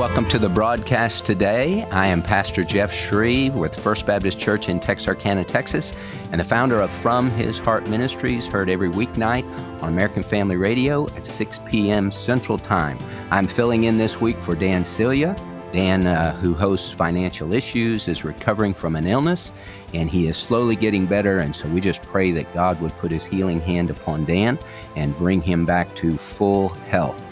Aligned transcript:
welcome 0.00 0.26
to 0.26 0.38
the 0.38 0.48
broadcast 0.48 1.26
today. 1.26 1.82
I 1.90 2.06
am 2.06 2.22
Pastor 2.22 2.64
Jeff 2.64 2.90
Schreve 2.90 3.52
with 3.52 3.78
First 3.78 4.06
Baptist 4.06 4.40
Church 4.40 4.70
in 4.70 4.80
Texarkana, 4.80 5.44
Texas, 5.44 5.92
and 6.32 6.40
the 6.40 6.44
founder 6.44 6.80
of 6.80 6.90
From 6.90 7.28
His 7.32 7.58
Heart 7.58 7.86
Ministries, 7.86 8.46
heard 8.46 8.70
every 8.70 8.88
weeknight 8.88 9.44
on 9.82 9.92
American 9.92 10.22
Family 10.22 10.56
Radio 10.56 11.06
at 11.10 11.26
6 11.26 11.60
p.m. 11.66 12.10
Central 12.10 12.56
Time. 12.56 12.96
I'm 13.30 13.46
filling 13.46 13.84
in 13.84 13.98
this 13.98 14.22
week 14.22 14.38
for 14.38 14.54
Dan 14.54 14.86
Celia. 14.86 15.36
Dan, 15.70 16.06
uh, 16.06 16.32
who 16.36 16.54
hosts 16.54 16.90
Financial 16.92 17.52
Issues, 17.52 18.08
is 18.08 18.24
recovering 18.24 18.72
from 18.72 18.96
an 18.96 19.06
illness, 19.06 19.52
and 19.92 20.08
he 20.08 20.28
is 20.28 20.38
slowly 20.38 20.76
getting 20.76 21.04
better. 21.04 21.40
And 21.40 21.54
so 21.54 21.68
we 21.68 21.78
just 21.78 22.00
pray 22.04 22.30
that 22.30 22.50
God 22.54 22.80
would 22.80 22.96
put 22.96 23.12
his 23.12 23.22
healing 23.26 23.60
hand 23.60 23.90
upon 23.90 24.24
Dan 24.24 24.58
and 24.96 25.14
bring 25.18 25.42
him 25.42 25.66
back 25.66 25.94
to 25.96 26.16
full 26.16 26.70
health. 26.70 27.22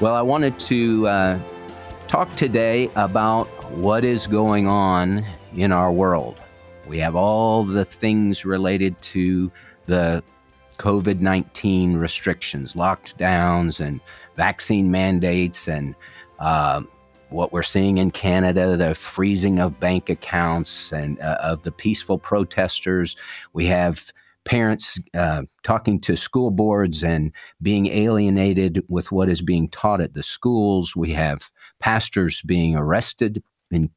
Well, 0.00 0.14
I 0.14 0.22
wanted 0.22 0.58
to 0.60 1.08
uh, 1.08 1.38
talk 2.08 2.34
today 2.36 2.90
about 2.96 3.46
what 3.72 4.04
is 4.04 4.26
going 4.26 4.68
on 4.68 5.24
in 5.54 5.72
our 5.72 5.90
world. 5.90 6.36
We 6.86 6.98
have 6.98 7.16
all 7.16 7.64
the 7.64 7.84
things 7.84 8.44
related 8.44 9.00
to 9.02 9.50
the 9.86 10.22
COVID 10.78 11.20
19 11.20 11.96
restrictions, 11.96 12.74
lockdowns, 12.74 13.80
and 13.80 14.00
vaccine 14.36 14.90
mandates, 14.90 15.68
and 15.68 15.94
uh, 16.38 16.82
what 17.30 17.52
we're 17.52 17.62
seeing 17.62 17.98
in 17.98 18.10
Canada, 18.10 18.76
the 18.76 18.94
freezing 18.94 19.58
of 19.58 19.80
bank 19.80 20.08
accounts 20.10 20.92
and 20.92 21.18
uh, 21.20 21.38
of 21.42 21.62
the 21.62 21.72
peaceful 21.72 22.18
protesters. 22.18 23.16
We 23.52 23.66
have 23.66 24.12
parents 24.44 25.00
uh, 25.14 25.42
talking 25.62 25.98
to 26.00 26.16
school 26.16 26.50
boards 26.50 27.02
and 27.02 27.32
being 27.62 27.86
alienated 27.86 28.84
with 28.88 29.10
what 29.10 29.28
is 29.28 29.40
being 29.40 29.68
taught 29.68 30.00
at 30.00 30.14
the 30.14 30.22
schools. 30.22 30.94
We 30.94 31.10
have 31.12 31.50
pastors 31.84 32.40
being 32.46 32.74
arrested 32.74 33.42
in 33.70 33.90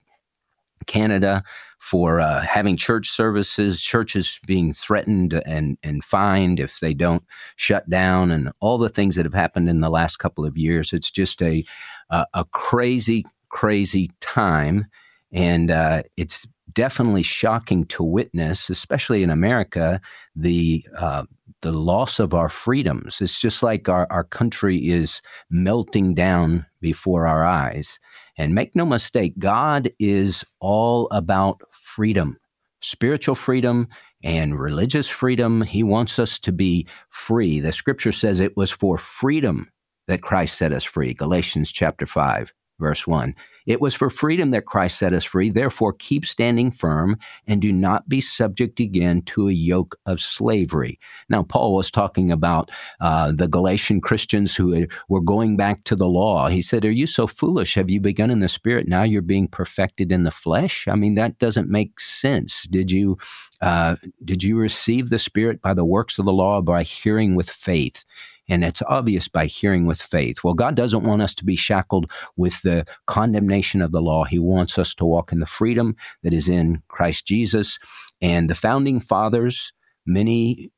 Canada 0.87 1.41
for 1.79 2.19
uh, 2.19 2.41
having 2.41 2.75
church 2.75 3.09
services, 3.09 3.81
churches 3.81 4.41
being 4.45 4.73
threatened 4.73 5.41
and, 5.45 5.77
and 5.83 6.03
fined 6.03 6.59
if 6.59 6.81
they 6.81 6.93
don't 6.93 7.23
shut 7.55 7.89
down, 7.89 8.29
and 8.29 8.51
all 8.59 8.77
the 8.77 8.89
things 8.89 9.15
that 9.15 9.25
have 9.25 9.33
happened 9.33 9.69
in 9.69 9.79
the 9.79 9.89
last 9.89 10.17
couple 10.17 10.45
of 10.45 10.57
years. 10.57 10.91
It's 10.91 11.09
just 11.09 11.41
a, 11.41 11.63
a, 12.09 12.43
crazy, 12.51 13.25
crazy 13.47 14.11
time. 14.19 14.85
And 15.31 15.71
uh, 15.71 16.03
it's 16.17 16.45
definitely 16.73 17.23
shocking 17.23 17.85
to 17.85 18.03
witness, 18.03 18.69
especially 18.69 19.23
in 19.23 19.29
America, 19.29 20.01
the 20.35 20.85
uh, 20.99 21.23
the 21.61 21.71
loss 21.71 22.19
of 22.19 22.33
our 22.33 22.49
freedoms. 22.49 23.19
It's 23.21 23.39
just 23.39 23.63
like 23.63 23.89
our, 23.89 24.07
our 24.11 24.23
country 24.23 24.77
is 24.77 25.21
melting 25.49 26.13
down 26.13 26.66
before 26.81 27.27
our 27.27 27.43
eyes. 27.43 27.99
And 28.37 28.55
make 28.55 28.75
no 28.75 28.85
mistake, 28.85 29.33
God 29.39 29.89
is 29.99 30.43
all 30.59 31.07
about 31.11 31.61
freedom, 31.71 32.37
spiritual 32.81 33.35
freedom 33.35 33.87
and 34.23 34.59
religious 34.59 35.07
freedom. 35.07 35.61
He 35.61 35.83
wants 35.83 36.19
us 36.19 36.39
to 36.39 36.51
be 36.51 36.87
free. 37.09 37.59
The 37.59 37.71
scripture 37.71 38.11
says 38.11 38.39
it 38.39 38.57
was 38.57 38.71
for 38.71 38.97
freedom 38.97 39.69
that 40.07 40.21
Christ 40.21 40.57
set 40.57 40.73
us 40.73 40.83
free. 40.83 41.13
Galatians 41.13 41.71
chapter 41.71 42.05
5 42.05 42.53
verse 42.79 43.07
1. 43.07 43.33
It 43.65 43.81
was 43.81 43.93
for 43.93 44.09
freedom 44.09 44.51
that 44.51 44.65
Christ 44.65 44.97
set 44.97 45.13
us 45.13 45.23
free. 45.23 45.49
Therefore, 45.49 45.93
keep 45.93 46.25
standing 46.25 46.71
firm 46.71 47.17
and 47.47 47.61
do 47.61 47.71
not 47.71 48.07
be 48.07 48.21
subject 48.21 48.79
again 48.79 49.21
to 49.23 49.49
a 49.49 49.53
yoke 49.53 49.99
of 50.05 50.21
slavery. 50.21 50.99
Now, 51.29 51.43
Paul 51.43 51.75
was 51.75 51.91
talking 51.91 52.31
about 52.31 52.71
uh, 53.01 53.33
the 53.33 53.47
Galatian 53.47 53.99
Christians 53.99 54.55
who 54.55 54.87
were 55.09 55.21
going 55.21 55.57
back 55.57 55.83
to 55.85 55.95
the 55.95 56.07
law. 56.07 56.47
He 56.47 56.61
said, 56.61 56.85
Are 56.85 56.91
you 56.91 57.07
so 57.07 57.27
foolish? 57.27 57.75
Have 57.75 57.89
you 57.89 57.99
begun 57.99 58.31
in 58.31 58.39
the 58.39 58.49
spirit? 58.49 58.87
Now 58.87 59.03
you're 59.03 59.21
being 59.21 59.47
perfected 59.47 60.11
in 60.11 60.23
the 60.23 60.31
flesh? 60.31 60.87
I 60.87 60.95
mean, 60.95 61.15
that 61.15 61.39
doesn't 61.39 61.69
make 61.69 61.99
sense. 61.99 62.63
Did 62.63 62.91
you? 62.91 63.17
Uh, 63.59 63.95
did 64.23 64.43
you 64.43 64.55
receive 64.57 65.09
the 65.09 65.17
Spirit 65.17 65.63
by 65.63 65.73
the 65.73 65.83
works 65.83 66.19
of 66.19 66.25
the 66.25 66.31
law, 66.31 66.61
by 66.61 66.83
hearing 66.83 67.35
with 67.35 67.49
faith? 67.49 68.05
And 68.49 68.63
it's 68.63 68.81
obvious 68.87 69.27
by 69.27 69.45
hearing 69.45 69.85
with 69.85 70.01
faith. 70.01 70.43
Well, 70.43 70.53
God 70.53 70.75
doesn't 70.75 71.03
want 71.03 71.21
us 71.21 71.33
to 71.35 71.45
be 71.45 71.55
shackled 71.55 72.11
with 72.35 72.61
the 72.61 72.85
condemnation 73.05 73.81
of 73.81 73.91
the 73.91 74.01
law. 74.01 74.23
He 74.23 74.39
wants 74.39 74.77
us 74.77 74.93
to 74.95 75.05
walk 75.05 75.31
in 75.31 75.39
the 75.39 75.45
freedom 75.45 75.95
that 76.23 76.33
is 76.33 76.47
in 76.47 76.81
Christ 76.87 77.25
Jesus. 77.25 77.79
And 78.21 78.49
the 78.49 78.55
founding 78.55 78.99
fathers, 78.99 79.73
many 80.05 80.71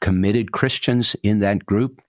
committed 0.00 0.52
Christians 0.52 1.16
in 1.22 1.38
that 1.40 1.64
group, 1.64 2.01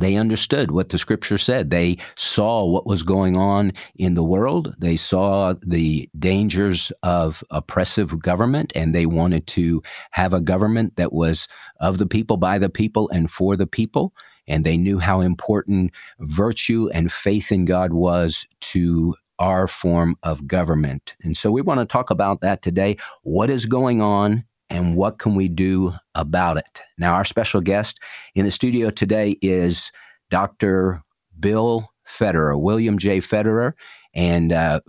they 0.00 0.16
understood 0.16 0.70
what 0.70 0.88
the 0.88 0.98
scripture 0.98 1.38
said. 1.38 1.70
They 1.70 1.98
saw 2.16 2.64
what 2.64 2.86
was 2.86 3.02
going 3.02 3.36
on 3.36 3.72
in 3.96 4.14
the 4.14 4.24
world. 4.24 4.74
They 4.78 4.96
saw 4.96 5.54
the 5.62 6.08
dangers 6.18 6.92
of 7.02 7.44
oppressive 7.50 8.18
government, 8.20 8.72
and 8.74 8.94
they 8.94 9.06
wanted 9.06 9.46
to 9.48 9.82
have 10.10 10.32
a 10.32 10.40
government 10.40 10.96
that 10.96 11.12
was 11.12 11.46
of 11.80 11.98
the 11.98 12.06
people, 12.06 12.36
by 12.36 12.58
the 12.58 12.70
people, 12.70 13.08
and 13.10 13.30
for 13.30 13.56
the 13.56 13.66
people. 13.66 14.12
And 14.46 14.64
they 14.64 14.76
knew 14.76 14.98
how 14.98 15.20
important 15.20 15.92
virtue 16.20 16.88
and 16.92 17.10
faith 17.10 17.50
in 17.50 17.64
God 17.64 17.92
was 17.92 18.46
to 18.60 19.14
our 19.38 19.66
form 19.66 20.16
of 20.22 20.46
government. 20.46 21.14
And 21.22 21.36
so 21.36 21.50
we 21.50 21.62
want 21.62 21.80
to 21.80 21.86
talk 21.86 22.10
about 22.10 22.40
that 22.40 22.62
today. 22.62 22.96
What 23.22 23.50
is 23.50 23.66
going 23.66 24.00
on 24.00 24.44
and 24.74 24.96
what 24.96 25.18
can 25.18 25.36
we 25.36 25.46
do 25.46 25.94
about 26.16 26.56
it? 26.56 26.82
Now, 26.98 27.14
our 27.14 27.24
special 27.24 27.60
guest 27.60 28.00
in 28.34 28.44
the 28.44 28.50
studio 28.50 28.90
today 28.90 29.36
is 29.40 29.92
Dr. 30.30 31.00
Bill 31.38 31.88
Federer, 32.06 32.60
William 32.60 32.98
J. 32.98 33.20
Federer. 33.20 33.74
And 34.16 34.52
uh, 34.52 34.80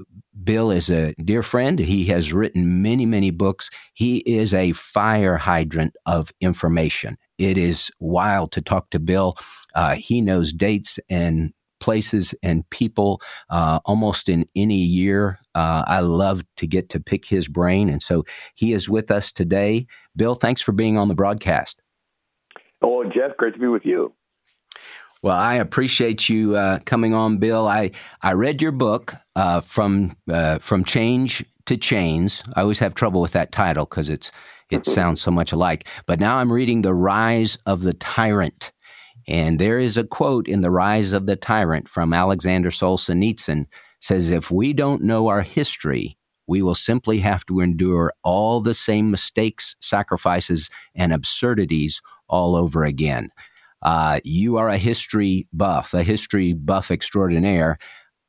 Bill 0.44 0.72
is 0.72 0.90
a 0.90 1.14
dear 1.24 1.44
friend. 1.44 1.78
He 1.78 2.06
has 2.06 2.34
written 2.34 2.82
many, 2.82 3.06
many 3.06 3.30
books. 3.30 3.70
He 3.94 4.18
is 4.26 4.54
a 4.56 4.72
fire 4.74 5.38
hydrant 5.38 5.96
of 6.08 6.32
information. 6.42 7.18
It 7.38 7.58
is 7.58 7.92
wild 8.00 8.52
to 8.54 8.62
talk 8.62 8.90
to 8.90 9.00
Bill. 9.00 9.38
Uh, 9.76 9.96
he 9.96 10.20
knows 10.20 10.52
dates 10.52 11.00
and 11.10 11.54
places 11.80 12.34
and 12.44 12.70
people 12.70 13.22
uh, 13.50 13.80
almost 13.86 14.30
in 14.30 14.46
any 14.56 14.78
year. 14.78 15.40
Uh, 15.54 15.84
I 15.88 16.00
love 16.02 16.44
to 16.58 16.68
get 16.68 16.90
to 16.90 17.00
pick 17.00 17.26
his 17.26 17.48
brain. 17.48 17.90
And 17.90 18.02
so 18.02 18.24
he 18.56 18.74
is 18.74 18.90
with 18.90 19.12
us 19.12 19.32
today. 19.32 19.88
Bill, 20.16 20.36
thanks 20.36 20.62
for 20.62 20.72
being 20.72 20.98
on 20.98 21.08
the 21.08 21.16
broadcast. 21.16 21.82
Oh, 22.82 23.04
Jeff, 23.04 23.38
great 23.38 23.54
to 23.54 23.60
be 23.60 23.68
with 23.68 23.86
you. 23.86 24.14
Well, 25.22 25.36
I 25.36 25.56
appreciate 25.56 26.30
you 26.30 26.56
uh, 26.56 26.80
coming 26.86 27.16
on, 27.16 27.38
Bill. 27.38 27.68
I, 27.68 27.92
I 28.22 28.34
read 28.34 28.62
your 28.62 28.72
book 28.72 29.16
uh, 29.36 29.62
from 29.62 30.16
uh, 30.30 30.60
from 30.60 30.84
change 30.84 31.44
to 31.66 31.78
chains. 31.78 32.44
I 32.56 32.62
always 32.62 32.78
have 32.78 32.94
trouble 32.94 33.22
with 33.22 33.32
that 33.32 33.52
title 33.52 33.86
because 33.86 34.10
it's 34.10 34.32
it 34.70 34.86
sounds 34.86 35.22
so 35.22 35.32
much 35.32 35.52
alike. 35.52 35.88
But 36.06 36.20
now 36.20 36.38
I'm 36.38 36.52
reading 36.52 36.82
the 36.82 36.94
rise 36.94 37.58
of 37.66 37.82
the 37.82 37.94
tyrant, 37.94 38.72
and 39.28 39.60
there 39.60 39.80
is 39.80 39.98
a 39.98 40.04
quote 40.04 40.48
in 40.48 40.62
The 40.62 40.72
Rise 40.72 41.14
of 41.14 41.26
the 41.26 41.36
Tyrant 41.36 41.90
from 41.90 42.14
Alexander 42.14 42.70
Solzhenitsyn 42.70 43.66
says 44.00 44.30
if 44.30 44.52
we 44.52 44.74
don't 44.74 45.04
know 45.04 45.28
our 45.28 45.42
history, 45.42 46.18
we 46.48 46.62
will 46.62 46.76
simply 46.76 47.18
have 47.20 47.44
to 47.46 47.60
endure 47.60 48.14
all 48.24 48.62
the 48.62 48.76
same 48.76 49.10
mistakes, 49.10 49.76
sacrifices, 49.82 50.70
and 50.94 51.12
absurdities 51.12 52.02
all 52.28 52.56
over 52.56 52.84
again. 52.84 53.30
Uh, 53.82 54.20
you 54.24 54.58
are 54.58 54.70
a 54.70 54.78
history 54.78 55.48
buff, 55.54 55.94
a 55.94 56.04
history 56.04 56.54
buff 56.54 56.92
extraordinaire. 56.92 57.78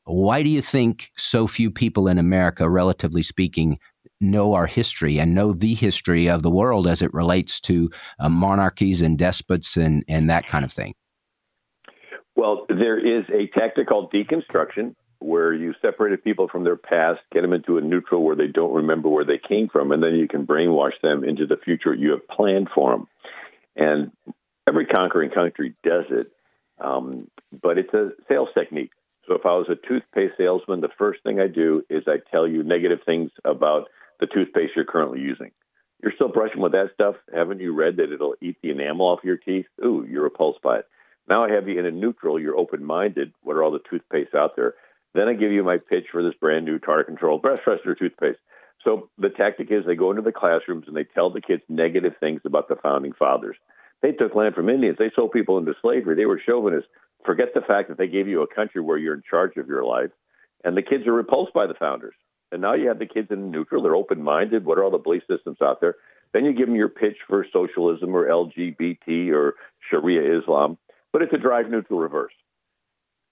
Why 0.04 0.42
do 0.42 0.48
you 0.48 0.62
think 0.62 1.10
so 1.16 1.46
few 1.46 1.70
people 1.70 2.08
in 2.08 2.18
America, 2.18 2.70
relatively 2.70 3.22
speaking, 3.22 3.78
know 4.20 4.54
our 4.54 4.66
history 4.66 5.18
and 5.18 5.34
know 5.34 5.52
the 5.52 5.74
history 5.74 6.28
of 6.28 6.42
the 6.42 6.50
world 6.50 6.86
as 6.86 7.02
it 7.02 7.12
relates 7.12 7.60
to 7.60 7.90
uh, 8.18 8.28
monarchies 8.28 9.02
and 9.02 9.18
despots 9.18 9.76
and, 9.76 10.04
and 10.08 10.30
that 10.30 10.46
kind 10.46 10.64
of 10.64 10.72
thing? 10.72 10.94
Well, 12.34 12.66
there 12.68 12.98
is 12.98 13.24
a 13.30 13.46
tactic 13.58 13.88
called 13.88 14.12
deconstruction 14.12 14.94
where 15.18 15.54
you 15.54 15.74
separated 15.80 16.22
people 16.22 16.48
from 16.48 16.64
their 16.64 16.76
past, 16.76 17.20
get 17.32 17.40
them 17.40 17.54
into 17.54 17.78
a 17.78 17.80
neutral 17.80 18.22
where 18.22 18.36
they 18.36 18.48
don't 18.48 18.74
remember 18.74 19.08
where 19.08 19.24
they 19.24 19.40
came 19.48 19.68
from, 19.68 19.90
and 19.90 20.02
then 20.02 20.14
you 20.14 20.28
can 20.28 20.46
brainwash 20.46 20.92
them 21.02 21.24
into 21.24 21.46
the 21.46 21.56
future 21.56 21.94
you 21.94 22.10
have 22.10 22.28
planned 22.28 22.68
for 22.74 22.92
them. 22.92 23.06
And 23.74 24.12
every 24.68 24.86
conquering 24.86 25.30
country 25.30 25.74
does 25.82 26.04
it, 26.10 26.30
um, 26.78 27.28
but 27.62 27.78
it's 27.78 27.92
a 27.94 28.10
sales 28.28 28.48
technique. 28.54 28.90
So 29.26 29.34
if 29.34 29.44
I 29.44 29.54
was 29.54 29.68
a 29.68 29.88
toothpaste 29.88 30.34
salesman, 30.36 30.80
the 30.80 30.88
first 30.98 31.22
thing 31.22 31.40
I 31.40 31.48
do 31.48 31.82
is 31.90 32.04
I 32.06 32.16
tell 32.30 32.46
you 32.46 32.62
negative 32.62 33.00
things 33.04 33.30
about 33.44 33.88
the 34.20 34.26
toothpaste 34.26 34.72
you're 34.76 34.84
currently 34.84 35.20
using. 35.20 35.50
You're 36.02 36.12
still 36.14 36.28
brushing 36.28 36.60
with 36.60 36.72
that 36.72 36.90
stuff. 36.94 37.16
Haven't 37.34 37.60
you 37.60 37.74
read 37.74 37.96
that 37.96 38.12
it'll 38.12 38.34
eat 38.42 38.56
the 38.62 38.70
enamel 38.70 39.06
off 39.06 39.24
your 39.24 39.38
teeth? 39.38 39.66
Ooh, 39.84 40.06
you're 40.08 40.24
repulsed 40.24 40.62
by 40.62 40.78
it. 40.78 40.86
Now 41.28 41.44
I 41.44 41.50
have 41.52 41.68
you 41.68 41.78
in 41.78 41.86
a 41.86 41.90
neutral. 41.90 42.38
You're 42.38 42.56
open 42.56 42.84
minded. 42.84 43.32
What 43.42 43.56
are 43.56 43.62
all 43.62 43.72
the 43.72 43.80
toothpaste 43.90 44.34
out 44.34 44.56
there? 44.56 44.74
Then 45.14 45.28
I 45.28 45.32
give 45.32 45.52
you 45.52 45.64
my 45.64 45.78
pitch 45.78 46.06
for 46.12 46.22
this 46.22 46.34
brand 46.40 46.66
new 46.66 46.78
tartar 46.78 47.04
control 47.04 47.38
breast 47.38 47.62
freshener 47.66 47.98
toothpaste. 47.98 48.38
So 48.84 49.08
the 49.18 49.30
tactic 49.30 49.68
is 49.70 49.84
they 49.86 49.96
go 49.96 50.10
into 50.10 50.22
the 50.22 50.32
classrooms 50.32 50.84
and 50.86 50.96
they 50.96 51.04
tell 51.04 51.30
the 51.30 51.40
kids 51.40 51.62
negative 51.68 52.12
things 52.20 52.42
about 52.44 52.68
the 52.68 52.76
founding 52.76 53.12
fathers. 53.18 53.56
They 54.02 54.12
took 54.12 54.34
land 54.34 54.54
from 54.54 54.68
Indians. 54.68 54.98
They 54.98 55.10
sold 55.16 55.32
people 55.32 55.58
into 55.58 55.74
slavery. 55.80 56.14
They 56.14 56.26
were 56.26 56.40
chauvinists. 56.44 56.90
Forget 57.24 57.54
the 57.54 57.62
fact 57.62 57.88
that 57.88 57.98
they 57.98 58.06
gave 58.06 58.28
you 58.28 58.42
a 58.42 58.54
country 58.54 58.80
where 58.80 58.98
you're 58.98 59.14
in 59.14 59.22
charge 59.28 59.56
of 59.56 59.66
your 59.66 59.84
life. 59.84 60.10
and 60.64 60.76
the 60.76 60.82
kids 60.82 61.06
are 61.06 61.12
repulsed 61.12 61.52
by 61.54 61.66
the 61.66 61.74
founders. 61.74 62.14
And 62.52 62.62
now 62.62 62.74
you 62.74 62.88
have 62.88 62.98
the 62.98 63.06
kids 63.06 63.30
in 63.30 63.50
neutral; 63.50 63.82
they're 63.82 63.96
open-minded. 63.96 64.64
What 64.64 64.78
are 64.78 64.84
all 64.84 64.90
the 64.90 64.98
belief 64.98 65.22
systems 65.28 65.58
out 65.60 65.80
there? 65.80 65.96
Then 66.32 66.44
you 66.44 66.52
give 66.52 66.66
them 66.66 66.76
your 66.76 66.88
pitch 66.88 67.16
for 67.26 67.46
socialism 67.52 68.14
or 68.14 68.26
LGBT 68.26 69.32
or 69.32 69.54
Sharia 69.90 70.38
Islam, 70.38 70.78
but 71.12 71.22
it's 71.22 71.32
a 71.32 71.38
drive 71.38 71.70
neutral 71.70 71.98
reverse, 71.98 72.34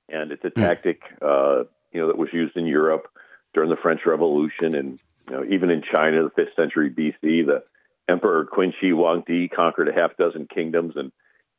and 0.09 0.33
it's 0.33 0.45
a 0.45 0.49
hmm. 0.49 0.61
tactic 0.61 1.03
uh, 1.23 1.65
you 1.93 2.01
know 2.01 2.09
that 2.09 2.19
was 2.19 2.33
used 2.33 2.57
in 2.57 2.67
Europe 2.67 3.09
during 3.53 3.71
the 3.71 3.77
French 3.77 4.01
Revolution 4.05 4.75
and 4.75 4.99
you 5.29 5.37
know, 5.37 5.45
even 5.45 5.71
in 5.71 5.83
China, 5.83 6.25
the 6.25 6.31
fifth 6.31 6.55
century 6.57 6.91
BC, 6.91 7.47
the 7.47 7.65
Emperor 8.09 8.47
Qin 8.47 8.75
Shi 8.79 8.91
Huangdi 8.91 9.51
conquered 9.51 9.89
a 9.89 9.93
half 9.93 10.17
dozen 10.17 10.47
kingdoms, 10.47 10.97
and 10.97 11.13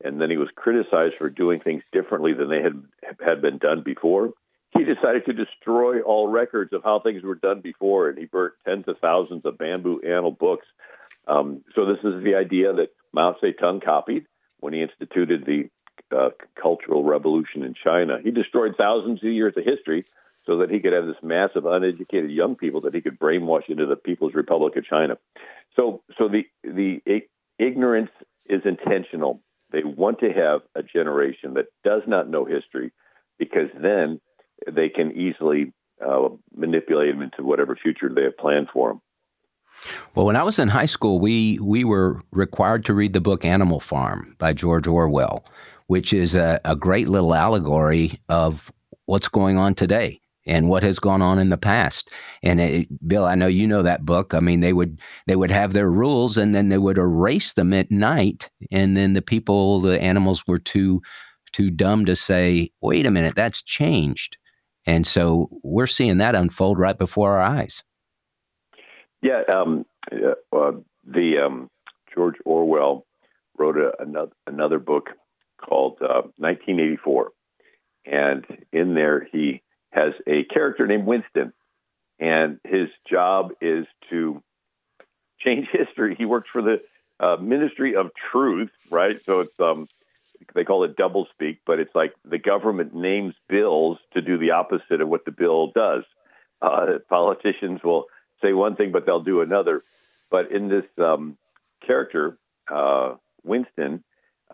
and 0.04 0.22
then 0.22 0.30
he 0.30 0.38
was 0.38 0.50
criticized 0.56 1.16
for 1.16 1.30
doing 1.30 1.60
things 1.60 1.84
differently 1.92 2.34
than 2.34 2.50
they 2.50 2.62
had 2.62 2.84
had 3.24 3.42
been 3.42 3.58
done 3.58 3.81
before. 3.81 4.34
He 4.77 4.83
decided 4.83 5.25
to 5.25 5.33
destroy 5.33 6.01
all 6.01 6.27
records 6.27 6.74
of 6.74 6.83
how 6.83 7.00
things 7.00 7.24
were 7.24 7.36
done 7.36 7.62
before, 7.62 8.10
and 8.10 8.18
he 8.18 8.25
burnt 8.25 8.54
tens 8.66 8.86
of 8.88 8.98
thousands 9.00 9.45
of 9.45 9.57
bamboo 9.57 10.01
annal 10.06 10.31
books. 10.31 10.66
Um, 11.27 11.63
so 11.74 11.86
this 11.86 12.00
is 12.04 12.24
the 12.24 12.36
idea 12.36 12.74
that 12.74 12.89
Mao 13.13 13.36
Zedong 13.42 13.83
copied 13.83 14.25
when 14.60 14.74
he 14.74 14.81
instituted 14.81 15.45
the 15.45 15.69
uh, 16.16 16.30
Cultural 16.62 17.04
Revolution 17.04 17.63
in 17.63 17.74
China. 17.74 18.18
He 18.22 18.31
destroyed 18.31 18.75
thousands 18.77 19.24
of 19.24 19.30
years 19.31 19.54
of 19.57 19.63
history 19.63 20.06
so 20.45 20.57
that 20.57 20.69
he 20.69 20.80
could 20.80 20.94
have 20.94 21.07
this 21.07 21.16
mass 21.24 21.50
of 21.56 21.66
uneducated 21.66 22.30
young 22.30 22.56
people 22.56 22.81
that 22.81 22.94
he 22.94 23.01
could 23.01 23.18
brainwash 23.18 23.68
into 23.69 23.86
the 23.86 23.95
People's 23.95 24.36
Republic 24.36 24.75
of 24.75 24.86
China. 24.86 25.18
So, 25.75 26.04
so 26.18 26.27
the 26.27 26.44
the 26.63 27.01
ignorance 27.57 28.12
is 28.45 28.62
intentional. 28.66 29.42
They 29.72 29.83
want 29.83 30.19
to 30.19 30.31
have 30.31 30.62
a 30.75 30.83
generation 30.83 31.56
that 31.56 31.68
does 31.83 32.04
not 32.06 32.30
know 32.30 32.45
history, 32.45 32.92
because 33.39 33.69
then 33.74 34.22
they 34.71 34.89
can 34.89 35.12
easily 35.12 35.73
uh, 36.06 36.29
manipulate 36.56 37.13
them 37.13 37.21
into 37.21 37.44
whatever 37.44 37.75
future 37.75 38.09
they 38.13 38.23
have 38.23 38.38
planned 38.38 38.67
for 38.73 38.89
them. 38.89 39.01
Well, 40.15 40.25
when 40.25 40.35
I 40.35 40.44
was 40.44 40.59
in 40.59 40.69
high 40.69 40.85
school, 40.85 41.19
we 41.19 41.59
we 41.62 41.83
were 41.83 42.21
required 42.31 42.85
to 42.85 42.94
read 42.94 43.13
the 43.13 43.21
book 43.21 43.45
Animal 43.45 43.79
Farm 43.79 44.35
by 44.39 44.53
George 44.53 44.88
Orwell, 44.88 45.45
which 45.88 46.13
is 46.13 46.33
a, 46.33 46.59
a 46.65 46.75
great 46.75 47.09
little 47.09 47.35
allegory 47.35 48.19
of 48.29 48.71
what's 49.06 49.27
going 49.27 49.57
on 49.57 49.75
today 49.75 50.19
and 50.47 50.69
what 50.69 50.83
has 50.83 51.00
gone 51.00 51.21
on 51.21 51.39
in 51.39 51.50
the 51.50 51.57
past. 51.57 52.09
And 52.44 52.62
it, 52.62 53.07
Bill, 53.07 53.25
I 53.25 53.35
know 53.35 53.47
you 53.47 53.67
know 53.67 53.81
that 53.81 54.06
book. 54.06 54.33
I 54.33 54.39
mean, 54.39 54.59
they 54.59 54.73
would 54.73 55.00
they 55.27 55.35
would 55.35 55.51
have 55.51 55.73
their 55.73 55.91
rules, 55.91 56.38
and 56.38 56.56
then 56.56 56.69
they 56.69 56.77
would 56.77 56.97
erase 56.97 57.53
them 57.53 57.73
at 57.73 57.91
night, 57.91 58.50
and 58.71 58.95
then 58.95 59.13
the 59.13 59.21
people, 59.21 59.81
the 59.81 60.01
animals, 60.01 60.45
were 60.47 60.59
too 60.59 61.01
too 61.51 61.69
dumb 61.69 62.06
to 62.06 62.15
say, 62.15 62.69
"Wait 62.81 63.06
a 63.06 63.12
minute, 63.12 63.35
that's 63.35 63.62
changed." 63.62 64.38
And 64.86 65.06
so 65.06 65.48
we're 65.64 65.88
seeing 65.88 66.18
that 66.20 66.36
unfold 66.36 66.78
right 66.78 66.98
before 66.98 67.34
our 67.34 67.42
eyes. 67.42 67.84
Yeah, 69.22 69.42
um, 69.52 69.86
uh, 70.12 70.72
the 71.04 71.40
um, 71.44 71.70
George 72.14 72.36
Orwell 72.46 73.06
wrote 73.58 73.78
a, 73.78 73.92
another 74.00 74.32
another 74.46 74.80
book 74.80 75.10
called 75.58 75.98
uh, 76.02 76.30
1984, 76.38 77.32
and 78.06 78.46
in 78.72 78.94
there 78.94 79.28
he 79.32 79.64
has 79.92 80.14
a 80.28 80.44
character 80.44 80.86
named 80.86 81.08
Winston, 81.08 81.54
and 82.20 82.60
his 82.64 82.90
job 83.10 83.52
is 83.62 83.88
to 84.10 84.44
change 85.40 85.68
history. 85.72 86.16
He 86.16 86.26
works 86.26 86.50
for 86.52 86.62
the 86.62 86.82
uh, 87.20 87.38
Ministry 87.38 87.96
of 87.96 88.12
Truth, 88.32 88.72
right? 88.92 89.20
So 89.24 89.40
it's 89.40 89.60
um, 89.60 89.88
they 90.53 90.63
call 90.63 90.83
it 90.83 90.95
double 90.95 91.27
speak, 91.33 91.59
but 91.65 91.80
it's 91.80 91.94
like 91.95 92.13
the 92.24 92.38
government 92.38 92.94
names 92.94 93.33
bills 93.50 93.97
to 94.13 94.21
do 94.21 94.38
the 94.38 94.51
opposite 94.51 95.01
of 95.01 95.07
what 95.07 95.25
the 95.25 95.31
bill 95.31 95.71
does. 95.74 96.03
Uh, 96.62 97.00
politicians 97.09 97.81
will 97.83 98.06
say 98.42 98.53
one 98.53 98.75
thing, 98.75 98.92
but 98.92 99.06
they'll 99.06 99.24
do 99.24 99.42
another. 99.42 99.83
But 100.30 100.51
in 100.51 100.68
this 100.68 100.86
um, 100.97 101.38
character, 101.86 102.38
uh, 102.71 103.15
Winston, 103.44 104.03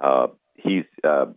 uh, 0.01 0.27
he's 0.55 0.85
uh, 1.03 1.27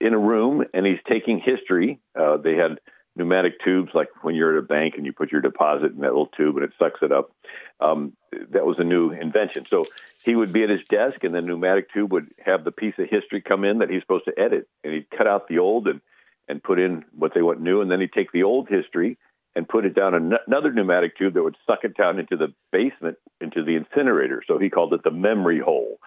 in 0.00 0.14
a 0.14 0.18
room 0.18 0.64
and 0.72 0.86
he's 0.86 0.98
taking 1.08 1.40
history. 1.40 2.00
Uh, 2.18 2.36
they 2.38 2.54
had 2.54 2.78
pneumatic 3.16 3.62
tubes, 3.62 3.90
like 3.94 4.08
when 4.22 4.34
you're 4.34 4.56
at 4.56 4.62
a 4.62 4.66
bank 4.66 4.94
and 4.96 5.04
you 5.04 5.12
put 5.12 5.32
your 5.32 5.40
deposit 5.40 5.92
in 5.92 5.98
that 5.98 6.08
little 6.08 6.26
tube 6.28 6.56
and 6.56 6.64
it 6.64 6.72
sucks 6.78 7.00
it 7.02 7.12
up. 7.12 7.32
Um, 7.80 8.16
that 8.50 8.64
was 8.64 8.78
a 8.78 8.84
new 8.84 9.10
invention. 9.10 9.66
So 9.68 9.86
he 10.24 10.34
would 10.36 10.52
be 10.52 10.62
at 10.62 10.68
his 10.68 10.84
desk, 10.84 11.24
and 11.24 11.34
the 11.34 11.40
pneumatic 11.40 11.92
tube 11.92 12.12
would 12.12 12.28
have 12.44 12.64
the 12.64 12.72
piece 12.72 12.94
of 12.98 13.08
history 13.08 13.40
come 13.40 13.64
in 13.64 13.78
that 13.78 13.90
he's 13.90 14.02
supposed 14.02 14.26
to 14.26 14.38
edit, 14.38 14.68
and 14.84 14.92
he'd 14.92 15.10
cut 15.10 15.26
out 15.26 15.48
the 15.48 15.58
old 15.58 15.88
and 15.88 16.00
and 16.48 16.62
put 16.62 16.80
in 16.80 17.04
what 17.16 17.32
they 17.32 17.42
want 17.42 17.60
new, 17.60 17.80
and 17.80 17.90
then 17.90 18.00
he'd 18.00 18.12
take 18.12 18.32
the 18.32 18.42
old 18.42 18.68
history 18.68 19.16
and 19.54 19.68
put 19.68 19.84
it 19.84 19.94
down 19.94 20.14
an- 20.14 20.38
another 20.46 20.72
pneumatic 20.72 21.16
tube 21.16 21.34
that 21.34 21.42
would 21.42 21.56
suck 21.66 21.80
it 21.84 21.96
down 21.96 22.18
into 22.18 22.36
the 22.36 22.52
basement 22.72 23.16
into 23.40 23.64
the 23.64 23.76
incinerator. 23.76 24.42
So 24.46 24.58
he 24.58 24.68
called 24.68 24.92
it 24.92 25.02
the 25.02 25.10
memory 25.10 25.60
hole, 25.60 25.98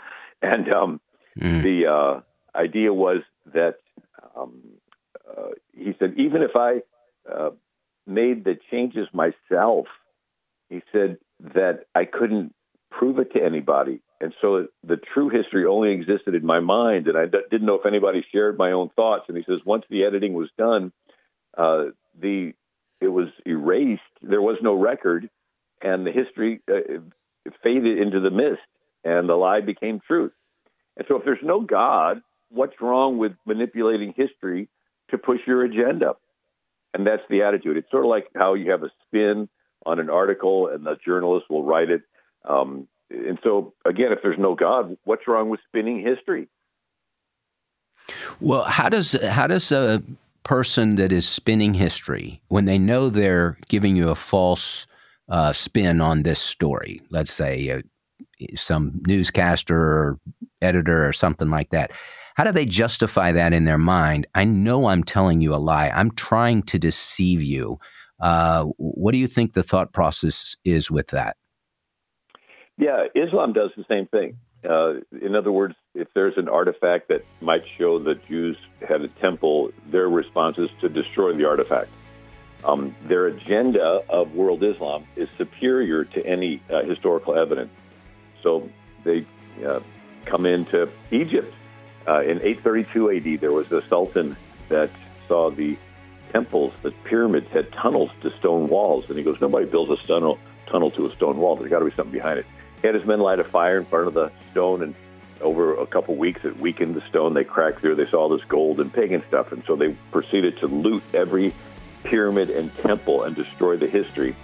and 0.41 0.73
um, 0.73 1.01
mm. 1.39 1.63
the 1.63 1.87
uh, 1.87 2.21
idea 2.57 2.93
was 2.93 3.21
that 3.53 3.75
um, 4.35 4.61
uh, 5.29 5.49
he 5.73 5.95
said 5.97 6.13
even 6.17 6.41
if 6.41 6.51
I 6.55 6.81
uh, 7.31 7.51
made 8.05 8.43
the 8.43 8.57
changes 8.71 9.07
myself, 9.13 9.87
he 10.69 10.81
said 10.91 11.17
that 11.39 11.85
I 11.95 12.05
couldn't 12.05 12.53
prove 12.91 13.19
it 13.19 13.33
to 13.33 13.43
anybody. 13.43 14.01
And 14.21 14.33
so 14.41 14.67
the 14.83 14.97
true 14.97 15.29
history 15.29 15.65
only 15.65 15.91
existed 15.91 16.35
in 16.35 16.45
my 16.45 16.59
mind, 16.59 17.07
and 17.07 17.17
I 17.17 17.25
d- 17.25 17.39
didn't 17.51 17.67
know 17.67 17.75
if 17.75 17.85
anybody 17.85 18.25
shared 18.31 18.57
my 18.57 18.71
own 18.71 18.89
thoughts. 18.95 19.25
And 19.27 19.37
he 19.37 19.43
says 19.43 19.59
once 19.65 19.83
the 19.89 20.05
editing 20.05 20.33
was 20.33 20.49
done, 20.57 20.91
uh, 21.57 21.85
the 22.19 22.53
it 23.01 23.07
was 23.09 23.27
erased. 23.45 24.01
There 24.21 24.41
was 24.41 24.57
no 24.61 24.73
record, 24.73 25.29
and 25.81 26.07
the 26.07 26.11
history 26.11 26.61
uh, 26.71 26.99
faded 27.61 27.99
into 27.99 28.21
the 28.21 28.31
mist, 28.31 28.61
and 29.03 29.27
the 29.27 29.35
lie 29.35 29.59
became 29.59 29.99
truth. 29.99 30.31
And 30.95 31.05
so, 31.07 31.17
if 31.17 31.25
there's 31.25 31.43
no 31.43 31.59
God, 31.59 32.21
what's 32.49 32.79
wrong 32.79 33.17
with 33.17 33.33
manipulating 33.45 34.13
history 34.15 34.69
to 35.09 35.17
push 35.17 35.41
your 35.45 35.65
agenda? 35.65 36.15
And 36.93 37.05
that's 37.05 37.23
the 37.29 37.41
attitude. 37.43 37.77
It's 37.77 37.89
sort 37.91 38.05
of 38.05 38.09
like 38.09 38.27
how 38.35 38.53
you 38.53 38.71
have 38.71 38.83
a 38.83 38.91
spin 39.07 39.49
on 39.85 39.99
an 39.99 40.09
article, 40.09 40.67
and 40.67 40.85
the 40.85 40.97
journalist 41.05 41.47
will 41.49 41.63
write 41.63 41.89
it. 41.89 42.01
Um, 42.47 42.87
and 43.09 43.37
so, 43.43 43.73
again, 43.85 44.11
if 44.11 44.19
there's 44.23 44.39
no 44.39 44.55
God, 44.55 44.97
what's 45.03 45.27
wrong 45.27 45.49
with 45.49 45.59
spinning 45.67 46.01
history? 46.01 46.47
Well, 48.39 48.63
how 48.63 48.89
does 48.89 49.13
how 49.23 49.47
does 49.47 49.71
a 49.71 50.01
person 50.43 50.95
that 50.95 51.11
is 51.11 51.27
spinning 51.27 51.73
history, 51.73 52.41
when 52.49 52.65
they 52.65 52.77
know 52.77 53.09
they're 53.09 53.57
giving 53.69 53.95
you 53.95 54.09
a 54.09 54.15
false 54.15 54.85
uh, 55.29 55.53
spin 55.53 56.01
on 56.01 56.23
this 56.23 56.39
story, 56.39 57.01
let's 57.09 57.31
say 57.31 57.69
uh, 57.69 57.81
some 58.55 59.01
newscaster 59.07 59.77
or 59.77 60.19
editor 60.61 61.07
or 61.07 61.13
something 61.13 61.49
like 61.49 61.69
that, 61.69 61.91
how 62.35 62.43
do 62.43 62.51
they 62.51 62.65
justify 62.65 63.31
that 63.31 63.53
in 63.53 63.65
their 63.65 63.77
mind? 63.77 64.27
I 64.33 64.45
know 64.45 64.87
I'm 64.87 65.03
telling 65.03 65.41
you 65.41 65.53
a 65.53 65.57
lie. 65.57 65.89
I'm 65.89 66.11
trying 66.11 66.63
to 66.63 66.79
deceive 66.79 67.41
you. 67.41 67.79
Uh, 68.19 68.65
what 68.77 69.11
do 69.11 69.17
you 69.17 69.27
think 69.27 69.53
the 69.53 69.63
thought 69.63 69.93
process 69.93 70.55
is 70.63 70.89
with 70.89 71.07
that? 71.07 71.37
Yeah, 72.77 73.05
Islam 73.15 73.53
does 73.53 73.71
the 73.77 73.85
same 73.87 74.07
thing. 74.07 74.37
Uh, 74.67 74.93
in 75.21 75.35
other 75.35 75.51
words, 75.51 75.75
if 75.93 76.07
there's 76.15 76.37
an 76.37 76.47
artifact 76.47 77.09
that 77.09 77.25
might 77.41 77.63
show 77.77 77.99
that 77.99 78.25
Jews 78.27 78.57
had 78.87 79.01
a 79.01 79.09
temple, 79.09 79.71
their 79.91 80.09
response 80.09 80.57
is 80.57 80.69
to 80.81 80.89
destroy 80.89 81.33
the 81.33 81.45
artifact. 81.45 81.89
Um, 82.63 82.95
their 83.07 83.27
agenda 83.27 84.01
of 84.09 84.33
world 84.33 84.63
Islam 84.63 85.05
is 85.17 85.27
superior 85.37 86.05
to 86.05 86.25
any 86.25 86.61
uh, 86.71 86.83
historical 86.83 87.35
evidence. 87.35 87.71
So 88.41 88.69
they 89.03 89.25
uh, 89.67 89.81
come 90.25 90.45
into 90.45 90.89
Egypt 91.11 91.53
uh, 92.07 92.21
in 92.21 92.41
832 92.41 93.11
AD, 93.11 93.41
there 93.41 93.51
was 93.51 93.71
a 93.71 93.81
sultan 93.87 94.35
that 94.69 94.89
saw 95.27 95.49
the 95.49 95.77
temples, 96.31 96.73
the 96.81 96.91
pyramids 97.03 97.49
had 97.51 97.71
tunnels 97.71 98.09
to 98.21 98.35
stone 98.37 98.67
walls, 98.67 99.05
and 99.07 99.17
he 99.17 99.23
goes, 99.23 99.39
"Nobody 99.39 99.65
builds 99.65 99.91
a 99.91 100.07
tunnel 100.07 100.39
tunnel 100.65 100.91
to 100.91 101.05
a 101.05 101.11
stone 101.15 101.37
wall. 101.37 101.55
There's 101.55 101.69
got 101.69 101.79
to 101.79 101.85
be 101.85 101.91
something 101.91 102.11
behind 102.11 102.39
it." 102.39 102.45
He 102.81 102.87
had 102.87 102.95
his 102.95 103.05
men 103.05 103.19
light 103.19 103.39
a 103.39 103.43
fire 103.43 103.77
in 103.79 103.85
front 103.85 104.07
of 104.07 104.13
the 104.13 104.31
stone, 104.51 104.83
and 104.83 104.95
over 105.41 105.75
a 105.75 105.85
couple 105.85 106.15
weeks, 106.15 106.43
it 106.43 106.57
weakened 106.57 106.95
the 106.95 107.03
stone. 107.07 107.33
They 107.33 107.43
cracked 107.43 107.81
through. 107.81 107.95
They 107.95 108.07
saw 108.07 108.21
all 108.21 108.29
this 108.29 108.45
gold 108.45 108.79
and 108.79 108.91
pagan 108.91 109.23
stuff, 109.27 109.51
and 109.51 109.63
so 109.65 109.75
they 109.75 109.95
proceeded 110.11 110.57
to 110.59 110.67
loot 110.67 111.03
every 111.13 111.53
pyramid 112.03 112.49
and 112.49 112.75
temple 112.77 113.23
and 113.23 113.35
destroy 113.35 113.77
the 113.77 113.87
history. 113.87 114.35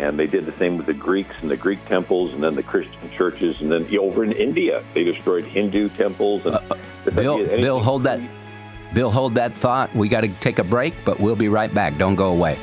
And 0.00 0.18
they 0.18 0.26
did 0.26 0.46
the 0.46 0.52
same 0.52 0.78
with 0.78 0.86
the 0.86 0.94
Greeks 0.94 1.34
and 1.42 1.50
the 1.50 1.58
Greek 1.58 1.84
temples, 1.84 2.32
and 2.32 2.42
then 2.42 2.54
the 2.54 2.62
Christian 2.62 3.10
churches, 3.10 3.60
and 3.60 3.70
then 3.70 3.86
over 3.98 4.24
in 4.24 4.32
India, 4.32 4.82
they 4.94 5.04
destroyed 5.04 5.44
Hindu 5.44 5.90
temples. 5.90 6.46
And 6.46 6.54
uh, 6.56 6.76
Bill, 7.14 7.36
Bill, 7.46 7.78
hold 7.78 8.04
that. 8.04 8.18
Bill, 8.94 9.10
hold 9.10 9.34
that 9.34 9.52
thought. 9.52 9.94
We 9.94 10.08
got 10.08 10.22
to 10.22 10.28
take 10.40 10.58
a 10.58 10.64
break, 10.64 10.94
but 11.04 11.20
we'll 11.20 11.36
be 11.36 11.48
right 11.48 11.72
back. 11.72 11.98
Don't 11.98 12.16
go 12.16 12.32
away. 12.32 12.58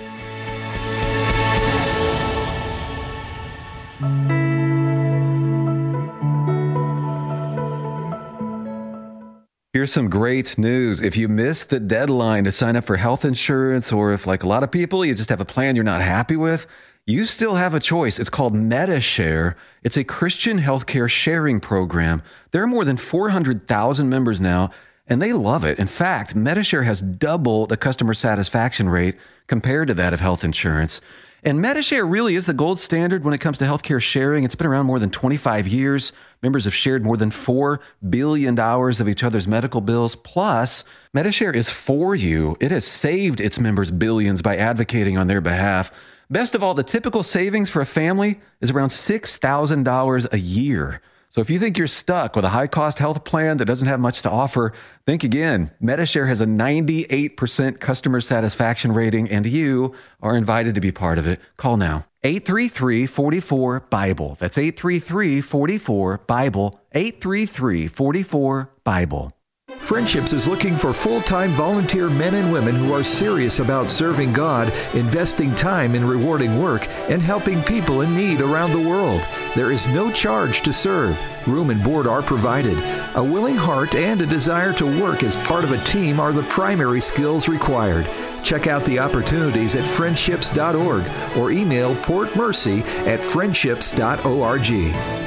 Here's 9.73 9.93
some 9.93 10.09
great 10.09 10.57
news. 10.57 11.03
If 11.03 11.17
you 11.17 11.27
missed 11.27 11.69
the 11.69 11.79
deadline 11.79 12.45
to 12.45 12.51
sign 12.51 12.75
up 12.75 12.83
for 12.85 12.97
health 12.97 13.23
insurance, 13.23 13.91
or 13.91 14.11
if, 14.11 14.25
like 14.25 14.41
a 14.41 14.47
lot 14.47 14.63
of 14.63 14.71
people, 14.71 15.05
you 15.05 15.13
just 15.13 15.29
have 15.29 15.39
a 15.39 15.45
plan 15.45 15.75
you're 15.75 15.85
not 15.85 16.01
happy 16.01 16.35
with, 16.35 16.65
you 17.07 17.25
still 17.25 17.55
have 17.55 17.73
a 17.73 17.79
choice. 17.79 18.19
It's 18.19 18.29
called 18.29 18.53
Medi-Share. 18.53 19.55
It's 19.81 19.95
a 19.95 20.03
Christian 20.03 20.59
healthcare 20.59 21.09
sharing 21.09 21.61
program. 21.61 22.21
There 22.51 22.61
are 22.61 22.67
more 22.67 22.83
than 22.83 22.97
400,000 22.97 24.09
members 24.09 24.41
now, 24.41 24.71
and 25.07 25.21
they 25.21 25.31
love 25.31 25.63
it. 25.63 25.79
In 25.79 25.87
fact, 25.87 26.35
Medi-Share 26.35 26.83
has 26.83 26.99
double 26.99 27.65
the 27.65 27.77
customer 27.77 28.13
satisfaction 28.13 28.89
rate 28.89 29.15
compared 29.47 29.87
to 29.87 29.93
that 29.93 30.13
of 30.13 30.19
health 30.19 30.43
insurance. 30.43 30.99
And 31.45 31.61
Medi-Share 31.61 32.05
really 32.05 32.35
is 32.35 32.45
the 32.45 32.53
gold 32.53 32.77
standard 32.77 33.23
when 33.23 33.33
it 33.33 33.37
comes 33.37 33.57
to 33.59 33.63
healthcare 33.63 34.01
sharing. 34.01 34.43
It's 34.43 34.55
been 34.55 34.67
around 34.67 34.85
more 34.85 34.99
than 34.99 35.09
25 35.09 35.65
years. 35.65 36.11
Members 36.43 36.65
have 36.65 36.75
shared 36.75 37.05
more 37.05 37.15
than 37.15 37.29
$4 37.29 37.79
billion 38.09 38.59
of 38.59 39.07
each 39.07 39.23
other's 39.23 39.47
medical 39.47 39.79
bills. 39.79 40.17
Plus, 40.17 40.83
Medi-Share 41.13 41.55
is 41.55 41.69
for 41.69 42.15
you. 42.15 42.57
It 42.59 42.71
has 42.71 42.83
saved 42.83 43.39
its 43.39 43.59
members 43.59 43.91
billions 43.91 44.41
by 44.41 44.57
advocating 44.57 45.17
on 45.17 45.27
their 45.27 45.39
behalf. 45.39 45.89
Best 46.29 46.55
of 46.55 46.63
all, 46.63 46.73
the 46.73 46.83
typical 46.83 47.23
savings 47.23 47.69
for 47.69 47.81
a 47.81 47.85
family 47.85 48.39
is 48.59 48.69
around 48.69 48.89
$6,000 48.89 50.33
a 50.33 50.39
year. 50.39 51.01
So 51.29 51.41
if 51.41 51.49
you 51.49 51.59
think 51.59 51.77
you're 51.77 51.87
stuck 51.87 52.35
with 52.35 52.43
a 52.43 52.49
high 52.49 52.67
cost 52.67 52.99
health 52.99 53.23
plan 53.23 53.57
that 53.57 53.65
doesn't 53.65 53.87
have 53.87 53.99
much 53.99 54.23
to 54.23 54.29
offer, 54.29 54.73
think 55.05 55.23
again. 55.23 55.71
Medi-Share 55.79 56.25
has 56.25 56.41
a 56.41 56.45
98% 56.45 57.79
customer 57.79 58.19
satisfaction 58.19 58.91
rating, 58.91 59.29
and 59.29 59.45
you 59.45 59.93
are 60.21 60.35
invited 60.35 60.75
to 60.75 60.81
be 60.81 60.91
part 60.91 61.17
of 61.17 61.27
it. 61.27 61.39
Call 61.55 61.77
now. 61.77 62.05
833 62.23 63.05
44 63.05 63.79
Bible. 63.81 64.35
That's 64.39 64.57
833 64.57 65.41
44 65.41 66.17
Bible. 66.25 66.81
833 66.91 67.87
44 67.87 68.69
Bible. 68.83 69.36
Friendships 69.79 70.31
is 70.31 70.47
looking 70.47 70.77
for 70.77 70.93
full 70.93 71.19
time 71.19 71.49
volunteer 71.49 72.09
men 72.09 72.35
and 72.35 72.53
women 72.53 72.73
who 72.73 72.93
are 72.93 73.03
serious 73.03 73.59
about 73.59 73.91
serving 73.91 74.31
God, 74.31 74.71
investing 74.93 75.53
time 75.55 75.93
in 75.93 76.07
rewarding 76.07 76.61
work, 76.61 76.87
and 77.09 77.21
helping 77.21 77.61
people 77.63 77.99
in 77.99 78.15
need 78.15 78.39
around 78.39 78.71
the 78.71 78.89
world. 78.89 79.21
There 79.55 79.73
is 79.73 79.85
no 79.87 80.09
charge 80.09 80.61
to 80.61 80.71
serve. 80.71 81.21
Room 81.49 81.69
and 81.69 81.83
board 81.83 82.07
are 82.07 82.21
provided. 82.21 82.77
A 83.15 83.23
willing 83.23 83.57
heart 83.57 83.93
and 83.93 84.21
a 84.21 84.25
desire 84.25 84.71
to 84.71 85.01
work 85.01 85.21
as 85.21 85.35
part 85.35 85.65
of 85.65 85.71
a 85.73 85.83
team 85.83 86.17
are 86.17 86.31
the 86.31 86.43
primary 86.43 87.01
skills 87.01 87.49
required. 87.49 88.07
Check 88.43 88.67
out 88.67 88.85
the 88.85 88.99
opportunities 88.99 89.75
at 89.75 89.85
friendships.org 89.85 91.03
or 91.37 91.51
email 91.51 91.93
Port 92.03 92.33
Mercy 92.37 92.83
at 93.05 93.19
friendships.org. 93.19 94.67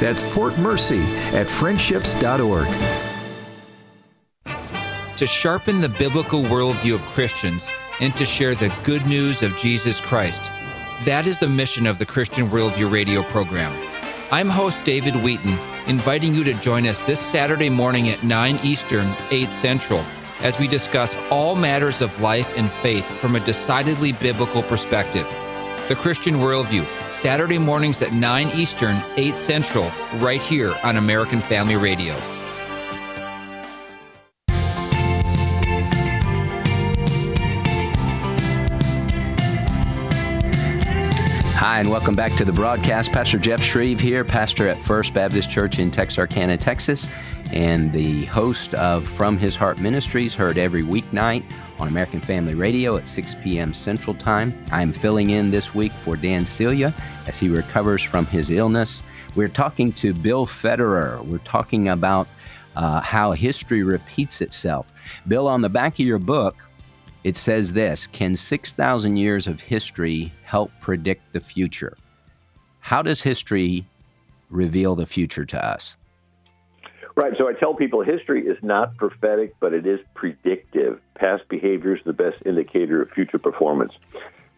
That's 0.00 0.24
Port 0.32 0.56
Mercy 0.56 1.02
at 1.34 1.50
friendships.org 1.50 3.09
to 5.20 5.26
sharpen 5.26 5.82
the 5.82 5.88
biblical 5.90 6.40
worldview 6.40 6.94
of 6.94 7.04
Christians 7.04 7.68
and 8.00 8.16
to 8.16 8.24
share 8.24 8.54
the 8.54 8.74
good 8.82 9.04
news 9.04 9.42
of 9.42 9.54
Jesus 9.58 10.00
Christ. 10.00 10.40
That 11.04 11.26
is 11.26 11.36
the 11.36 11.46
mission 11.46 11.86
of 11.86 11.98
the 11.98 12.06
Christian 12.06 12.48
Worldview 12.48 12.90
radio 12.90 13.22
program. 13.24 13.70
I'm 14.32 14.48
host 14.48 14.82
David 14.82 15.14
Wheaton, 15.16 15.58
inviting 15.86 16.34
you 16.34 16.42
to 16.44 16.54
join 16.54 16.86
us 16.86 17.02
this 17.02 17.20
Saturday 17.20 17.68
morning 17.68 18.08
at 18.08 18.24
9 18.24 18.60
Eastern, 18.62 19.14
8 19.30 19.50
Central, 19.50 20.02
as 20.40 20.58
we 20.58 20.66
discuss 20.66 21.18
all 21.30 21.54
matters 21.54 22.00
of 22.00 22.18
life 22.22 22.50
and 22.56 22.70
faith 22.70 23.04
from 23.18 23.36
a 23.36 23.44
decidedly 23.44 24.12
biblical 24.12 24.62
perspective. 24.62 25.28
The 25.88 25.96
Christian 25.96 26.36
Worldview, 26.36 26.86
Saturday 27.12 27.58
mornings 27.58 28.00
at 28.00 28.14
9 28.14 28.48
Eastern, 28.54 28.96
8 29.18 29.36
Central, 29.36 29.90
right 30.14 30.40
here 30.40 30.74
on 30.82 30.96
American 30.96 31.42
Family 31.42 31.76
Radio. 31.76 32.16
Hi, 41.60 41.78
and 41.78 41.90
welcome 41.90 42.14
back 42.14 42.32
to 42.36 42.44
the 42.46 42.54
broadcast. 42.54 43.12
Pastor 43.12 43.36
Jeff 43.36 43.60
Schreve 43.60 44.00
here, 44.00 44.24
pastor 44.24 44.66
at 44.66 44.78
First 44.78 45.12
Baptist 45.12 45.50
Church 45.50 45.78
in 45.78 45.90
Texarkana, 45.90 46.56
Texas, 46.56 47.06
and 47.52 47.92
the 47.92 48.24
host 48.24 48.72
of 48.72 49.06
From 49.06 49.36
His 49.36 49.54
Heart 49.54 49.78
Ministries, 49.78 50.34
heard 50.34 50.56
every 50.56 50.82
weeknight 50.82 51.44
on 51.78 51.86
American 51.86 52.22
Family 52.22 52.54
Radio 52.54 52.96
at 52.96 53.06
6 53.06 53.34
p.m. 53.42 53.74
Central 53.74 54.14
Time. 54.14 54.54
I'm 54.72 54.90
filling 54.90 55.28
in 55.28 55.50
this 55.50 55.74
week 55.74 55.92
for 55.92 56.16
Dan 56.16 56.46
Celia 56.46 56.94
as 57.26 57.36
he 57.36 57.50
recovers 57.50 58.02
from 58.02 58.24
his 58.24 58.48
illness. 58.48 59.02
We're 59.36 59.48
talking 59.48 59.92
to 59.92 60.14
Bill 60.14 60.46
Federer. 60.46 61.22
We're 61.26 61.38
talking 61.40 61.90
about 61.90 62.26
uh, 62.74 63.02
how 63.02 63.32
history 63.32 63.82
repeats 63.82 64.40
itself. 64.40 64.90
Bill, 65.28 65.46
on 65.46 65.60
the 65.60 65.68
back 65.68 65.92
of 66.00 66.06
your 66.06 66.18
book, 66.18 66.64
it 67.24 67.36
says 67.36 67.72
this 67.72 68.06
Can 68.06 68.34
6,000 68.34 69.16
years 69.16 69.46
of 69.46 69.60
history 69.60 70.32
help 70.44 70.70
predict 70.80 71.32
the 71.32 71.40
future? 71.40 71.96
How 72.80 73.02
does 73.02 73.22
history 73.22 73.86
reveal 74.48 74.94
the 74.94 75.06
future 75.06 75.44
to 75.44 75.64
us? 75.64 75.96
Right. 77.16 77.34
So 77.36 77.48
I 77.48 77.52
tell 77.52 77.74
people 77.74 78.02
history 78.02 78.46
is 78.46 78.56
not 78.62 78.96
prophetic, 78.96 79.54
but 79.60 79.74
it 79.74 79.86
is 79.86 80.00
predictive. 80.14 81.00
Past 81.14 81.42
behavior 81.48 81.94
is 81.94 82.02
the 82.04 82.12
best 82.12 82.36
indicator 82.46 83.02
of 83.02 83.10
future 83.10 83.38
performance. 83.38 83.92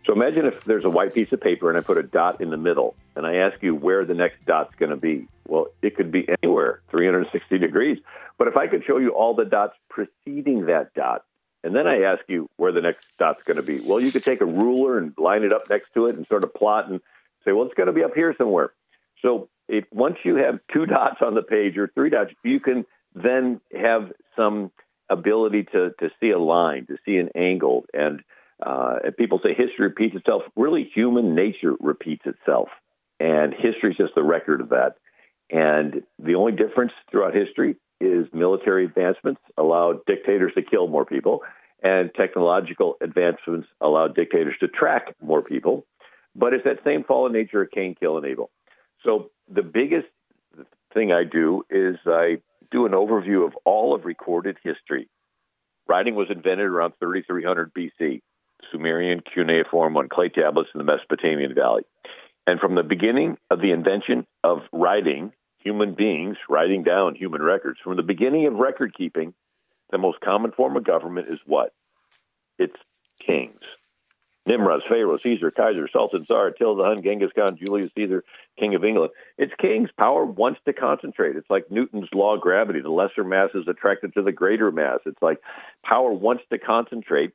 So 0.04 0.12
imagine 0.12 0.46
if 0.46 0.64
there's 0.64 0.84
a 0.84 0.90
white 0.90 1.14
piece 1.14 1.32
of 1.32 1.40
paper 1.40 1.68
and 1.68 1.78
I 1.78 1.80
put 1.80 1.96
a 1.96 2.02
dot 2.02 2.40
in 2.40 2.50
the 2.50 2.56
middle 2.56 2.94
and 3.16 3.26
I 3.26 3.36
ask 3.36 3.62
you 3.62 3.74
where 3.74 4.04
the 4.04 4.14
next 4.14 4.44
dot's 4.46 4.74
going 4.76 4.90
to 4.90 4.96
be. 4.96 5.28
Well, 5.46 5.68
it 5.80 5.96
could 5.96 6.10
be 6.10 6.28
anywhere, 6.42 6.82
360 6.90 7.58
degrees. 7.58 7.98
But 8.38 8.48
if 8.48 8.56
I 8.56 8.66
could 8.66 8.84
show 8.84 8.98
you 8.98 9.10
all 9.10 9.34
the 9.34 9.44
dots 9.44 9.74
preceding 9.88 10.66
that 10.66 10.94
dot, 10.94 11.24
and 11.64 11.74
then 11.74 11.86
I 11.86 12.02
ask 12.02 12.22
you 12.28 12.48
where 12.56 12.72
the 12.72 12.80
next 12.80 13.06
dot's 13.18 13.42
going 13.44 13.56
to 13.56 13.62
be. 13.62 13.80
Well, 13.80 14.00
you 14.00 14.10
could 14.10 14.24
take 14.24 14.40
a 14.40 14.46
ruler 14.46 14.98
and 14.98 15.14
line 15.16 15.44
it 15.44 15.52
up 15.52 15.70
next 15.70 15.94
to 15.94 16.06
it 16.06 16.16
and 16.16 16.26
sort 16.26 16.44
of 16.44 16.52
plot 16.54 16.90
and 16.90 17.00
say, 17.44 17.52
well, 17.52 17.66
it's 17.66 17.74
going 17.74 17.86
to 17.86 17.92
be 17.92 18.02
up 18.02 18.14
here 18.14 18.34
somewhere. 18.36 18.72
So 19.20 19.48
if 19.68 19.84
once 19.92 20.16
you 20.24 20.36
have 20.36 20.58
two 20.72 20.86
dots 20.86 21.18
on 21.20 21.34
the 21.34 21.42
page 21.42 21.76
or 21.76 21.88
three 21.88 22.10
dots, 22.10 22.32
you 22.42 22.60
can 22.60 22.84
then 23.14 23.60
have 23.72 24.12
some 24.36 24.72
ability 25.08 25.64
to, 25.64 25.90
to 26.00 26.10
see 26.20 26.30
a 26.30 26.38
line, 26.38 26.86
to 26.86 26.96
see 27.04 27.16
an 27.16 27.28
angle. 27.36 27.84
And, 27.94 28.22
uh, 28.64 28.96
and 29.04 29.16
people 29.16 29.40
say 29.42 29.50
history 29.50 29.86
repeats 29.86 30.16
itself. 30.16 30.42
Really, 30.56 30.90
human 30.92 31.34
nature 31.34 31.74
repeats 31.78 32.24
itself. 32.26 32.68
And 33.20 33.54
history 33.54 33.92
is 33.92 33.96
just 33.96 34.14
the 34.16 34.22
record 34.22 34.60
of 34.60 34.70
that. 34.70 34.96
And 35.50 36.02
the 36.18 36.34
only 36.34 36.52
difference 36.52 36.92
throughout 37.10 37.34
history 37.34 37.76
is 38.02 38.26
military 38.32 38.84
advancements 38.84 39.40
allow 39.56 40.00
dictators 40.06 40.52
to 40.54 40.62
kill 40.62 40.88
more 40.88 41.04
people, 41.04 41.40
and 41.82 42.10
technological 42.14 42.96
advancements 43.00 43.68
allow 43.80 44.08
dictators 44.08 44.54
to 44.60 44.68
track 44.68 45.14
more 45.22 45.42
people. 45.42 45.86
But 46.34 46.54
it's 46.54 46.64
that 46.64 46.78
same 46.84 47.04
fall 47.04 47.22
fallen 47.22 47.32
nature 47.32 47.62
of 47.62 47.70
Cain, 47.70 47.94
kill, 47.98 48.16
and 48.16 48.26
Abel. 48.26 48.50
So 49.04 49.30
the 49.52 49.62
biggest 49.62 50.08
thing 50.94 51.12
I 51.12 51.24
do 51.24 51.64
is 51.70 51.96
I 52.06 52.38
do 52.70 52.86
an 52.86 52.92
overview 52.92 53.46
of 53.46 53.54
all 53.64 53.94
of 53.94 54.04
recorded 54.04 54.56
history. 54.62 55.08
Writing 55.88 56.14
was 56.14 56.28
invented 56.30 56.66
around 56.66 56.94
3300 57.00 57.72
BC, 57.74 58.22
Sumerian 58.70 59.20
cuneiform 59.20 59.96
on 59.96 60.08
clay 60.08 60.28
tablets 60.28 60.70
in 60.74 60.78
the 60.78 60.84
Mesopotamian 60.84 61.54
Valley. 61.54 61.82
And 62.46 62.60
from 62.60 62.74
the 62.74 62.82
beginning 62.82 63.36
of 63.50 63.60
the 63.60 63.72
invention 63.72 64.26
of 64.42 64.60
writing 64.72 65.32
human 65.62 65.94
beings 65.94 66.36
writing 66.48 66.82
down 66.82 67.14
human 67.14 67.42
records. 67.42 67.78
From 67.82 67.96
the 67.96 68.02
beginning 68.02 68.46
of 68.46 68.54
record 68.54 68.94
keeping, 68.96 69.34
the 69.90 69.98
most 69.98 70.20
common 70.20 70.52
form 70.52 70.76
of 70.76 70.84
government 70.84 71.28
is 71.30 71.38
what? 71.46 71.72
It's 72.58 72.76
kings. 73.24 73.60
Nimrod, 74.44 74.82
Pharaoh, 74.88 75.18
Caesar, 75.18 75.52
Kaiser, 75.52 75.88
Sultan, 75.92 76.24
Tsar, 76.24 76.48
Attila 76.48 76.76
the 76.76 76.82
Hun, 76.82 77.02
Genghis 77.02 77.30
Khan, 77.32 77.56
Julius 77.56 77.92
Caesar, 77.96 78.24
King 78.58 78.74
of 78.74 78.84
England. 78.84 79.12
It's 79.38 79.52
kings. 79.60 79.88
Power 79.96 80.24
wants 80.24 80.60
to 80.64 80.72
concentrate. 80.72 81.36
It's 81.36 81.48
like 81.48 81.70
Newton's 81.70 82.08
law 82.12 82.34
of 82.34 82.40
gravity. 82.40 82.80
The 82.80 82.90
lesser 82.90 83.22
mass 83.22 83.50
is 83.54 83.68
attracted 83.68 84.14
to 84.14 84.22
the 84.22 84.32
greater 84.32 84.72
mass. 84.72 84.98
It's 85.06 85.22
like 85.22 85.38
power 85.84 86.12
wants 86.12 86.42
to 86.50 86.58
concentrate. 86.58 87.32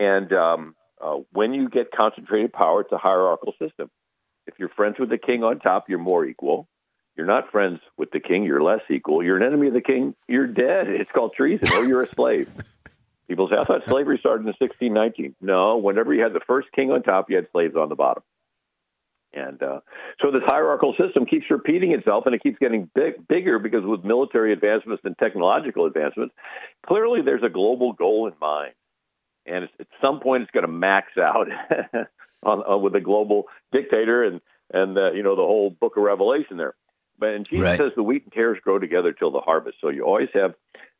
And 0.00 0.32
um, 0.32 0.74
uh, 1.00 1.18
when 1.32 1.54
you 1.54 1.68
get 1.68 1.92
concentrated 1.92 2.52
power, 2.52 2.80
it's 2.80 2.92
a 2.92 2.98
hierarchical 2.98 3.54
system. 3.60 3.88
If 4.48 4.54
you're 4.58 4.70
friends 4.70 4.96
with 4.98 5.10
the 5.10 5.18
king 5.18 5.44
on 5.44 5.60
top, 5.60 5.88
you're 5.88 5.98
more 5.98 6.24
equal. 6.24 6.68
You're 7.18 7.26
not 7.26 7.50
friends 7.50 7.80
with 7.96 8.12
the 8.12 8.20
king, 8.20 8.44
you're 8.44 8.62
less 8.62 8.80
equal. 8.88 9.24
You're 9.24 9.36
an 9.36 9.42
enemy 9.42 9.66
of 9.66 9.74
the 9.74 9.80
king, 9.80 10.14
you're 10.28 10.46
dead. 10.46 10.86
It's 10.86 11.10
called 11.10 11.34
treason, 11.36 11.68
or 11.72 11.84
you're 11.84 12.04
a 12.04 12.14
slave. 12.14 12.48
People 13.26 13.48
say, 13.48 13.56
I 13.60 13.64
thought 13.64 13.82
slavery 13.88 14.18
started 14.20 14.42
in 14.42 14.54
1619. 14.58 15.34
No, 15.40 15.78
whenever 15.78 16.14
you 16.14 16.22
had 16.22 16.32
the 16.32 16.40
first 16.46 16.68
king 16.72 16.92
on 16.92 17.02
top, 17.02 17.28
you 17.28 17.34
had 17.34 17.48
slaves 17.50 17.74
on 17.74 17.88
the 17.88 17.96
bottom. 17.96 18.22
And 19.34 19.60
uh, 19.60 19.80
so 20.22 20.30
this 20.30 20.42
hierarchical 20.46 20.94
system 20.96 21.26
keeps 21.26 21.50
repeating 21.50 21.90
itself, 21.90 22.24
and 22.24 22.36
it 22.36 22.42
keeps 22.42 22.58
getting 22.60 22.88
big, 22.94 23.26
bigger 23.26 23.58
because 23.58 23.84
with 23.84 24.04
military 24.04 24.52
advancements 24.52 25.02
and 25.04 25.18
technological 25.18 25.86
advancements, 25.86 26.34
clearly 26.86 27.20
there's 27.22 27.42
a 27.42 27.50
global 27.50 27.94
goal 27.94 28.28
in 28.28 28.34
mind. 28.40 28.74
And 29.44 29.64
at 29.64 29.86
some 30.00 30.20
point, 30.20 30.44
it's 30.44 30.52
going 30.52 30.66
to 30.66 30.72
max 30.72 31.08
out 31.18 31.48
on, 32.44 32.62
uh, 32.70 32.78
with 32.78 32.94
a 32.94 33.00
global 33.00 33.46
dictator 33.72 34.22
and 34.22 34.40
and 34.70 34.96
uh, 34.96 35.12
you 35.12 35.22
know 35.22 35.34
the 35.34 35.42
whole 35.42 35.70
Book 35.70 35.96
of 35.96 36.02
Revelation 36.02 36.58
there. 36.58 36.74
But 37.18 37.30
and 37.30 37.48
Jesus 37.48 37.64
right. 37.64 37.78
says 37.78 37.92
the 37.96 38.02
wheat 38.02 38.24
and 38.24 38.32
tares 38.32 38.58
grow 38.62 38.78
together 38.78 39.12
till 39.12 39.30
the 39.30 39.40
harvest. 39.40 39.78
So 39.80 39.88
you 39.88 40.04
always 40.04 40.28
have 40.34 40.54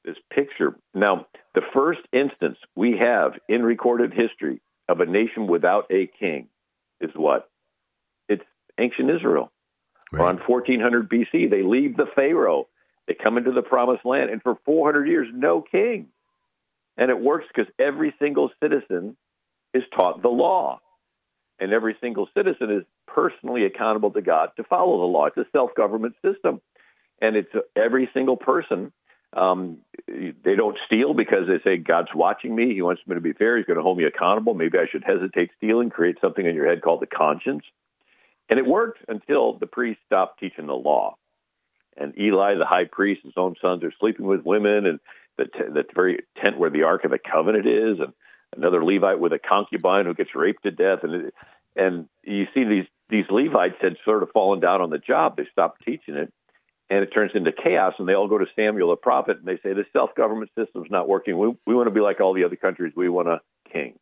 this 0.04 0.16
picture. 0.32 0.76
Now, 0.94 1.26
the 1.54 1.62
first 1.72 2.00
instance 2.12 2.58
we 2.74 2.96
have 2.98 3.32
in 3.48 3.62
recorded 3.62 4.12
history 4.12 4.60
of 4.88 5.00
a 5.00 5.06
nation 5.06 5.46
without 5.46 5.86
a 5.90 6.08
king 6.18 6.48
is 7.00 7.10
what? 7.14 7.48
It's 8.28 8.44
ancient 8.78 9.10
Israel. 9.10 9.52
Right. 10.10 10.24
Around 10.24 10.40
1400 10.46 11.10
BC, 11.10 11.50
they 11.50 11.62
leave 11.62 11.96
the 11.96 12.06
Pharaoh. 12.14 12.68
They 13.06 13.14
come 13.14 13.38
into 13.38 13.52
the 13.52 13.62
promised 13.62 14.04
land, 14.04 14.30
and 14.30 14.42
for 14.42 14.56
400 14.64 15.06
years, 15.06 15.28
no 15.32 15.62
king. 15.62 16.08
And 16.96 17.10
it 17.10 17.20
works 17.20 17.46
because 17.54 17.72
every 17.78 18.14
single 18.18 18.50
citizen 18.62 19.16
is 19.74 19.82
taught 19.96 20.22
the 20.22 20.28
law. 20.28 20.80
And 21.60 21.72
every 21.72 21.96
single 22.00 22.28
citizen 22.34 22.70
is 22.70 22.84
personally 23.06 23.64
accountable 23.64 24.12
to 24.12 24.22
God 24.22 24.50
to 24.56 24.64
follow 24.64 24.98
the 24.98 25.04
law. 25.04 25.26
It's 25.26 25.36
a 25.36 25.46
self 25.52 25.74
government 25.74 26.14
system. 26.22 26.60
And 27.20 27.34
it's 27.34 27.50
every 27.74 28.08
single 28.14 28.36
person 28.36 28.92
um, 29.32 29.78
they 30.06 30.54
don't 30.56 30.78
steal 30.86 31.12
because 31.12 31.46
they 31.46 31.60
say 31.62 31.76
God's 31.76 32.08
watching 32.14 32.54
me. 32.54 32.74
He 32.74 32.82
wants 32.82 33.02
me 33.06 33.14
to 33.14 33.20
be 33.20 33.32
fair. 33.32 33.56
He's 33.56 33.66
going 33.66 33.76
to 33.76 33.82
hold 33.82 33.98
me 33.98 34.04
accountable. 34.04 34.54
Maybe 34.54 34.78
I 34.78 34.86
should 34.90 35.04
hesitate 35.04 35.50
stealing, 35.58 35.90
create 35.90 36.16
something 36.20 36.44
in 36.44 36.54
your 36.54 36.66
head 36.66 36.82
called 36.82 37.00
the 37.00 37.06
conscience. 37.06 37.64
And 38.48 38.58
it 38.58 38.66
worked 38.66 39.00
until 39.08 39.58
the 39.58 39.66
priest 39.66 40.00
stopped 40.06 40.40
teaching 40.40 40.66
the 40.66 40.74
law. 40.74 41.16
And 41.96 42.18
Eli, 42.18 42.54
the 42.54 42.64
high 42.64 42.86
priest, 42.90 43.22
his 43.24 43.34
own 43.36 43.56
sons 43.60 43.84
are 43.84 43.92
sleeping 44.00 44.26
with 44.26 44.46
women, 44.46 44.86
and 44.86 45.00
the, 45.36 45.44
t- 45.44 45.72
the 45.72 45.84
very 45.94 46.20
tent 46.40 46.58
where 46.58 46.70
the 46.70 46.84
Ark 46.84 47.04
of 47.04 47.10
the 47.10 47.18
Covenant 47.18 47.66
is, 47.66 47.98
and 47.98 48.12
another 48.56 48.84
Levite 48.84 49.20
with 49.20 49.32
a 49.32 49.38
concubine 49.38 50.06
who 50.06 50.14
gets 50.14 50.34
raped 50.34 50.62
to 50.64 50.70
death. 50.70 51.00
And 51.02 51.32
and 51.76 52.08
you 52.24 52.46
see 52.54 52.64
these 52.64 52.86
these 53.08 53.26
Levites 53.30 53.76
had 53.80 53.96
sort 54.04 54.22
of 54.22 54.30
fallen 54.30 54.60
down 54.60 54.80
on 54.80 54.90
the 54.90 54.98
job. 54.98 55.36
They 55.36 55.46
stopped 55.50 55.84
teaching 55.84 56.14
it, 56.14 56.32
and 56.90 57.02
it 57.02 57.06
turns 57.06 57.32
into 57.34 57.52
chaos. 57.52 57.94
And 57.98 58.08
they 58.08 58.14
all 58.14 58.28
go 58.28 58.38
to 58.38 58.46
Samuel 58.56 58.90
the 58.90 58.96
prophet 58.96 59.38
and 59.38 59.46
they 59.46 59.56
say, 59.62 59.72
"The 59.72 59.84
self 59.92 60.14
government 60.14 60.50
system's 60.56 60.90
not 60.90 61.08
working. 61.08 61.38
We 61.38 61.54
we 61.66 61.74
want 61.74 61.86
to 61.88 61.94
be 61.94 62.00
like 62.00 62.20
all 62.20 62.34
the 62.34 62.44
other 62.44 62.56
countries. 62.56 62.92
We 62.96 63.08
want 63.08 63.28
a 63.28 63.40
king." 63.72 63.98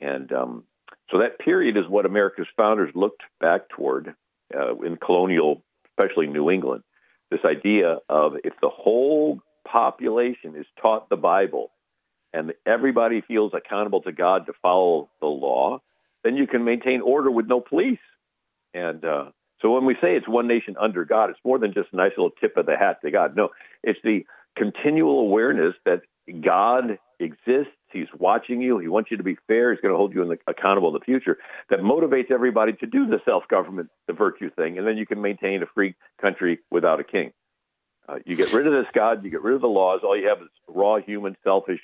And 0.00 0.32
um, 0.32 0.64
so 1.10 1.18
that 1.18 1.38
period 1.38 1.76
is 1.76 1.84
what 1.88 2.06
America's 2.06 2.46
founders 2.56 2.90
looked 2.94 3.22
back 3.40 3.68
toward 3.68 4.14
uh, 4.54 4.76
in 4.78 4.96
colonial, 4.96 5.62
especially 5.90 6.26
New 6.26 6.50
England. 6.50 6.84
This 7.30 7.40
idea 7.44 7.98
of 8.08 8.34
if 8.44 8.54
the 8.62 8.70
whole 8.70 9.42
population 9.66 10.54
is 10.56 10.66
taught 10.80 11.08
the 11.08 11.16
Bible 11.16 11.70
and 12.32 12.52
everybody 12.66 13.20
feels 13.20 13.52
accountable 13.54 14.02
to 14.02 14.12
God 14.12 14.46
to 14.46 14.52
follow 14.60 15.08
the 15.20 15.26
law, 15.26 15.80
then 16.24 16.36
you 16.36 16.46
can 16.46 16.64
maintain 16.64 17.00
order 17.00 17.30
with 17.30 17.46
no 17.46 17.60
police. 17.60 17.98
And 18.74 19.04
uh, 19.04 19.26
so 19.60 19.72
when 19.72 19.84
we 19.84 19.94
say 19.94 20.16
it's 20.16 20.28
one 20.28 20.46
nation 20.46 20.76
under 20.78 21.04
God, 21.04 21.30
it's 21.30 21.38
more 21.44 21.58
than 21.58 21.72
just 21.72 21.88
a 21.92 21.96
nice 21.96 22.12
little 22.16 22.32
tip 22.40 22.56
of 22.56 22.66
the 22.66 22.76
hat 22.76 23.00
to 23.02 23.10
God. 23.10 23.36
No, 23.36 23.48
it's 23.82 23.98
the 24.04 24.24
continual 24.56 25.20
awareness 25.20 25.74
that 25.84 26.02
God 26.42 26.98
exists. 27.18 27.72
He's 27.90 28.06
watching 28.18 28.60
you. 28.60 28.78
He 28.78 28.88
wants 28.88 29.10
you 29.10 29.16
to 29.16 29.22
be 29.22 29.36
fair. 29.46 29.72
He's 29.72 29.80
going 29.80 29.92
to 29.92 29.96
hold 29.96 30.14
you 30.14 30.26
the, 30.26 30.38
accountable 30.46 30.88
in 30.88 30.94
the 30.94 31.04
future. 31.04 31.38
That 31.70 31.80
motivates 31.80 32.30
everybody 32.30 32.74
to 32.74 32.86
do 32.86 33.06
the 33.06 33.20
self 33.24 33.48
government, 33.48 33.88
the 34.06 34.12
virtue 34.12 34.50
thing, 34.50 34.76
and 34.76 34.86
then 34.86 34.98
you 34.98 35.06
can 35.06 35.22
maintain 35.22 35.62
a 35.62 35.66
free 35.74 35.94
country 36.20 36.58
without 36.70 37.00
a 37.00 37.04
king. 37.04 37.32
Uh, 38.08 38.18
you 38.24 38.36
get 38.36 38.52
rid 38.52 38.66
of 38.66 38.72
this 38.72 38.86
God, 38.94 39.24
you 39.24 39.30
get 39.30 39.42
rid 39.42 39.54
of 39.54 39.60
the 39.60 39.68
laws. 39.68 40.00
All 40.02 40.18
you 40.18 40.28
have 40.28 40.40
is 40.42 40.48
raw 40.66 40.98
human, 40.98 41.36
selfish 41.44 41.80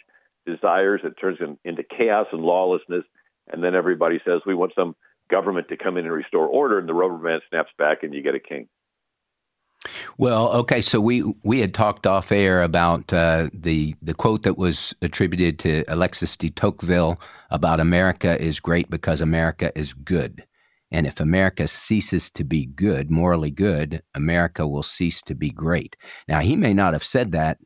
desires. 0.47 1.01
It 1.05 1.15
turns 1.21 1.39
in, 1.41 1.59
into 1.65 1.83
chaos 1.83 2.27
and 2.33 2.43
lawlessness. 2.43 3.05
And 3.53 3.63
then 3.63 3.75
everybody 3.75 4.21
says, 4.25 4.41
we 4.47 4.55
want 4.55 4.73
some 4.75 4.97
government 5.31 5.69
to 5.69 5.77
come 5.77 5.97
in 5.97 6.05
and 6.05 6.15
restore 6.15 6.47
order, 6.47 6.79
and 6.79 6.89
the 6.89 6.95
rubber 6.95 7.17
band 7.17 7.43
snaps 7.49 7.71
back, 7.79 8.03
and 8.03 8.15
you 8.15 8.23
get 8.23 8.35
a 8.35 8.41
king. 8.41 8.69
Well, 10.17 10.51
okay, 10.53 10.81
so 10.81 11.01
we 11.01 11.23
we 11.43 11.61
had 11.61 11.75
talked 11.75 12.07
off 12.07 12.33
air 12.33 12.63
about 12.63 13.13
uh, 13.13 13.51
the 13.53 13.95
the 14.01 14.15
quote 14.15 14.43
that 14.45 14.57
was 14.57 14.95
attributed 15.03 15.59
to 15.61 15.85
Alexis 15.89 16.37
de 16.37 16.49
Tocqueville 16.49 17.21
about 17.51 17.81
America 17.81 18.41
is 18.41 18.61
great 18.61 18.89
because 18.89 19.21
America 19.21 19.71
is 19.79 19.93
good, 19.93 20.45
and 20.91 21.07
if 21.07 21.21
America 21.21 21.69
ceases 21.69 22.31
to 22.31 22.45
be 22.45 22.65
good, 22.65 23.11
morally 23.11 23.51
good, 23.51 24.03
America 24.15 24.67
will 24.67 24.83
cease 24.83 25.21
to 25.23 25.35
be 25.35 25.51
great. 25.51 25.97
Now, 26.29 26.41
he 26.41 26.57
may 26.57 26.73
not 26.73 26.95
have 26.95 27.05
said 27.05 27.33
that, 27.33 27.59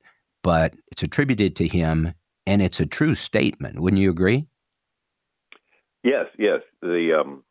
but 0.43 0.75
it's 0.91 1.05
attributed 1.05 1.55
to 1.57 1.69
him, 1.69 2.15
and 2.49 2.63
it's 2.63 2.81
a 2.81 2.87
true 2.87 3.15
statement. 3.15 3.79
Wouldn't 3.79 4.01
you 4.01 4.09
agree? 4.09 4.47
Yes, 6.03 6.27
yes. 6.39 6.61
The 6.81 7.21
um, 7.21 7.45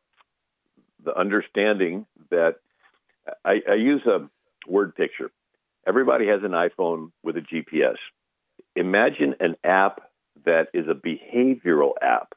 the 1.06 1.16
understanding 1.16 2.08
that 2.32 2.56
I, 3.46 3.60
I 3.70 3.76
use 3.76 4.02
a 4.08 4.28
word 4.68 4.96
picture. 4.96 5.30
Everybody 5.88 6.28
has 6.28 6.42
an 6.44 6.52
iPhone 6.52 7.12
with 7.22 7.38
a 7.38 7.42
GPS. 7.42 7.98
Imagine 8.76 9.36
an 9.40 9.56
app 9.64 10.02
that 10.46 10.70
is 10.74 10.86
a 10.88 10.96
behavioral 10.96 11.92
app 12.02 12.34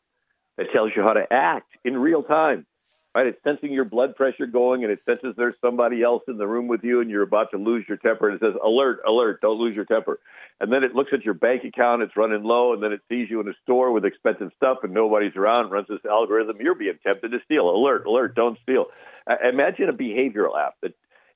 that 0.58 0.66
tells 0.72 0.90
you 0.94 1.02
how 1.02 1.14
to 1.14 1.24
act 1.30 1.72
in 1.82 1.96
real 1.96 2.22
time 2.22 2.66
right? 3.14 3.26
It's 3.26 3.42
sensing 3.42 3.72
your 3.72 3.84
blood 3.84 4.14
pressure 4.14 4.46
going, 4.46 4.84
and 4.84 4.92
it 4.92 5.00
senses 5.04 5.34
there's 5.36 5.54
somebody 5.60 6.02
else 6.02 6.22
in 6.28 6.38
the 6.38 6.46
room 6.46 6.68
with 6.68 6.84
you, 6.84 7.00
and 7.00 7.10
you're 7.10 7.22
about 7.22 7.50
to 7.52 7.58
lose 7.58 7.84
your 7.88 7.98
temper, 7.98 8.28
and 8.28 8.40
it 8.40 8.44
says, 8.44 8.54
"Alert, 8.64 9.00
alert! 9.06 9.40
Don't 9.40 9.58
lose 9.58 9.74
your 9.74 9.84
temper." 9.84 10.20
And 10.60 10.72
then 10.72 10.84
it 10.84 10.94
looks 10.94 11.12
at 11.12 11.24
your 11.24 11.34
bank 11.34 11.64
account; 11.64 12.02
it's 12.02 12.16
running 12.16 12.44
low, 12.44 12.72
and 12.72 12.82
then 12.82 12.92
it 12.92 13.00
sees 13.08 13.28
you 13.30 13.40
in 13.40 13.48
a 13.48 13.54
store 13.62 13.92
with 13.92 14.04
expensive 14.04 14.52
stuff, 14.56 14.78
and 14.82 14.92
nobody's 14.92 15.36
around. 15.36 15.70
Runs 15.70 15.88
this 15.88 16.04
algorithm: 16.08 16.58
you're 16.60 16.74
being 16.74 16.98
tempted 17.06 17.32
to 17.32 17.38
steal. 17.44 17.68
Alert, 17.70 18.06
alert! 18.06 18.34
Don't 18.34 18.58
steal. 18.62 18.86
Uh, 19.26 19.36
imagine 19.48 19.88
a 19.88 19.92
behavioral 19.92 20.58
app 20.58 20.74
that, 20.82 20.94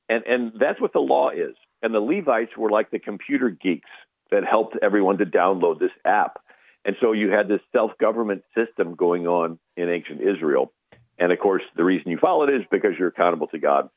and 0.09 0.25
and 0.27 0.53
that's 0.59 0.81
what 0.81 0.93
the 0.93 1.01
law 1.01 1.31
is. 1.31 1.57
And 1.83 1.95
the 1.95 2.01
Levites 2.01 2.57
were 2.57 2.71
like 2.71 2.91
the 2.91 2.99
computer 2.99 3.51
geeks 3.51 3.91
that 4.31 4.45
helped 4.45 4.77
everyone 4.83 5.19
to 5.19 5.27
download 5.27 5.81
this 5.81 5.93
app. 6.05 6.39
And 6.85 6.97
so 7.01 7.13
you 7.13 7.31
had 7.31 7.49
this 7.49 7.61
self 7.73 7.93
government 7.99 8.43
system 8.55 8.95
going 8.95 9.27
on 9.27 9.59
in 9.77 9.89
ancient 9.89 10.21
Israel 10.21 10.73
and 11.19 11.33
of 11.33 11.39
course, 11.39 11.63
the 11.77 11.85
reason 11.85 12.11
you 12.11 12.19
follow 12.19 12.45
it 12.45 12.55
is 12.55 12.63
because 12.71 12.93
you're 12.99 13.09
accountable 13.09 13.47
to 13.49 13.59
God. 13.59 13.89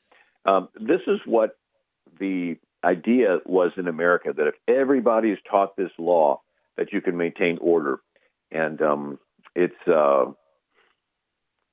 Um, 0.44 0.68
this 0.74 1.00
is 1.06 1.20
what 1.26 1.56
the 2.18 2.56
idea 2.84 3.38
was 3.44 3.72
in 3.76 3.88
America 3.88 4.32
that 4.36 4.46
if 4.46 4.54
everybody 4.68 5.30
is 5.30 5.38
taught 5.50 5.76
this 5.76 5.90
law, 5.98 6.40
that 6.76 6.92
you 6.92 7.00
can 7.00 7.16
maintain 7.16 7.58
order. 7.60 7.98
And 8.52 8.80
um, 8.80 9.18
it's 9.54 9.74
uh, 9.86 10.26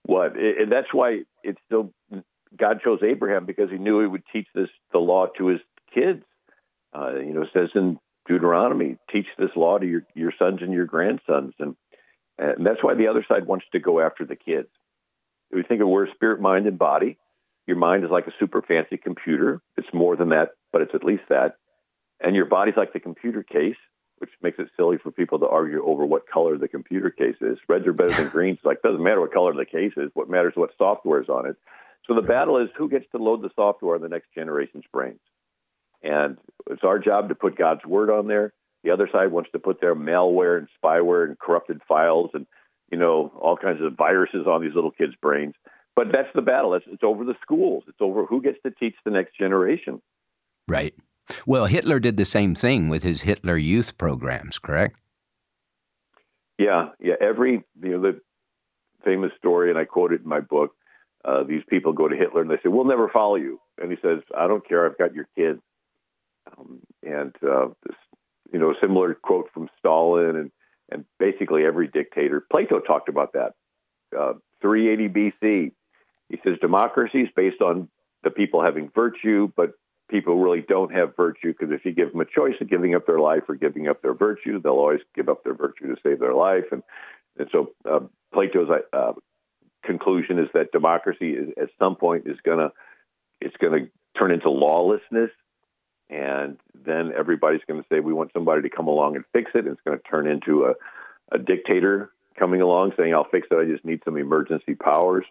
what, 0.04 0.34
it, 0.36 0.70
that's 0.70 0.92
why 0.92 1.22
it's 1.44 1.60
still, 1.68 1.94
God 2.58 2.82
chose 2.84 3.00
Abraham 3.04 3.46
because 3.46 3.70
he 3.70 3.78
knew 3.78 4.02
he 4.02 4.08
would 4.08 4.24
teach 4.34 4.48
this, 4.56 4.70
the 4.92 5.00
law 5.00 5.28
to 5.38 5.48
his 5.48 5.60
kids. 5.94 6.24
Uh, 6.94 7.16
you 7.20 7.34
know, 7.34 7.44
it 7.44 7.50
says 7.54 7.70
in 7.76 8.00
Deuteronomy, 8.28 8.98
teach 9.12 9.28
this 9.38 9.52
law 9.56 9.78
to 9.78 9.86
your, 9.86 10.02
your 10.16 10.34
sons 10.40 10.60
and 10.62 10.74
your 10.74 10.86
grandsons. 10.86 11.54
And, 11.60 11.76
and 12.40 12.66
that's 12.66 12.84
why 12.84 12.96
the 12.96 13.08
other 13.08 13.24
side 13.28 13.46
wants 13.46 13.66
to 13.74 13.80
go 13.80 14.00
after 14.00 14.26
the 14.26 14.36
kids 14.36 14.70
we 15.56 15.64
think 15.64 15.82
of 15.82 15.88
we're 15.88 16.14
spirit, 16.14 16.42
mind, 16.42 16.68
and 16.68 16.78
body. 16.78 17.18
Your 17.66 17.78
mind 17.78 18.04
is 18.04 18.12
like 18.12 18.28
a 18.28 18.34
super 18.40 18.62
fancy 18.62 18.98
computer. 18.98 19.62
It's 19.78 19.88
more 19.94 20.16
than 20.16 20.30
that, 20.30 20.50
but 20.72 20.82
it's 20.82 20.94
at 20.94 21.04
least 21.04 21.24
that. 21.30 21.56
And 22.20 22.36
your 22.36 22.46
body's 22.46 22.78
like 22.78 22.94
the 22.94 23.00
computer 23.00 23.42
case, 23.42 23.78
which 24.18 24.30
makes 24.42 24.60
it 24.60 24.68
silly 24.78 24.98
for 25.02 25.12
people 25.12 25.40
to 25.40 25.48
argue 25.48 25.84
over 25.84 26.06
what 26.06 26.30
color 26.32 26.58
the 26.58 26.68
computer 26.68 27.10
case 27.10 27.36
is. 27.42 27.58
Reds 27.68 27.88
are 27.88 27.94
better 27.94 28.14
than 28.14 28.30
greens. 28.30 28.58
It's 28.58 28.66
Like 28.66 28.82
doesn't 28.82 29.04
matter 29.04 29.22
what 29.22 29.34
color 29.34 29.54
the 29.54 29.66
case 29.66 29.94
is. 29.98 30.12
What 30.14 30.30
matters 30.30 30.54
is 30.54 30.58
what 30.58 30.72
software 30.78 31.22
is 31.22 31.30
on 31.30 31.48
it. 31.48 31.56
So 32.08 32.14
the 32.14 32.22
battle 32.22 32.58
is 32.58 32.70
who 32.78 32.88
gets 32.88 33.06
to 33.12 33.18
load 33.18 33.42
the 33.42 33.50
software 33.56 33.96
on 33.96 34.02
the 34.02 34.10
next 34.10 34.28
generation's 34.36 34.84
brains. 34.94 35.20
And 36.04 36.38
it's 36.70 36.84
our 36.84 37.00
job 37.00 37.30
to 37.30 37.36
put 37.36 37.58
God's 37.58 37.84
word 37.84 38.12
on 38.12 38.28
there. 38.28 38.54
The 38.84 38.92
other 38.92 39.10
side 39.12 39.32
wants 39.32 39.50
to 39.54 39.60
put 39.60 39.82
their 39.82 39.96
malware 39.96 40.60
and 40.60 40.68
spyware 40.84 41.26
and 41.26 41.40
corrupted 41.40 41.82
files 41.88 42.30
and 42.36 42.46
you 42.92 42.98
know, 42.98 43.32
all 43.40 43.58
kinds 43.58 43.82
of 43.82 43.94
viruses 43.94 44.46
on 44.48 44.62
these 44.62 44.76
little 44.76 44.92
kids' 44.92 45.16
brains. 45.22 45.56
But 45.96 46.08
that's 46.12 46.30
the 46.36 46.42
battle. 46.42 46.74
It's, 46.74 46.86
it's 46.92 47.04
over 47.04 47.24
the 47.24 47.36
schools. 47.42 47.84
It's 47.88 48.02
over 48.02 48.26
who 48.26 48.42
gets 48.42 48.58
to 48.64 48.72
teach 48.72 48.96
the 49.06 49.12
next 49.12 49.38
generation. 49.38 50.02
Right. 50.68 50.94
Well, 51.46 51.66
Hitler 51.66 52.00
did 52.00 52.18
the 52.18 52.26
same 52.26 52.54
thing 52.54 52.90
with 52.90 53.04
his 53.04 53.22
Hitler 53.22 53.58
Youth 53.58 53.98
programs, 53.98 54.60
correct? 54.60 55.00
Yeah, 56.58 56.90
yeah. 57.00 57.16
Every 57.20 57.64
you 57.82 57.90
know 57.90 58.02
the 58.02 58.22
famous 59.04 59.32
story, 59.38 59.70
and 59.70 59.80
I 59.80 59.86
quote 59.86 60.14
it 60.14 60.22
in 60.22 60.28
my 60.28 60.40
book. 60.40 60.76
Uh, 61.24 61.44
these 61.44 61.64
people 61.68 61.94
go 61.94 62.08
to 62.08 62.16
Hitler 62.16 62.42
and 62.42 62.50
they 62.50 62.58
say, 62.58 62.70
"We'll 62.70 62.86
never 62.86 63.10
follow 63.10 63.36
you," 63.36 63.60
and 63.82 63.92
he 63.92 63.98
says, 64.02 64.20
"I 64.38 64.48
don't 64.48 64.68
care. 64.68 64.86
I've 64.86 64.98
got 64.98 65.14
your 65.14 65.28
kids." 65.36 65.60
Um, 66.58 66.80
and 67.04 67.36
uh, 67.44 67.70
this, 67.86 67.98
you 68.54 68.60
know, 68.60 68.74
similar 68.80 69.16
quote 69.16 69.50
from 69.54 69.70
Stalin 69.80 70.36
and 70.36 70.52
and 70.92 71.06
basically 71.20 71.66
every 71.66 71.88
dictator. 71.88 72.46
Plato 72.52 72.80
talked 72.80 73.10
about 73.10 73.34
that. 73.34 73.54
Uh, 74.18 74.34
380 74.62 75.32
BC, 75.42 75.72
he 76.30 76.40
says 76.44 76.58
democracy 76.60 77.22
is 77.22 77.30
based 77.36 77.62
on 77.62 77.90
the 78.24 78.30
people 78.30 78.64
having 78.64 78.90
virtue, 78.94 79.52
but 79.56 79.74
people 80.10 80.42
really 80.42 80.64
don't 80.68 80.94
have 80.94 81.16
virtue 81.16 81.54
because 81.58 81.72
if 81.72 81.86
you 81.86 81.92
give 81.92 82.12
them 82.12 82.22
a 82.22 82.26
choice 82.26 82.56
of 82.62 82.70
giving 82.70 82.96
up 82.96 83.06
their 83.06 83.20
life 83.20 83.44
or 83.48 83.56
giving 83.56 83.88
up 83.88 84.02
their 84.02 84.14
virtue, 84.14 84.62
they'll 84.62 84.74
always 84.74 85.02
give 85.16 85.30
up 85.30 85.44
their 85.44 85.54
virtue 85.54 85.88
to 85.88 85.96
save 86.04 86.20
their 86.20 86.34
life. 86.34 86.66
And 86.72 86.84
and 87.38 87.50
so 87.52 87.72
uh, 87.90 88.00
Plato's 88.34 88.70
uh, 88.94 89.14
conclusion 89.84 90.40
is 90.40 90.48
that 90.54 90.72
democracy 90.72 91.32
is, 91.32 91.50
at 91.62 91.70
some 91.80 91.96
point 91.96 92.28
is 92.28 92.38
gonna 92.46 92.72
it's 93.42 93.56
gonna 93.58 93.88
turn 94.18 94.32
into 94.32 94.50
lawlessness, 94.50 95.32
and 96.10 96.58
then 96.86 97.12
everybody's 97.18 97.62
going 97.68 97.82
to 97.82 97.88
say 97.90 98.00
we 98.00 98.14
want 98.14 98.32
somebody 98.34 98.62
to 98.62 98.70
come 98.70 98.88
along 98.88 99.16
and 99.16 99.26
fix 99.34 99.52
it. 99.56 99.66
And 99.66 99.70
it's 99.70 99.82
going 99.86 99.98
to 99.98 100.04
turn 100.04 100.28
into 100.28 100.66
a, 100.66 100.74
a 101.32 101.40
dictator 101.40 102.12
coming 102.38 102.62
along 102.62 102.94
saying 102.98 103.14
I'll 103.14 103.28
fix 103.30 103.48
it. 103.50 103.56
I 103.56 103.66
just 103.66 103.86
need 103.86 104.02
some 104.06 104.18
emergency 104.18 104.76
powers. 104.76 105.26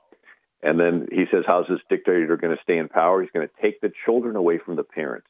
And 0.62 0.80
then 0.80 1.08
he 1.12 1.24
says, 1.30 1.44
how's 1.46 1.68
this 1.68 1.80
dictator 1.88 2.36
going 2.36 2.56
to 2.56 2.62
stay 2.62 2.78
in 2.78 2.88
power? 2.88 3.20
He's 3.20 3.30
going 3.32 3.46
to 3.46 3.62
take 3.62 3.80
the 3.80 3.92
children 4.04 4.34
away 4.36 4.58
from 4.58 4.76
the 4.76 4.82
parents 4.82 5.26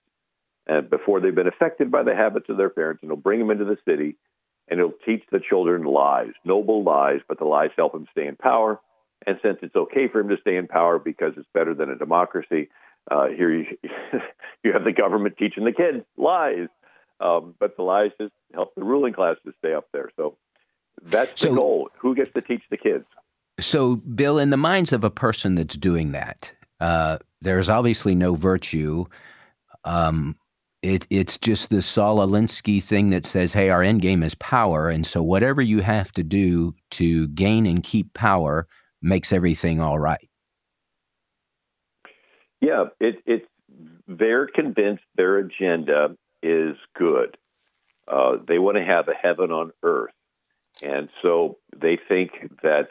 and 0.66 0.88
before 0.88 1.20
they've 1.20 1.34
been 1.34 1.48
affected 1.48 1.90
by 1.90 2.02
the 2.02 2.14
habits 2.14 2.46
of 2.48 2.56
their 2.56 2.70
parents, 2.70 3.02
and 3.02 3.10
he'll 3.10 3.16
bring 3.16 3.38
them 3.38 3.50
into 3.50 3.64
the 3.64 3.78
city 3.86 4.16
and 4.68 4.80
he'll 4.80 4.94
teach 5.04 5.22
the 5.30 5.40
children 5.46 5.84
lies, 5.84 6.32
noble 6.42 6.82
lies, 6.82 7.20
but 7.28 7.38
the 7.38 7.44
lies 7.44 7.68
help 7.76 7.94
him 7.94 8.06
stay 8.12 8.26
in 8.26 8.34
power. 8.34 8.80
And 9.26 9.38
since 9.42 9.58
it's 9.60 9.76
okay 9.76 10.08
for 10.08 10.20
him 10.20 10.30
to 10.30 10.38
stay 10.40 10.56
in 10.56 10.68
power 10.68 10.98
because 10.98 11.34
it's 11.36 11.48
better 11.52 11.74
than 11.74 11.90
a 11.90 11.96
democracy, 11.96 12.70
uh, 13.10 13.28
here 13.28 13.52
you, 13.52 13.66
you 14.64 14.72
have 14.72 14.84
the 14.84 14.92
government 14.92 15.36
teaching 15.38 15.64
the 15.64 15.72
kids 15.72 16.04
lies, 16.16 16.68
um, 17.20 17.54
but 17.58 17.76
the 17.76 17.82
lies 17.82 18.10
just 18.20 18.32
help 18.52 18.74
the 18.74 18.84
ruling 18.84 19.12
class 19.12 19.36
to 19.44 19.52
stay 19.58 19.74
up 19.74 19.88
there. 19.92 20.10
So 20.16 20.36
that's 21.02 21.40
so, 21.40 21.50
the 21.50 21.56
goal. 21.56 21.90
Who 21.98 22.14
gets 22.14 22.32
to 22.34 22.40
teach 22.40 22.62
the 22.70 22.76
kids? 22.76 23.04
So, 23.60 23.96
Bill, 23.96 24.38
in 24.38 24.50
the 24.50 24.56
minds 24.56 24.92
of 24.92 25.04
a 25.04 25.10
person 25.10 25.54
that's 25.54 25.76
doing 25.76 26.12
that, 26.12 26.52
uh, 26.80 27.18
there's 27.40 27.68
obviously 27.68 28.14
no 28.14 28.34
virtue. 28.34 29.04
Um, 29.84 30.36
it, 30.82 31.06
it's 31.08 31.38
just 31.38 31.70
the 31.70 31.80
Saul 31.80 32.18
Alinsky 32.18 32.82
thing 32.82 33.10
that 33.10 33.24
says, 33.24 33.52
hey, 33.52 33.70
our 33.70 33.82
end 33.82 34.02
game 34.02 34.22
is 34.22 34.34
power. 34.34 34.88
And 34.88 35.06
so 35.06 35.22
whatever 35.22 35.62
you 35.62 35.80
have 35.80 36.12
to 36.12 36.22
do 36.22 36.74
to 36.92 37.28
gain 37.28 37.66
and 37.66 37.82
keep 37.82 38.12
power 38.12 38.66
makes 39.00 39.32
everything 39.32 39.80
all 39.80 39.98
right. 39.98 40.28
Yeah, 42.64 42.84
it, 43.00 43.16
it's 43.26 43.46
they're 44.06 44.46
convinced 44.46 45.04
their 45.16 45.38
agenda 45.38 46.16
is 46.42 46.76
good. 46.96 47.36
Uh, 48.06 48.36
they 48.46 48.58
want 48.58 48.76
to 48.76 48.84
have 48.84 49.08
a 49.08 49.14
heaven 49.14 49.50
on 49.50 49.72
earth. 49.82 50.12
And 50.82 51.08
so 51.22 51.58
they 51.76 51.98
think 52.08 52.30
that 52.62 52.88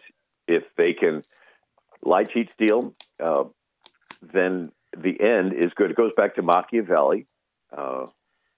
if 0.48 0.64
they 0.78 0.94
can 0.94 1.24
lie, 2.04 2.24
cheat, 2.24 2.50
steal, 2.56 2.94
uh, 3.24 3.46
then 4.22 4.72
the 4.98 5.20
end 5.20 5.54
is 5.54 5.72
good. 5.76 5.92
It 5.92 5.98
goes 5.98 6.14
back 6.16 6.36
to 6.36 6.42
Machiavelli. 6.42 7.28
Uh, 7.76 8.06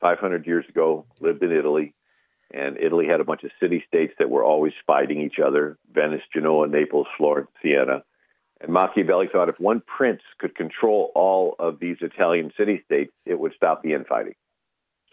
500 0.02 0.46
years 0.46 0.66
ago, 0.68 1.06
lived 1.20 1.42
in 1.42 1.52
Italy, 1.52 1.94
and 2.52 2.78
Italy 2.78 3.08
had 3.08 3.22
a 3.22 3.24
bunch 3.24 3.44
of 3.44 3.52
city 3.60 3.84
states 3.88 4.14
that 4.20 4.30
were 4.30 4.44
always 4.44 4.74
fighting 4.86 5.22
each 5.22 5.40
other 5.44 5.78
Venice, 5.92 6.22
Genoa, 6.34 6.68
Naples, 6.68 7.08
Florence, 7.18 7.50
Siena. 7.62 8.04
And 8.62 8.72
Machiavelli 8.72 9.28
thought 9.32 9.50
if 9.50 9.60
one 9.60 9.82
prince 9.86 10.22
could 10.40 10.56
control 10.56 11.12
all 11.14 11.56
of 11.60 11.80
these 11.80 11.98
Italian 12.02 12.52
city 12.58 12.82
states, 12.86 13.12
it 13.26 13.40
would 13.40 13.54
stop 13.56 13.84
the 13.84 13.94
infighting. 13.94 14.36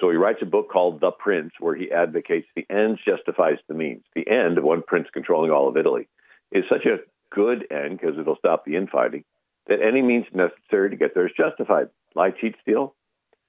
So 0.01 0.11
he 0.11 0.17
writes 0.17 0.39
a 0.43 0.47
book 0.47 0.71
called 0.71 1.01
The 1.01 1.11
Prince, 1.11 1.53
where 1.61 1.75
he 1.75 1.93
advocates 1.93 2.47
the 2.55 2.67
ends 2.71 3.01
justifies 3.05 3.59
the 3.69 3.75
means. 3.75 4.03
The 4.15 4.29
end 4.29 4.59
of 4.59 4.65
one 4.65 4.83
prince 4.83 5.09
controlling 5.13 5.51
all 5.51 5.69
of 5.69 5.77
Italy 5.77 6.09
is 6.51 6.65
such 6.69 6.87
a 6.87 6.99
good 7.31 7.67
end 7.71 7.99
because 7.99 8.19
it'll 8.19 8.37
stop 8.37 8.65
the 8.65 8.77
infighting 8.77 9.25
that 9.69 9.81
any 9.81 10.03
means 10.03 10.27
necessary 10.33 10.91
to 10.91 10.97
get 10.97 11.15
there 11.15 11.27
is 11.27 11.33
justified. 11.37 11.89
Lie, 12.15 12.33
cheat, 12.33 12.57
steal. 12.63 12.95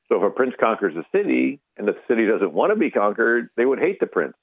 So 0.09 0.17
if 0.17 0.23
a 0.23 0.29
prince 0.29 0.53
conquers 0.59 0.95
a 0.95 1.05
city 1.15 1.59
and 1.77 1.87
the 1.87 1.95
city 2.07 2.25
doesn't 2.25 2.53
want 2.53 2.71
to 2.71 2.75
be 2.75 2.91
conquered, 2.91 3.49
they 3.57 3.65
would 3.65 3.79
hate 3.79 3.99
the 3.99 4.05
prince. 4.05 4.35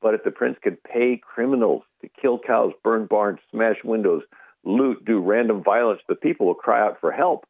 But 0.00 0.14
if 0.14 0.24
the 0.24 0.30
prince 0.30 0.56
could 0.62 0.82
pay 0.82 1.20
criminals 1.22 1.82
to 2.00 2.08
kill 2.20 2.38
cows, 2.38 2.72
burn 2.82 3.06
barns, 3.06 3.40
smash 3.50 3.76
windows, 3.84 4.22
loot, 4.64 5.04
do 5.04 5.20
random 5.20 5.62
violence, 5.62 6.00
the 6.08 6.14
people 6.14 6.46
will 6.46 6.54
cry 6.54 6.80
out 6.80 7.00
for 7.00 7.12
help. 7.12 7.46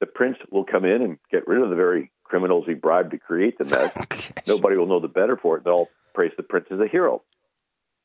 The 0.00 0.06
prince 0.06 0.36
will 0.50 0.64
come 0.64 0.84
in 0.84 1.02
and 1.02 1.18
get 1.30 1.46
rid 1.46 1.62
of 1.62 1.70
the 1.70 1.76
very 1.76 2.10
criminals 2.24 2.64
he 2.66 2.74
bribed 2.74 3.12
to 3.12 3.18
create 3.18 3.56
the 3.58 3.64
mess. 3.64 4.32
Nobody 4.46 4.76
will 4.76 4.86
know 4.86 5.00
the 5.00 5.08
better 5.08 5.36
for 5.36 5.56
it. 5.56 5.64
They'll 5.64 5.88
praise 6.14 6.32
the 6.36 6.42
prince 6.42 6.66
as 6.70 6.80
a 6.80 6.88
hero. 6.88 7.22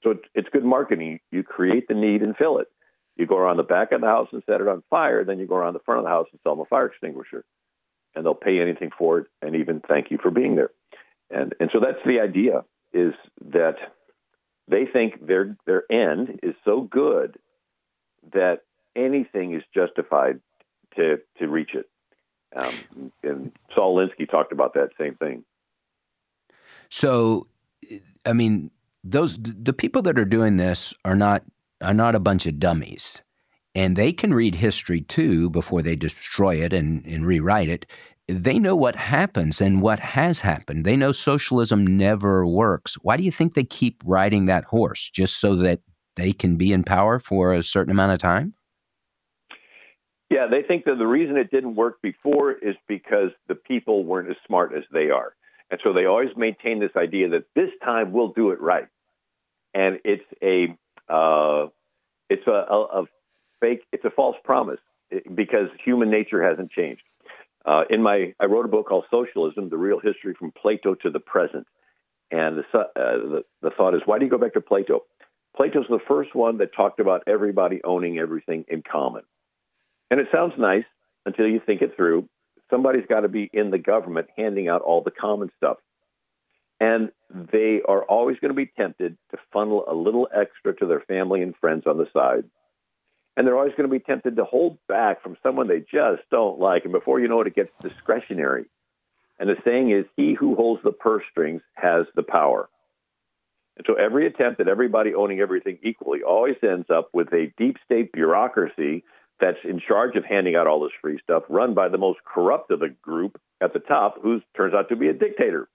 So 0.04 0.15
it's 0.34 0.50
good 0.50 0.63
marketing. 0.63 1.19
You 1.32 1.43
create 1.43 1.88
the 1.88 1.93
need 1.93 2.21
and 2.21 2.36
fill 2.36 2.60
it. 2.60 2.67
You 3.17 3.28
go 3.28 3.38
around 3.38 3.58
the 3.58 3.63
back 3.63 3.91
of 3.91 4.02
the 4.02 4.08
house 4.08 4.30
and 4.32 4.41
set 4.45 4.62
it 4.62 4.67
on 4.67 4.84
fire. 4.89 5.24
Then 5.24 5.39
you 5.39 5.47
go 5.47 5.56
around 5.56 5.74
the 5.74 5.80
front 5.80 6.00
of 6.00 6.06
the 6.06 6.10
house 6.10 6.28
and 6.32 6.39
sell 6.43 6.56
them 6.56 6.62
a 6.62 6.65
fire 6.65 6.88
extinguisher. 6.88 7.43
And 8.15 8.26
they'll 8.26 8.34
pay 8.34 8.60
anything 8.60 8.91
for 8.97 9.19
it 9.19 9.28
and 9.41 9.56
even 9.56 9.82
thank 9.88 10.12
you 10.12 10.17
for 10.21 10.32
being 10.32 10.56
there. 10.56 10.71
And, 11.30 11.54
and 11.60 11.69
so 11.71 11.80
that's 11.80 12.04
the 12.06 12.19
idea 12.19 12.63
is 12.93 13.13
that 13.52 13.76
they 14.67 14.86
think 14.86 15.26
their, 15.26 15.56
their 15.65 15.84
end 15.91 16.39
is 16.43 16.56
so 16.65 16.82
good 16.82 17.38
that 18.34 18.62
anything 18.95 19.53
is 19.53 19.63
justified 19.73 20.39
to, 20.95 21.19
to 21.39 21.47
reach 21.47 21.73
it. 21.73 21.89
Um, 22.55 23.12
and 23.23 23.51
Saul 23.73 23.95
Alinsky 23.95 24.29
talked 24.29 24.51
about 24.51 24.73
that 24.73 24.89
same 24.99 25.15
thing. 25.15 25.43
So, 26.89 27.47
I 28.25 28.34
mean, 28.34 28.71
those 29.03 29.38
the 29.41 29.73
people 29.73 30.01
that 30.03 30.19
are 30.19 30.25
doing 30.25 30.57
this 30.57 30.93
are 31.05 31.15
not 31.15 31.43
are 31.81 31.93
not 31.93 32.15
a 32.15 32.19
bunch 32.19 32.45
of 32.45 32.60
dummies. 32.60 33.21
And 33.73 33.95
they 33.95 34.12
can 34.12 34.34
read 34.34 34.55
history 34.55 35.01
too 35.01 35.49
before 35.49 35.81
they 35.81 35.95
destroy 35.95 36.55
it 36.55 36.73
and, 36.73 37.05
and 37.05 37.25
rewrite 37.25 37.69
it. 37.69 37.86
They 38.27 38.60
know 38.60 38.75
what 38.75 38.95
happens 38.95 39.62
and 39.62 39.81
what 39.81 39.99
has 39.99 40.41
happened. 40.41 40.86
They 40.86 40.97
know 40.97 41.13
socialism 41.13 41.88
never 41.88 42.45
works. 42.45 42.95
Why 43.01 43.17
do 43.17 43.23
you 43.23 43.31
think 43.31 43.53
they 43.53 43.63
keep 43.63 44.01
riding 44.05 44.45
that 44.45 44.65
horse? 44.65 45.10
Just 45.10 45.39
so 45.39 45.55
that 45.55 45.79
they 46.15 46.32
can 46.34 46.56
be 46.56 46.74
in 46.74 46.84
power 46.84 47.19
for 47.19 47.54
a 47.54 47.63
certain 47.63 47.91
amount 47.91 48.13
of 48.13 48.19
time? 48.19 48.54
Yeah, 50.30 50.47
they 50.50 50.62
think 50.65 50.86
that 50.86 50.95
the 50.97 51.08
reason 51.08 51.36
it 51.36 51.52
didn't 51.52 51.76
work 51.76 52.02
before 52.02 52.54
is 52.54 52.76
because 52.88 53.32
the 53.50 53.56
people 53.56 54.06
weren't 54.06 54.30
as 54.30 54.38
smart 54.47 54.74
as 54.74 54.84
they 54.91 55.10
are. 55.10 55.34
And 55.69 55.80
so 55.84 55.93
they 55.93 56.06
always 56.06 56.30
maintain 56.38 56.80
this 56.80 56.91
idea 56.95 57.30
that 57.30 57.45
this 57.56 57.69
time 57.84 58.13
we'll 58.13 58.32
do 58.32 58.52
it 58.52 58.62
right. 58.62 58.88
And 59.74 60.00
it's 60.04 60.24
a 60.41 60.78
uh, 61.13 61.67
it's 62.30 62.47
a, 62.47 62.52
a, 62.52 63.02
a, 63.02 63.04
fake, 63.60 63.82
it's 63.91 64.06
a 64.06 64.10
false 64.10 64.38
promise 64.45 64.80
because 65.36 65.67
human 65.84 66.10
nature 66.10 66.41
hasn't 66.41 66.71
changed. 66.71 67.04
Uh, 67.65 67.84
in 67.89 68.02
my, 68.02 68.34
I 68.39 68.45
wrote 68.45 68.65
a 68.65 68.69
book 68.69 68.88
called 68.88 69.06
Socialism: 69.12 69.69
The 69.69 69.78
Real 69.78 70.00
History 70.00 70.34
from 70.38 70.52
Plato 70.52 70.95
to 70.95 71.10
the 71.10 71.19
Present, 71.19 71.67
and 72.32 72.58
the, 72.58 72.80
uh, 72.80 72.84
the, 72.95 73.43
the 73.62 73.69
thought 73.71 73.93
is, 73.93 74.02
why 74.06 74.17
do 74.17 74.26
you 74.26 74.32
go 74.32 74.38
back 74.38 74.54
to 74.54 74.62
Plato? 74.62 75.04
Plato's 75.62 75.86
the 75.88 76.00
first 76.08 76.34
one 76.34 76.58
that 76.58 76.74
talked 76.74 77.00
about 77.00 77.21
everybody 77.28 77.82
owning 77.84 78.17
everything 78.17 78.65
in 78.67 78.82
common, 78.82 79.21
and 80.10 80.19
it 80.19 80.26
sounds 80.32 80.54
nice 80.58 80.86
until 81.24 81.45
you 81.45 81.62
think 81.63 81.84
it 81.84 81.95
through. 81.95 82.28
Somebody's 82.71 83.06
got 83.08 83.19
to 83.19 83.28
be 83.28 83.47
in 83.54 83.69
the 83.69 83.78
government 83.78 84.30
handing 84.36 84.69
out 84.69 84.82
all 84.82 85.04
the 85.04 85.12
common 85.12 85.52
stuff. 85.58 85.78
And 86.80 87.12
they 87.30 87.80
are 87.88 88.04
always 88.04 88.39
going 88.39 88.50
to 88.50 88.56
be 88.56 88.71
tempted 88.76 89.15
to 89.30 89.38
funnel 89.54 89.86
a 89.88 89.93
little 89.93 90.28
extra 90.36 90.76
to 90.78 90.88
their 90.88 91.02
family 91.02 91.43
and 91.43 91.56
friends 91.56 91.84
on 91.86 92.00
the 92.00 92.08
side. 92.12 92.45
And 93.38 93.45
they're 93.45 93.56
always 93.56 93.76
going 93.78 93.88
to 93.88 93.95
be 93.95 94.04
tempted 94.04 94.38
to 94.38 94.43
hold 94.45 94.80
back 94.88 95.21
from 95.21 95.38
someone 95.43 95.67
they 95.67 95.82
just 95.82 96.24
don't 96.32 96.58
like. 96.58 96.86
And 96.86 96.91
before 96.91 97.19
you 97.19 97.28
know 97.28 97.41
it, 97.41 97.45
it 97.45 97.56
gets 97.56 97.71
discretionary. 97.84 98.65
And 99.39 99.47
the 99.47 99.58
saying 99.63 99.91
is, 99.91 100.06
he 100.17 100.34
who 100.34 100.56
holds 100.56 100.82
the 100.82 100.91
purse 100.91 101.24
strings 101.30 101.62
has 101.76 102.08
the 102.15 102.24
power. 102.24 102.67
And 103.77 103.86
so 103.88 103.93
every 103.93 104.27
attempt 104.27 104.60
at 104.60 104.67
everybody 104.67 105.13
owning 105.15 105.39
everything 105.39 105.79
equally 105.84 106.21
always 106.23 106.55
ends 106.62 106.89
up 106.89 107.10
with 107.13 107.34
a 107.34 107.51
deep 107.57 107.77
state 107.86 108.12
bureaucracy 108.12 109.03
that's 109.39 109.57
in 109.63 109.79
charge 109.79 110.15
of 110.15 110.23
handing 110.23 110.55
out 110.55 110.67
all 110.67 110.81
this 110.81 110.91
free 111.01 111.19
stuff, 111.23 111.43
run 111.49 111.73
by 111.73 111.89
the 111.89 111.97
most 111.97 112.19
corrupt 112.23 112.69
of 112.69 112.79
the 112.79 112.89
group 113.01 113.41
at 113.60 113.73
the 113.73 113.79
top, 113.79 114.21
who 114.21 114.41
turns 114.55 114.73
out 114.73 114.89
to 114.89 114.95
be 114.95 115.07
a 115.07 115.13
dictator. 115.13 115.67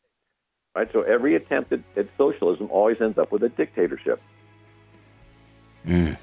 Right? 0.77 0.89
So 0.93 1.03
every 1.03 1.35
attempt 1.35 1.73
at, 1.73 1.81
at 1.97 2.07
socialism 2.17 2.69
always 2.71 2.99
ends 3.01 3.19
up 3.19 3.33
with 3.33 3.43
a 3.43 3.49
dictatorship. 3.49 4.21
Mm. 5.87 6.17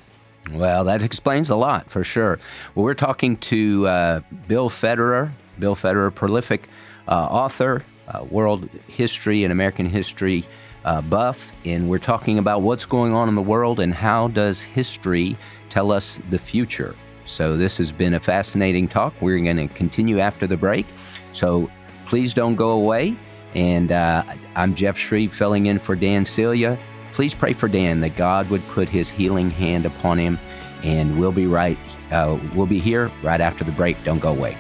Well, 0.51 0.83
that 0.83 1.03
explains 1.03 1.49
a 1.49 1.55
lot 1.55 1.89
for 1.89 2.03
sure. 2.03 2.39
Well, 2.75 2.86
we're 2.86 2.93
talking 2.93 3.38
to 3.38 3.88
uh, 3.88 4.19
Bill 4.47 4.69
Federer. 4.69 5.31
Bill 5.59 5.75
Federer, 5.75 6.13
prolific 6.13 6.67
uh, 7.07 7.27
author, 7.29 7.83
uh, 8.07 8.23
world 8.29 8.69
history 8.88 9.43
and 9.43 9.51
American 9.51 9.88
history 9.88 10.45
uh, 10.86 11.02
buff, 11.02 11.52
and 11.65 11.89
we're 11.89 12.00
talking 12.00 12.38
about 12.38 12.62
what's 12.62 12.86
going 12.86 13.13
on 13.13 13.30
in 13.30 13.36
the 13.36 13.41
world 13.41 13.80
and 13.80 13.93
how 13.93 14.28
does 14.30 14.62
history 14.62 15.36
tell 15.69 15.91
us 15.91 16.19
the 16.30 16.39
future. 16.39 16.96
So 17.26 17.56
this 17.56 17.78
has 17.78 17.91
been 17.91 18.13
a 18.13 18.19
fascinating 18.19 18.88
talk. 18.88 19.13
We're 19.22 19.39
going 19.39 19.58
to 19.58 19.74
continue 19.74 20.19
after 20.19 20.46
the 20.46 20.58
break. 20.58 20.86
So 21.32 21.69
please 22.06 22.34
don't 22.34 22.56
go 22.56 22.72
away. 22.72 23.15
And 23.56 23.91
uh, 23.91 24.24
I'm 24.56 24.74
Jeff 24.74 24.98
Schreve 24.98 25.32
filling 25.32 25.67
in 25.67 25.80
for 25.80 25.96
Dan 25.96 26.26
Celia. 26.26 26.78
Please 27.12 27.34
pray 27.36 27.54
for 27.54 27.67
Dan 27.67 28.00
that 28.02 28.15
God 28.15 28.50
would 28.50 28.65
put 28.69 28.89
his 28.89 29.10
healing 29.10 29.50
hand 29.50 29.86
upon 29.86 30.17
him. 30.17 30.39
And 30.84 31.17
we'll 31.17 31.32
be 31.32 31.46
right. 31.46 31.78
Uh, 32.12 32.38
we'll 32.56 32.67
be 32.67 32.80
here 32.80 33.10
right 33.22 33.39
after 33.39 33.63
the 33.63 33.72
break. 33.72 34.04
Don't 34.04 34.19
go 34.19 34.32
away. 34.32 34.58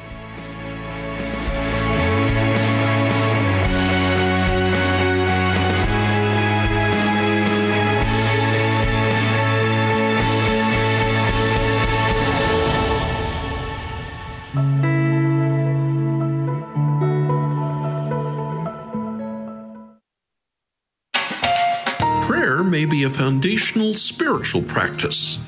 Foundational 23.73 23.93
spiritual 23.95 24.61
practice, 24.61 25.39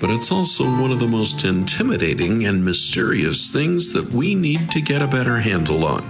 but 0.00 0.08
it's 0.08 0.32
also 0.32 0.64
one 0.64 0.90
of 0.90 1.00
the 1.00 1.06
most 1.06 1.44
intimidating 1.44 2.46
and 2.46 2.64
mysterious 2.64 3.52
things 3.52 3.92
that 3.92 4.08
we 4.14 4.34
need 4.34 4.70
to 4.70 4.80
get 4.80 5.02
a 5.02 5.06
better 5.06 5.36
handle 5.36 5.84
on. 5.84 6.02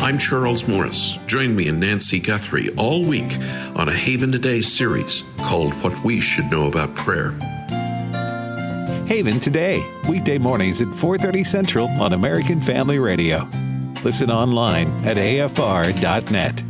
I'm 0.00 0.16
Charles 0.16 0.66
Morris. 0.66 1.18
Join 1.26 1.54
me 1.54 1.68
and 1.68 1.80
Nancy 1.80 2.18
Guthrie 2.18 2.70
all 2.76 3.04
week 3.04 3.36
on 3.76 3.88
a 3.88 3.92
Haven 3.92 4.32
Today 4.32 4.62
series 4.62 5.24
called 5.38 5.74
What 5.82 6.02
We 6.02 6.18
Should 6.18 6.50
Know 6.50 6.66
About 6.66 6.94
Prayer. 6.94 7.32
Haven 9.06 9.38
Today, 9.38 9.84
weekday 10.08 10.38
mornings 10.38 10.80
at 10.80 10.88
4:30 10.88 11.44
Central 11.44 11.88
on 12.00 12.14
American 12.14 12.62
Family 12.62 12.98
Radio. 12.98 13.46
Listen 14.02 14.30
online 14.30 14.88
at 15.04 15.18
afr.net. 15.18 16.62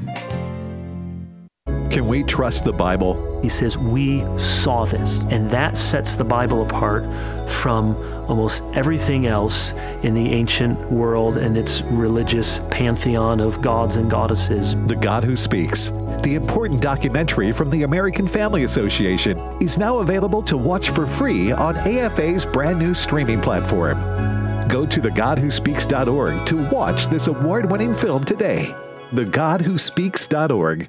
Can 1.92 2.08
we 2.08 2.24
trust 2.24 2.64
the 2.64 2.72
Bible? 2.72 3.29
He 3.42 3.48
says, 3.48 3.78
We 3.78 4.24
saw 4.38 4.84
this. 4.84 5.22
And 5.30 5.48
that 5.50 5.76
sets 5.76 6.14
the 6.14 6.24
Bible 6.24 6.62
apart 6.62 7.04
from 7.50 7.96
almost 8.28 8.62
everything 8.74 9.26
else 9.26 9.72
in 10.02 10.14
the 10.14 10.32
ancient 10.32 10.78
world 10.90 11.36
and 11.36 11.56
its 11.56 11.82
religious 11.82 12.60
pantheon 12.70 13.40
of 13.40 13.60
gods 13.60 13.96
and 13.96 14.10
goddesses. 14.10 14.74
The 14.86 14.96
God 14.96 15.24
Who 15.24 15.36
Speaks. 15.36 15.90
The 16.22 16.34
important 16.34 16.82
documentary 16.82 17.50
from 17.50 17.70
the 17.70 17.82
American 17.84 18.28
Family 18.28 18.64
Association 18.64 19.38
is 19.60 19.78
now 19.78 19.98
available 19.98 20.42
to 20.42 20.56
watch 20.56 20.90
for 20.90 21.06
free 21.06 21.50
on 21.50 21.76
AFA's 21.76 22.44
brand 22.44 22.78
new 22.78 22.94
streaming 22.94 23.40
platform. 23.40 23.98
Go 24.68 24.86
to 24.86 25.00
thegodwhospeaks.org 25.00 26.46
to 26.46 26.68
watch 26.68 27.06
this 27.08 27.26
award 27.26 27.70
winning 27.70 27.94
film 27.94 28.22
today. 28.22 28.74
TheGodWhoSpeaks.org. 29.12 30.88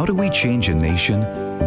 How 0.00 0.06
do 0.06 0.14
we 0.14 0.30
change 0.30 0.68
a 0.68 0.74
nation? 0.74 1.22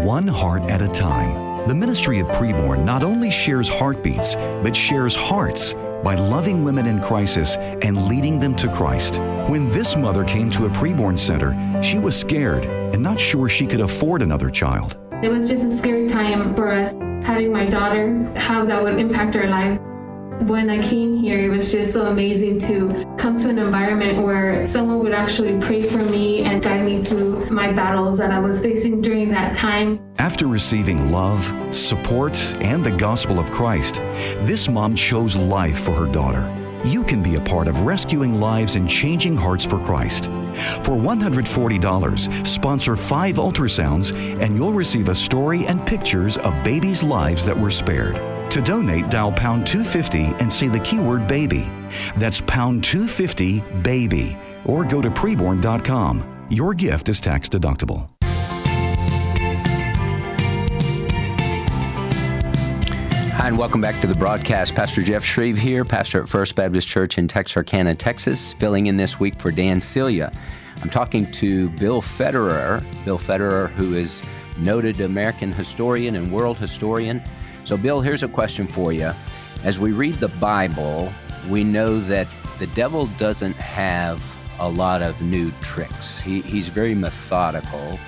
One 0.05 0.27
heart 0.27 0.63
at 0.63 0.81
a 0.81 0.87
time. 0.87 1.67
The 1.67 1.75
Ministry 1.75 2.19
of 2.19 2.27
Preborn 2.29 2.83
not 2.83 3.03
only 3.03 3.29
shares 3.29 3.67
heartbeats, 3.67 4.35
but 4.35 4.75
shares 4.75 5.15
hearts 5.15 5.73
by 6.03 6.15
loving 6.15 6.63
women 6.63 6.87
in 6.87 7.01
crisis 7.01 7.57
and 7.57 8.07
leading 8.07 8.39
them 8.39 8.55
to 8.55 8.71
Christ. 8.71 9.19
When 9.49 9.67
this 9.69 9.95
mother 9.95 10.23
came 10.23 10.49
to 10.51 10.65
a 10.65 10.69
preborn 10.69 11.19
center, 11.19 11.53
she 11.83 11.99
was 11.99 12.19
scared 12.19 12.65
and 12.65 13.03
not 13.03 13.19
sure 13.19 13.49
she 13.49 13.67
could 13.67 13.81
afford 13.81 14.21
another 14.21 14.49
child. 14.49 14.97
It 15.21 15.29
was 15.29 15.49
just 15.49 15.65
a 15.65 15.77
scary 15.77 16.07
time 16.07 16.55
for 16.55 16.71
us 16.71 16.93
having 17.25 17.51
my 17.51 17.65
daughter, 17.65 18.23
how 18.35 18.65
that 18.65 18.81
would 18.81 18.99
impact 18.99 19.35
our 19.35 19.47
lives. 19.47 19.79
When 20.47 20.69
I 20.69 20.85
came 20.85 21.15
here, 21.19 21.39
it 21.39 21.47
was 21.47 21.71
just 21.71 21.93
so 21.93 22.07
amazing 22.07 22.59
to 22.67 23.05
come 23.17 23.37
to 23.37 23.47
an 23.47 23.57
environment 23.57 24.23
where 24.23 24.67
someone 24.67 24.99
would 24.99 25.13
actually 25.13 25.57
pray 25.61 25.83
for 25.83 25.99
me 25.99 26.43
and 26.43 26.61
guide 26.61 26.83
me 26.83 27.01
through 27.01 27.45
my 27.45 27.71
battles 27.71 28.17
that 28.17 28.29
I 28.29 28.39
was 28.39 28.61
facing 28.61 28.99
during 28.99 29.29
that 29.29 29.55
time. 29.55 30.01
After 30.17 30.47
receiving 30.47 31.13
love, 31.13 31.49
support, 31.73 32.37
and 32.59 32.83
the 32.83 32.91
gospel 32.91 33.39
of 33.39 33.49
Christ, 33.51 33.95
this 34.41 34.67
mom 34.67 34.95
chose 34.95 35.37
life 35.37 35.79
for 35.79 35.93
her 35.93 36.11
daughter. 36.11 36.53
You 36.83 37.05
can 37.05 37.23
be 37.23 37.35
a 37.35 37.41
part 37.41 37.69
of 37.69 37.83
rescuing 37.83 38.41
lives 38.41 38.75
and 38.75 38.89
changing 38.89 39.37
hearts 39.37 39.63
for 39.63 39.81
Christ. 39.85 40.25
For 40.83 40.97
$140, 40.97 42.45
sponsor 42.45 42.97
five 42.97 43.35
ultrasounds, 43.35 44.13
and 44.41 44.57
you'll 44.57 44.73
receive 44.73 45.07
a 45.07 45.15
story 45.15 45.65
and 45.67 45.87
pictures 45.87 46.35
of 46.35 46.61
babies' 46.65 47.01
lives 47.01 47.45
that 47.45 47.57
were 47.57 47.71
spared. 47.71 48.17
To 48.53 48.61
donate, 48.61 49.09
dial 49.09 49.31
pound 49.31 49.65
250 49.65 50.25
and 50.39 50.53
say 50.53 50.67
the 50.67 50.79
keyword 50.81 51.27
baby. 51.27 51.67
That's 52.17 52.39
pound 52.41 52.83
250 52.83 53.61
baby. 53.81 54.37
Or 54.65 54.85
go 54.85 55.01
to 55.01 55.09
preborn.com. 55.09 56.45
Your 56.51 56.75
gift 56.75 57.09
is 57.09 57.19
tax 57.19 57.49
deductible. 57.49 58.09
Hi, 63.31 63.47
and 63.47 63.57
welcome 63.57 63.81
back 63.81 63.99
to 64.01 64.07
the 64.07 64.13
broadcast. 64.13 64.75
Pastor 64.75 65.01
Jeff 65.01 65.23
Schreve 65.23 65.57
here, 65.57 65.83
pastor 65.83 66.21
at 66.21 66.29
First 66.29 66.55
Baptist 66.55 66.87
Church 66.87 67.17
in 67.17 67.27
Texarkana, 67.27 67.95
Texas, 67.95 68.53
filling 68.53 68.85
in 68.85 68.97
this 68.97 69.19
week 69.19 69.41
for 69.41 69.49
Dan 69.49 69.81
Celia. 69.81 70.31
I'm 70.83 70.91
talking 70.91 71.25
to 71.31 71.69
Bill 71.69 72.03
Federer, 72.03 72.85
Bill 73.03 73.17
Federer, 73.17 73.71
who 73.71 73.95
is 73.95 74.21
noted 74.59 75.01
American 75.01 75.51
historian 75.51 76.15
and 76.15 76.31
world 76.31 76.59
historian. 76.59 77.19
So, 77.65 77.77
Bill, 77.77 78.01
here's 78.01 78.23
a 78.23 78.27
question 78.27 78.67
for 78.67 78.91
you. 78.91 79.11
As 79.63 79.79
we 79.79 79.93
read 79.93 80.15
the 80.15 80.27
Bible, 80.27 81.11
we 81.49 81.63
know 81.63 81.99
that 82.01 82.27
the 82.59 82.67
devil 82.67 83.07
doesn't 83.17 83.55
have 83.55 84.21
a 84.59 84.67
lot 84.67 85.01
of 85.01 85.21
new 85.21 85.51
tricks. 85.61 86.19
He, 86.19 86.41
he's 86.41 86.67
very 86.67 86.93
methodical, 86.93 87.99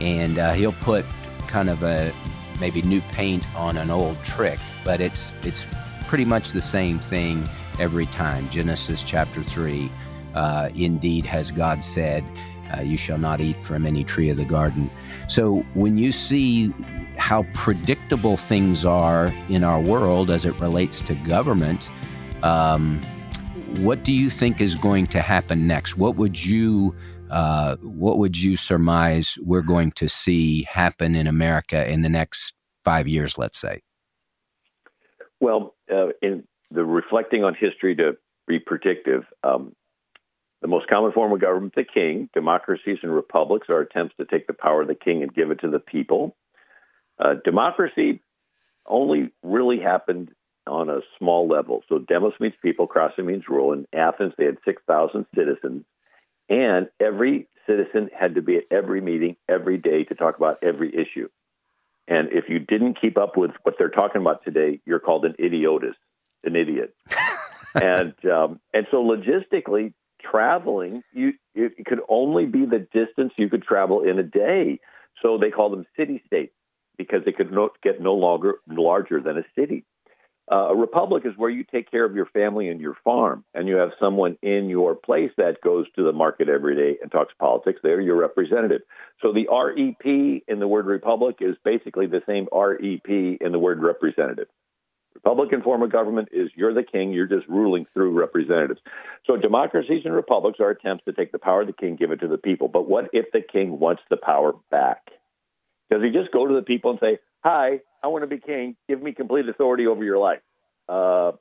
and 0.00 0.38
uh, 0.38 0.52
he'll 0.52 0.72
put 0.72 1.04
kind 1.46 1.70
of 1.70 1.82
a 1.82 2.12
maybe 2.60 2.82
new 2.82 3.00
paint 3.12 3.44
on 3.56 3.76
an 3.76 3.90
old 3.90 4.22
trick, 4.24 4.58
but 4.84 5.00
it's 5.00 5.32
it's 5.42 5.64
pretty 6.06 6.24
much 6.24 6.50
the 6.50 6.62
same 6.62 6.98
thing 6.98 7.48
every 7.80 8.06
time. 8.06 8.48
Genesis 8.50 9.02
chapter 9.02 9.42
three, 9.42 9.90
uh, 10.34 10.68
indeed 10.74 11.24
has 11.24 11.50
God 11.50 11.82
said, 11.82 12.24
uh, 12.76 12.82
"You 12.82 12.96
shall 12.96 13.18
not 13.18 13.40
eat 13.40 13.64
from 13.64 13.86
any 13.86 14.04
tree 14.04 14.28
of 14.28 14.36
the 14.36 14.44
garden." 14.44 14.90
So 15.28 15.64
when 15.74 15.96
you 15.96 16.12
see 16.12 16.74
how 17.18 17.44
predictable 17.54 18.36
things 18.36 18.84
are 18.84 19.32
in 19.48 19.64
our 19.64 19.80
world 19.80 20.30
as 20.30 20.44
it 20.44 20.58
relates 20.60 21.00
to 21.02 21.14
government, 21.14 21.90
um, 22.42 23.00
what 23.78 24.04
do 24.04 24.12
you 24.12 24.30
think 24.30 24.60
is 24.60 24.74
going 24.74 25.06
to 25.08 25.20
happen 25.20 25.66
next? 25.66 25.96
What 25.96 26.16
would 26.16 26.44
you 26.44 26.94
uh, 27.30 27.76
what 27.82 28.16
would 28.18 28.38
you 28.38 28.56
surmise 28.56 29.36
we're 29.42 29.60
going 29.60 29.92
to 29.92 30.08
see 30.08 30.62
happen 30.62 31.14
in 31.14 31.26
America 31.26 31.90
in 31.90 32.00
the 32.00 32.08
next 32.08 32.54
five 32.84 33.06
years, 33.06 33.36
let's 33.36 33.58
say? 33.58 33.82
Well, 35.40 35.74
uh, 35.92 36.08
in 36.22 36.44
the 36.70 36.84
reflecting 36.84 37.44
on 37.44 37.54
history 37.54 37.94
to 37.96 38.16
be 38.46 38.58
predictive, 38.58 39.24
um, 39.44 39.74
the 40.62 40.68
most 40.68 40.88
common 40.88 41.12
form 41.12 41.32
of 41.32 41.40
government, 41.40 41.74
the 41.76 41.84
king. 41.84 42.28
Democracies 42.34 42.98
and 43.02 43.14
republics 43.14 43.68
are 43.68 43.80
attempts 43.80 44.16
to 44.16 44.24
take 44.24 44.46
the 44.46 44.54
power 44.54 44.82
of 44.82 44.88
the 44.88 44.94
king 44.94 45.22
and 45.22 45.32
give 45.32 45.50
it 45.50 45.60
to 45.60 45.70
the 45.70 45.78
people. 45.78 46.34
Uh, 47.18 47.34
democracy 47.44 48.22
only 48.86 49.30
really 49.42 49.80
happened 49.80 50.30
on 50.66 50.90
a 50.90 51.00
small 51.18 51.48
level. 51.48 51.82
So 51.88 51.98
demos 51.98 52.34
means 52.40 52.54
people, 52.62 52.86
crasso 52.86 53.24
means 53.24 53.44
rule. 53.48 53.72
In 53.72 53.86
Athens, 53.92 54.34
they 54.36 54.44
had 54.44 54.58
6,000 54.64 55.26
citizens, 55.34 55.84
and 56.48 56.88
every 57.00 57.48
citizen 57.66 58.10
had 58.18 58.34
to 58.36 58.42
be 58.42 58.56
at 58.56 58.64
every 58.70 59.00
meeting 59.00 59.36
every 59.48 59.78
day 59.78 60.04
to 60.04 60.14
talk 60.14 60.36
about 60.36 60.58
every 60.62 60.94
issue. 60.94 61.28
And 62.06 62.28
if 62.32 62.48
you 62.48 62.58
didn't 62.58 63.00
keep 63.00 63.18
up 63.18 63.36
with 63.36 63.50
what 63.62 63.74
they're 63.78 63.90
talking 63.90 64.20
about 64.20 64.44
today, 64.44 64.80
you're 64.86 65.00
called 65.00 65.26
an 65.26 65.34
idiotus, 65.38 65.96
an 66.42 66.56
idiot. 66.56 66.94
and 67.74 68.14
um, 68.24 68.60
and 68.72 68.86
so 68.90 69.04
logistically, 69.04 69.92
traveling 70.22 71.02
you 71.12 71.34
it 71.54 71.84
could 71.86 72.00
only 72.08 72.46
be 72.46 72.64
the 72.64 72.78
distance 72.78 73.32
you 73.36 73.50
could 73.50 73.62
travel 73.62 74.02
in 74.02 74.18
a 74.18 74.22
day. 74.22 74.80
So 75.22 75.36
they 75.36 75.50
call 75.50 75.70
them 75.70 75.84
city 75.96 76.22
states 76.26 76.54
because 76.98 77.24
they 77.24 77.32
could 77.32 77.50
get 77.82 78.00
no 78.00 78.14
longer 78.14 78.56
larger 78.68 79.22
than 79.22 79.38
a 79.38 79.44
city. 79.54 79.84
Uh, 80.50 80.70
a 80.70 80.76
republic 80.76 81.24
is 81.26 81.34
where 81.36 81.50
you 81.50 81.62
take 81.62 81.90
care 81.90 82.04
of 82.04 82.14
your 82.14 82.24
family 82.26 82.68
and 82.68 82.80
your 82.80 82.96
farm, 83.04 83.44
and 83.54 83.68
you 83.68 83.76
have 83.76 83.90
someone 84.00 84.36
in 84.42 84.70
your 84.70 84.94
place 84.94 85.30
that 85.36 85.60
goes 85.62 85.86
to 85.94 86.02
the 86.02 86.12
market 86.12 86.48
every 86.48 86.74
day 86.74 86.98
and 87.02 87.12
talks 87.12 87.34
politics. 87.38 87.80
They're 87.82 88.00
your 88.00 88.16
representative. 88.16 88.80
So 89.20 89.32
the 89.32 89.46
REP 89.48 90.42
in 90.48 90.58
the 90.58 90.68
word 90.68 90.86
republic 90.86 91.36
is 91.40 91.56
basically 91.64 92.06
the 92.06 92.22
same 92.26 92.48
REP 92.50 93.40
in 93.40 93.52
the 93.52 93.58
word 93.58 93.82
representative. 93.82 94.48
Republican 95.14 95.62
form 95.62 95.82
of 95.82 95.92
government 95.92 96.28
is 96.32 96.48
you're 96.54 96.72
the 96.72 96.82
king, 96.82 97.12
you're 97.12 97.26
just 97.26 97.46
ruling 97.48 97.84
through 97.92 98.18
representatives. 98.18 98.80
So 99.26 99.36
democracies 99.36 100.02
and 100.04 100.14
republics 100.14 100.60
are 100.60 100.70
attempts 100.70 101.04
to 101.04 101.12
take 101.12 101.32
the 101.32 101.38
power 101.38 101.62
of 101.62 101.66
the 101.66 101.72
king, 101.74 101.96
give 101.96 102.12
it 102.12 102.20
to 102.20 102.28
the 102.28 102.38
people. 102.38 102.68
But 102.68 102.88
what 102.88 103.10
if 103.12 103.26
the 103.32 103.42
king 103.42 103.78
wants 103.80 104.02
the 104.08 104.16
power 104.16 104.52
back? 104.70 105.08
Does 105.90 106.02
he 106.02 106.10
just 106.10 106.32
go 106.32 106.46
to 106.46 106.54
the 106.54 106.62
people 106.62 106.90
and 106.90 107.00
say, 107.00 107.18
Hi, 107.44 107.80
I 108.02 108.08
want 108.08 108.22
to 108.22 108.26
be 108.26 108.38
king. 108.38 108.76
Give 108.88 109.00
me 109.00 109.12
complete 109.12 109.48
authority 109.48 109.86
over 109.86 110.04
your 110.04 110.18
life. 110.18 110.40
Uh, 110.88 111.32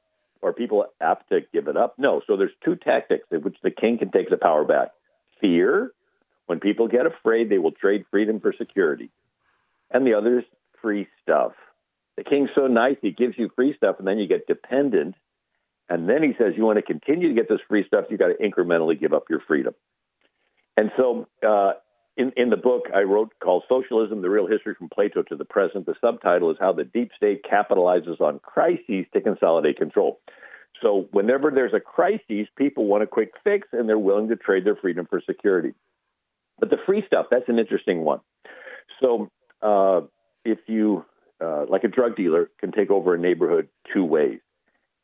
are 0.43 0.53
people 0.53 0.85
apt 1.01 1.29
to 1.29 1.41
give 1.53 1.67
it 1.67 1.75
up? 1.75 1.95
No. 1.97 2.21
So 2.27 2.37
there's 2.37 2.51
two 2.63 2.75
tactics 2.75 3.25
in 3.31 3.41
which 3.41 3.57
the 3.63 3.71
king 3.71 3.97
can 3.97 4.11
take 4.11 4.29
the 4.29 4.37
power 4.37 4.63
back. 4.63 4.89
Fear. 5.41 5.91
When 6.45 6.59
people 6.59 6.87
get 6.87 7.05
afraid, 7.05 7.49
they 7.49 7.57
will 7.57 7.71
trade 7.71 8.05
freedom 8.09 8.39
for 8.39 8.53
security. 8.57 9.09
And 9.91 10.05
the 10.05 10.13
other 10.13 10.39
is 10.39 10.45
free 10.81 11.07
stuff. 11.23 11.53
The 12.15 12.23
king's 12.23 12.49
so 12.55 12.67
nice, 12.67 12.97
he 13.01 13.11
gives 13.11 13.35
you 13.37 13.49
free 13.55 13.75
stuff, 13.77 13.97
and 13.99 14.07
then 14.07 14.17
you 14.17 14.27
get 14.27 14.47
dependent. 14.47 15.15
And 15.89 16.09
then 16.09 16.23
he 16.23 16.33
says, 16.37 16.53
you 16.57 16.65
want 16.65 16.77
to 16.77 16.81
continue 16.81 17.29
to 17.29 17.35
get 17.35 17.47
this 17.47 17.59
free 17.67 17.85
stuff, 17.85 18.05
You've 18.09 18.19
got 18.19 18.29
to 18.29 18.35
incrementally 18.35 18.99
give 18.99 19.13
up 19.13 19.25
your 19.29 19.41
freedom. 19.47 19.73
And 20.75 20.91
so 20.97 21.27
uh, 21.47 21.73
in, 22.17 22.31
in 22.35 22.49
the 22.49 22.57
book 22.57 22.85
I 22.93 23.01
wrote 23.01 23.31
called 23.41 23.63
Socialism, 23.69 24.21
the 24.21 24.29
Real 24.29 24.47
History 24.47 24.73
from 24.75 24.89
Plato 24.89 25.21
to 25.23 25.35
the 25.35 25.45
Present, 25.45 25.85
the 25.85 25.95
subtitle 26.01 26.51
is 26.51 26.57
How 26.59 26.73
the 26.73 26.83
Deep 26.83 27.11
State 27.15 27.45
Capitalizes 27.49 28.19
on 28.19 28.39
Crises 28.39 29.05
to 29.13 29.21
Consolidate 29.21 29.77
Control. 29.77 30.19
So 30.81 31.07
whenever 31.11 31.51
there's 31.51 31.73
a 31.73 31.79
crisis, 31.79 32.47
people 32.55 32.85
want 32.85 33.03
a 33.03 33.07
quick 33.07 33.31
fix 33.43 33.67
and 33.71 33.87
they're 33.87 33.97
willing 33.97 34.29
to 34.29 34.35
trade 34.35 34.65
their 34.65 34.75
freedom 34.75 35.07
for 35.09 35.21
security. 35.25 35.73
But 36.59 36.69
the 36.69 36.77
free 36.85 37.03
stuff, 37.05 37.27
that's 37.29 37.47
an 37.47 37.59
interesting 37.59 38.01
one. 38.01 38.19
So 39.01 39.29
uh, 39.61 40.01
if 40.43 40.59
you, 40.67 41.05
uh, 41.39 41.65
like 41.69 41.83
a 41.83 41.87
drug 41.87 42.15
dealer, 42.15 42.49
can 42.59 42.71
take 42.71 42.89
over 42.89 43.15
a 43.15 43.19
neighborhood 43.19 43.69
two 43.93 44.03
ways. 44.03 44.39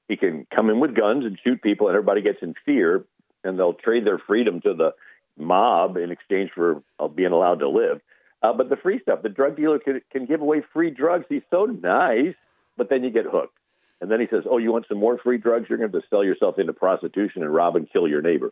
He 0.07 0.17
can 0.17 0.45
come 0.53 0.69
in 0.69 0.79
with 0.79 0.95
guns 0.95 1.25
and 1.25 1.39
shoot 1.43 1.61
people, 1.61 1.87
and 1.87 1.95
everybody 1.95 2.21
gets 2.21 2.39
in 2.41 2.55
fear, 2.65 3.05
and 3.43 3.57
they'll 3.57 3.73
trade 3.73 4.05
their 4.05 4.19
freedom 4.19 4.61
to 4.61 4.73
the 4.73 4.91
mob 5.37 5.97
in 5.97 6.11
exchange 6.11 6.51
for 6.53 6.81
uh, 6.99 7.07
being 7.07 7.31
allowed 7.31 7.59
to 7.59 7.69
live. 7.69 8.01
Uh, 8.41 8.53
but 8.53 8.69
the 8.69 8.75
free 8.75 8.99
stuff, 9.01 9.21
the 9.23 9.29
drug 9.29 9.55
dealer 9.55 9.79
can, 9.79 10.01
can 10.11 10.25
give 10.25 10.41
away 10.41 10.61
free 10.73 10.91
drugs. 10.91 11.25
He's 11.29 11.43
so 11.49 11.65
nice, 11.65 12.35
but 12.77 12.89
then 12.89 13.03
you 13.03 13.09
get 13.09 13.25
hooked. 13.25 13.57
And 14.01 14.11
then 14.11 14.19
he 14.19 14.27
says, 14.29 14.43
Oh, 14.49 14.57
you 14.57 14.71
want 14.71 14.85
some 14.89 14.97
more 14.97 15.17
free 15.17 15.37
drugs? 15.37 15.67
You're 15.69 15.77
going 15.77 15.91
to, 15.91 16.01
to 16.01 16.07
sell 16.09 16.25
yourself 16.25 16.59
into 16.59 16.73
prostitution 16.73 17.41
and 17.41 17.53
rob 17.53 17.77
and 17.77 17.89
kill 17.89 18.07
your 18.07 18.21
neighbor. 18.21 18.51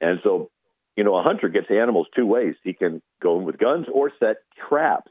And 0.00 0.18
so, 0.22 0.50
you 0.94 1.04
know, 1.04 1.16
a 1.16 1.22
hunter 1.22 1.48
gets 1.48 1.68
animals 1.70 2.06
two 2.14 2.26
ways. 2.26 2.54
He 2.62 2.74
can 2.74 3.00
go 3.22 3.38
in 3.38 3.46
with 3.46 3.58
guns 3.58 3.86
or 3.92 4.12
set 4.20 4.36
traps. 4.68 5.10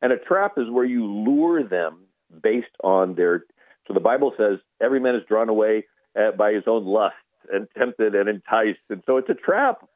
And 0.00 0.12
a 0.12 0.16
trap 0.16 0.52
is 0.58 0.70
where 0.70 0.84
you 0.84 1.04
lure 1.04 1.64
them 1.64 2.04
based 2.40 2.66
on 2.84 3.16
their. 3.16 3.44
So 3.88 3.94
the 3.94 4.00
Bible 4.00 4.32
says 4.38 4.58
every 4.80 5.00
man 5.00 5.16
is 5.16 5.22
drawn 5.26 5.48
away 5.48 5.86
uh, 6.16 6.32
by 6.36 6.52
his 6.52 6.64
own 6.66 6.84
lust 6.84 7.16
and 7.52 7.66
tempted 7.76 8.14
and 8.14 8.28
enticed. 8.28 8.78
And 8.90 9.02
so 9.06 9.16
it's 9.16 9.28
a 9.28 9.34
trap. 9.34 9.88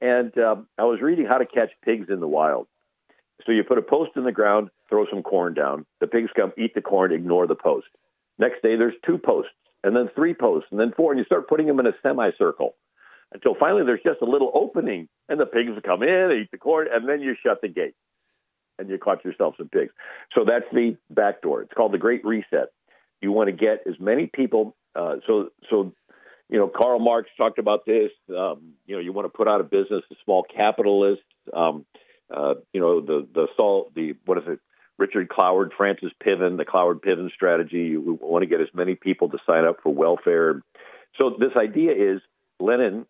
And 0.00 0.36
um, 0.38 0.66
I 0.78 0.84
was 0.84 1.00
reading 1.00 1.26
how 1.26 1.38
to 1.38 1.46
catch 1.46 1.70
pigs 1.84 2.06
in 2.08 2.20
the 2.20 2.28
wild. 2.28 2.66
So 3.46 3.52
you 3.52 3.64
put 3.64 3.78
a 3.78 3.82
post 3.82 4.12
in 4.16 4.24
the 4.24 4.32
ground, 4.32 4.70
throw 4.88 5.06
some 5.10 5.22
corn 5.22 5.54
down. 5.54 5.86
The 6.00 6.06
pigs 6.06 6.30
come, 6.34 6.52
eat 6.58 6.74
the 6.74 6.82
corn, 6.82 7.12
ignore 7.12 7.46
the 7.46 7.54
post. 7.54 7.86
Next 8.38 8.62
day, 8.62 8.76
there's 8.76 8.94
two 9.04 9.18
posts, 9.18 9.52
and 9.82 9.96
then 9.96 10.08
three 10.14 10.34
posts, 10.34 10.68
and 10.70 10.78
then 10.78 10.92
four, 10.96 11.12
and 11.12 11.18
you 11.18 11.24
start 11.24 11.48
putting 11.48 11.66
them 11.66 11.80
in 11.80 11.86
a 11.86 11.92
semicircle 12.02 12.74
until 13.32 13.54
finally 13.58 13.84
there's 13.84 14.02
just 14.04 14.22
a 14.22 14.24
little 14.24 14.50
opening, 14.54 15.08
and 15.28 15.38
the 15.38 15.46
pigs 15.46 15.70
come 15.84 16.02
in, 16.02 16.40
eat 16.40 16.50
the 16.50 16.58
corn, 16.58 16.88
and 16.90 17.08
then 17.08 17.20
you 17.20 17.34
shut 17.42 17.60
the 17.60 17.68
gate, 17.68 17.94
and 18.78 18.88
you 18.88 18.98
caught 18.98 19.24
yourself 19.24 19.54
some 19.58 19.68
pigs. 19.68 19.92
So 20.34 20.44
that's 20.44 20.64
the 20.72 20.96
back 21.10 21.42
door. 21.42 21.62
It's 21.62 21.72
called 21.74 21.92
the 21.92 21.98
Great 21.98 22.24
Reset. 22.24 22.68
You 23.20 23.32
want 23.32 23.48
to 23.48 23.52
get 23.52 23.82
as 23.88 23.98
many 24.00 24.30
people. 24.32 24.76
Uh, 24.94 25.16
so 25.26 25.50
so 25.68 25.92
you 26.48 26.58
know, 26.58 26.68
Karl 26.68 26.98
Marx 26.98 27.28
talked 27.36 27.58
about 27.58 27.84
this. 27.84 28.10
Um, 28.30 28.74
you 28.86 28.96
know, 28.96 29.00
you 29.00 29.12
want 29.12 29.26
to 29.26 29.36
put 29.36 29.48
out 29.48 29.60
of 29.60 29.70
business 29.70 30.02
the 30.08 30.16
small 30.24 30.44
capitalists. 30.44 31.24
Um, 31.54 31.84
uh, 32.34 32.54
you 32.72 32.80
know, 32.80 33.00
the 33.00 33.26
the 33.32 33.48
salt, 33.56 33.94
the 33.94 34.14
what 34.24 34.38
is 34.38 34.44
it? 34.46 34.60
Richard 34.98 35.28
Cloward, 35.28 35.70
Frances 35.76 36.10
Piven, 36.24 36.56
the 36.56 36.64
Cloward 36.64 37.00
Piven 37.00 37.30
strategy. 37.32 37.84
You 37.92 38.18
want 38.20 38.42
to 38.42 38.48
get 38.48 38.60
as 38.60 38.68
many 38.74 38.96
people 38.96 39.28
to 39.28 39.38
sign 39.46 39.64
up 39.64 39.78
for 39.82 39.94
welfare. 39.94 40.62
So 41.16 41.36
this 41.38 41.52
idea 41.56 41.92
is 41.92 42.20
Lenin 42.58 43.06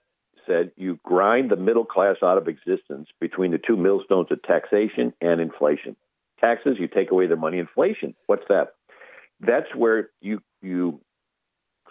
said 0.46 0.72
you 0.77 0.98
grind 1.03 1.51
the 1.51 1.57
middle 1.57 1.85
class 1.85 2.16
out 2.22 2.38
of 2.38 2.48
existence 2.48 3.09
between 3.20 3.53
the 3.53 3.59
two 3.59 3.77
millstones 3.77 4.29
of 4.31 4.42
taxation 4.42 5.12
and 5.20 5.40
inflation. 5.40 5.96
Taxes, 6.40 6.77
you 6.79 6.88
take 6.88 7.11
away 7.11 7.27
their 7.27 7.37
money. 7.37 7.59
Inflation, 7.59 8.14
what's 8.27 8.44
that? 8.48 8.74
That's 9.40 9.74
where 9.74 10.11
you 10.20 10.40
you 10.61 11.01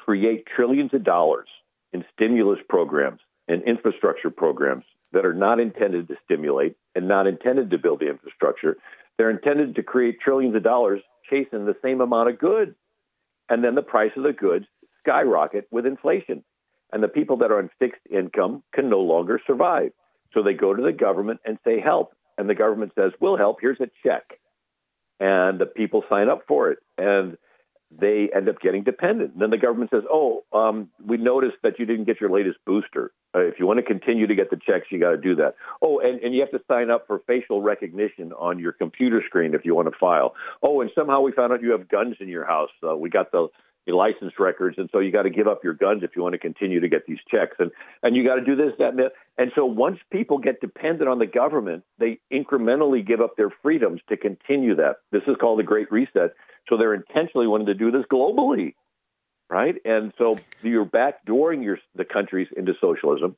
create 0.07 0.45
trillions 0.55 0.93
of 0.93 1.03
dollars 1.03 1.49
in 1.91 2.05
stimulus 2.13 2.59
programs 2.69 3.19
and 3.47 3.61
infrastructure 3.63 4.29
programs 4.29 4.85
that 5.11 5.25
are 5.25 5.33
not 5.33 5.59
intended 5.59 6.07
to 6.07 6.15
stimulate 6.23 6.75
and 6.95 7.07
not 7.07 7.27
intended 7.27 7.69
to 7.71 7.77
build 7.77 7.99
the 7.99 8.09
infrastructure. 8.09 8.77
They're 9.17 9.29
intended 9.29 9.75
to 9.75 9.83
create 9.83 10.19
trillions 10.21 10.55
of 10.55 10.63
dollars 10.63 11.01
chasing 11.29 11.65
the 11.65 11.75
same 11.81 12.01
amount 12.01 12.29
of 12.29 12.39
goods. 12.39 12.71
And 13.49 13.63
then 13.63 13.75
the 13.75 13.81
price 13.81 14.11
of 14.15 14.23
the 14.23 14.33
goods 14.33 14.65
skyrocket 15.01 15.67
with 15.71 15.85
inflation. 15.85 16.43
And 16.91 17.03
the 17.03 17.07
people 17.09 17.37
that 17.37 17.51
are 17.51 17.59
on 17.59 17.69
fixed 17.79 18.01
income 18.09 18.63
can 18.73 18.89
no 18.89 18.99
longer 18.99 19.41
survive. 19.45 19.91
So 20.33 20.41
they 20.41 20.53
go 20.53 20.73
to 20.73 20.83
the 20.83 20.93
government 20.93 21.41
and 21.45 21.57
say, 21.65 21.81
help. 21.81 22.13
And 22.37 22.49
the 22.49 22.55
government 22.55 22.93
says, 22.95 23.11
we'll 23.19 23.37
help. 23.37 23.57
Here's 23.59 23.79
a 23.81 23.89
check. 24.03 24.23
And 25.19 25.59
the 25.59 25.65
people 25.65 26.03
sign 26.09 26.29
up 26.29 26.43
for 26.47 26.71
it. 26.71 26.79
And 26.97 27.37
they 27.89 28.29
end 28.35 28.49
up 28.49 28.59
getting 28.59 28.83
dependent. 28.83 29.33
And 29.33 29.41
then 29.41 29.49
the 29.49 29.57
government 29.57 29.91
says, 29.91 30.03
"Oh, 30.11 30.43
um, 30.51 30.89
we 31.05 31.17
noticed 31.17 31.57
that 31.63 31.79
you 31.79 31.85
didn't 31.85 32.05
get 32.05 32.19
your 32.19 32.29
latest 32.29 32.57
booster. 32.65 33.11
Uh, 33.35 33.39
if 33.39 33.59
you 33.59 33.65
want 33.65 33.77
to 33.77 33.83
continue 33.83 34.27
to 34.27 34.35
get 34.35 34.49
the 34.49 34.57
checks, 34.57 34.87
you 34.89 34.99
got 34.99 35.11
to 35.11 35.17
do 35.17 35.35
that. 35.35 35.55
Oh, 35.81 35.99
and, 35.99 36.19
and 36.21 36.33
you 36.33 36.41
have 36.41 36.51
to 36.51 36.61
sign 36.67 36.89
up 36.89 37.07
for 37.07 37.19
facial 37.27 37.61
recognition 37.61 38.33
on 38.33 38.59
your 38.59 38.71
computer 38.71 39.21
screen 39.25 39.53
if 39.53 39.63
you 39.63 39.75
want 39.75 39.91
to 39.91 39.97
file. 39.99 40.33
Oh, 40.63 40.81
and 40.81 40.89
somehow 40.95 41.21
we 41.21 41.31
found 41.31 41.53
out 41.53 41.61
you 41.61 41.71
have 41.71 41.87
guns 41.87 42.15
in 42.19 42.29
your 42.29 42.45
house. 42.45 42.71
Uh, 42.87 42.95
we 42.95 43.09
got 43.09 43.31
the 43.31 43.47
license 43.93 44.33
records, 44.39 44.77
and 44.77 44.89
so 44.91 44.99
you 44.99 45.11
got 45.11 45.23
to 45.23 45.29
give 45.29 45.47
up 45.47 45.63
your 45.63 45.73
guns 45.73 46.03
if 46.03 46.11
you 46.15 46.21
want 46.21 46.33
to 46.33 46.39
continue 46.39 46.79
to 46.79 46.89
get 46.89 47.05
these 47.07 47.19
checks, 47.29 47.55
and 47.59 47.71
and 48.03 48.15
you 48.15 48.23
got 48.23 48.35
to 48.35 48.45
do 48.45 48.55
this, 48.55 48.73
that, 48.79 48.89
and 48.89 48.99
that. 48.99 49.11
And 49.37 49.51
so 49.55 49.65
once 49.65 49.99
people 50.11 50.37
get 50.39 50.61
dependent 50.61 51.09
on 51.09 51.19
the 51.19 51.25
government, 51.25 51.83
they 51.99 52.19
incrementally 52.31 53.05
give 53.05 53.21
up 53.21 53.37
their 53.37 53.51
freedoms 53.61 54.01
to 54.09 54.17
continue 54.17 54.75
that. 54.75 54.97
This 55.11 55.23
is 55.27 55.35
called 55.39 55.59
the 55.59 55.63
Great 55.63 55.91
Reset. 55.91 56.33
So 56.69 56.77
they're 56.77 56.93
intentionally 56.93 57.47
wanting 57.47 57.67
to 57.67 57.73
do 57.73 57.91
this 57.91 58.03
globally, 58.11 58.75
right? 59.49 59.75
And 59.85 60.13
so 60.17 60.37
you're 60.61 60.85
backdooring 60.85 61.63
your 61.63 61.79
the 61.95 62.05
countries 62.05 62.47
into 62.55 62.73
socialism. 62.81 63.35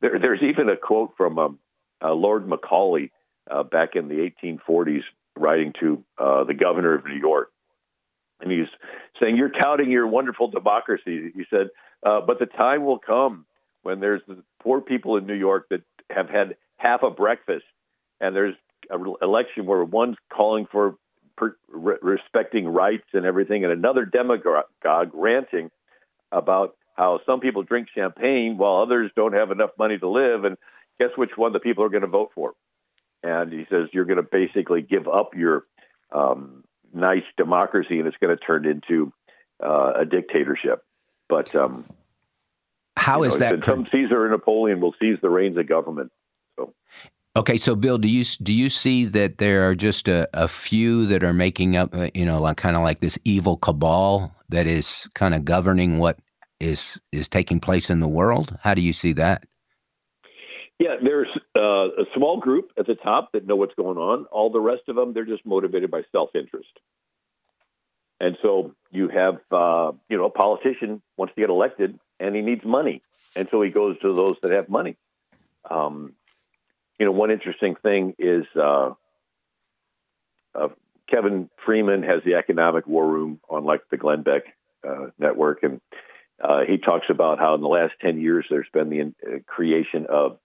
There, 0.00 0.18
there's 0.18 0.42
even 0.42 0.68
a 0.68 0.76
quote 0.76 1.14
from 1.16 1.38
um, 1.38 1.58
uh, 2.04 2.12
Lord 2.12 2.46
Macaulay 2.46 3.10
uh, 3.50 3.62
back 3.62 3.90
in 3.94 4.08
the 4.08 4.30
1840s, 4.44 5.02
writing 5.38 5.72
to 5.80 6.04
uh, 6.18 6.44
the 6.44 6.54
governor 6.54 6.94
of 6.94 7.04
New 7.06 7.18
York, 7.18 7.50
and 8.40 8.50
he's 8.50 8.68
saying, 9.20 9.36
"You're 9.36 9.50
touting 9.50 9.90
your 9.90 10.06
wonderful 10.06 10.48
democracy." 10.48 11.32
He 11.34 11.44
said, 11.50 11.70
uh, 12.02 12.20
"But 12.20 12.38
the 12.38 12.46
time 12.46 12.84
will 12.84 12.98
come 12.98 13.46
when 13.82 14.00
there's 14.00 14.22
poor 14.60 14.80
people 14.80 15.16
in 15.16 15.26
New 15.26 15.34
York 15.34 15.68
that 15.70 15.82
have 16.10 16.28
had 16.28 16.56
half 16.76 17.02
a 17.02 17.10
breakfast, 17.10 17.64
and 18.20 18.34
there's 18.34 18.54
an 18.90 19.14
election 19.22 19.66
where 19.66 19.84
one's 19.84 20.16
calling 20.32 20.66
for 20.66 20.96
per, 21.36 21.56
re- 21.68 21.98
respecting 22.02 22.66
rights 22.68 23.06
and 23.12 23.24
everything, 23.24 23.64
and 23.64 23.72
another 23.72 24.04
demagogue 24.04 25.10
ranting 25.12 25.70
about 26.32 26.76
how 26.94 27.20
some 27.26 27.40
people 27.40 27.62
drink 27.62 27.88
champagne 27.94 28.56
while 28.56 28.82
others 28.82 29.10
don't 29.14 29.34
have 29.34 29.50
enough 29.50 29.70
money 29.78 29.98
to 29.98 30.08
live, 30.08 30.44
and 30.44 30.56
guess 30.98 31.10
which 31.16 31.36
one 31.36 31.52
the 31.52 31.60
people 31.60 31.84
are 31.84 31.88
going 31.88 32.02
to 32.02 32.08
vote 32.08 32.30
for? 32.34 32.54
And 33.22 33.52
he 33.52 33.66
says 33.70 33.88
you're 33.92 34.04
going 34.04 34.16
to 34.16 34.22
basically 34.22 34.82
give 34.82 35.06
up 35.08 35.34
your 35.34 35.64
um, 36.12 36.64
nice 36.96 37.22
democracy, 37.36 37.98
and 37.98 38.08
it's 38.08 38.16
going 38.20 38.36
to 38.36 38.42
turn 38.42 38.66
into 38.66 39.12
uh, 39.62 39.92
a 40.00 40.04
dictatorship. 40.04 40.82
But 41.28 41.54
um, 41.54 41.84
how 42.96 43.22
is 43.22 43.38
know, 43.38 43.50
that? 43.50 43.64
Some 43.64 43.86
Caesar 43.92 44.24
and 44.24 44.32
Napoleon 44.32 44.80
will 44.80 44.94
seize 45.00 45.18
the 45.20 45.30
reins 45.30 45.56
of 45.56 45.68
government. 45.68 46.10
So. 46.56 46.74
Okay, 47.36 47.58
so 47.58 47.76
Bill, 47.76 47.98
do 47.98 48.08
you 48.08 48.24
do 48.42 48.52
you 48.52 48.70
see 48.70 49.04
that 49.04 49.38
there 49.38 49.68
are 49.68 49.74
just 49.74 50.08
a, 50.08 50.28
a 50.32 50.48
few 50.48 51.06
that 51.06 51.22
are 51.22 51.34
making 51.34 51.76
up, 51.76 51.94
uh, 51.94 52.08
you 52.14 52.24
know, 52.24 52.40
like 52.40 52.56
kind 52.56 52.76
of 52.76 52.82
like 52.82 53.00
this 53.00 53.18
evil 53.24 53.56
cabal 53.56 54.34
that 54.48 54.66
is 54.66 55.08
kind 55.14 55.34
of 55.34 55.44
governing 55.44 55.98
what 55.98 56.18
is 56.60 56.98
is 57.12 57.28
taking 57.28 57.60
place 57.60 57.90
in 57.90 58.00
the 58.00 58.08
world? 58.08 58.56
How 58.62 58.72
do 58.74 58.80
you 58.80 58.92
see 58.92 59.12
that? 59.14 59.44
Yeah, 60.78 60.96
there's 61.02 61.28
uh, 61.56 61.88
a 61.88 62.04
small 62.14 62.38
group 62.38 62.72
at 62.78 62.86
the 62.86 62.96
top 62.96 63.32
that 63.32 63.46
know 63.46 63.56
what's 63.56 63.74
going 63.74 63.96
on. 63.96 64.26
All 64.26 64.50
the 64.50 64.60
rest 64.60 64.82
of 64.88 64.96
them, 64.96 65.14
they're 65.14 65.24
just 65.24 65.46
motivated 65.46 65.90
by 65.90 66.02
self 66.12 66.30
interest. 66.34 66.68
And 68.20 68.36
so 68.42 68.74
you 68.90 69.08
have, 69.08 69.40
uh, 69.50 69.92
you 70.08 70.16
know, 70.16 70.26
a 70.26 70.30
politician 70.30 71.02
wants 71.16 71.34
to 71.34 71.40
get 71.40 71.50
elected 71.50 71.98
and 72.18 72.34
he 72.34 72.42
needs 72.42 72.64
money. 72.64 73.02
And 73.34 73.48
so 73.50 73.60
he 73.60 73.70
goes 73.70 73.98
to 74.00 74.14
those 74.14 74.36
that 74.42 74.52
have 74.52 74.68
money. 74.68 74.96
Um, 75.70 76.14
you 76.98 77.04
know, 77.04 77.12
one 77.12 77.30
interesting 77.30 77.76
thing 77.76 78.14
is 78.18 78.46
uh, 78.54 78.92
uh, 80.54 80.68
Kevin 81.10 81.50
Freeman 81.64 82.02
has 82.02 82.22
the 82.24 82.34
economic 82.34 82.86
war 82.86 83.06
room 83.06 83.40
on 83.50 83.64
like 83.64 83.82
the 83.90 83.98
Glenn 83.98 84.22
Beck 84.22 84.44
uh, 84.86 85.08
network. 85.18 85.62
And 85.62 85.80
uh, 86.42 86.60
he 86.66 86.78
talks 86.78 87.06
about 87.10 87.38
how 87.38 87.54
in 87.54 87.60
the 87.60 87.68
last 87.68 87.94
10 88.00 88.20
years 88.20 88.46
there's 88.48 88.68
been 88.72 88.88
the 88.88 89.42
creation 89.46 90.06
of 90.08 90.38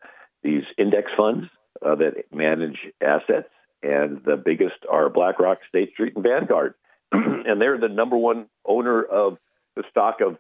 these 0.44 0.64
index 0.78 1.12
funds 1.16 1.46
uh, 1.86 1.96
that 1.96 2.14
manage 2.34 2.78
assets. 3.02 3.50
And 3.84 4.22
the 4.24 4.38
biggest 4.38 4.86
are 4.90 5.10
BlackRock, 5.10 5.60
State 5.68 5.94
Street, 5.94 6.14
and 6.16 6.24
Vanguard. 6.24 6.76
and 7.12 7.60
they're 7.60 7.80
the 7.80 7.90
number 7.90 8.16
one 8.16 8.48
owner 8.66 9.02
of 9.04 9.38
the 9.76 9.84
stock 9.90 10.22
of 10.22 10.38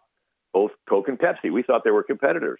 both 0.53 0.71
Coke 0.87 1.07
and 1.07 1.17
Pepsi. 1.17 1.51
We 1.51 1.63
thought 1.63 1.83
they 1.83 1.91
were 1.91 2.03
competitors. 2.03 2.59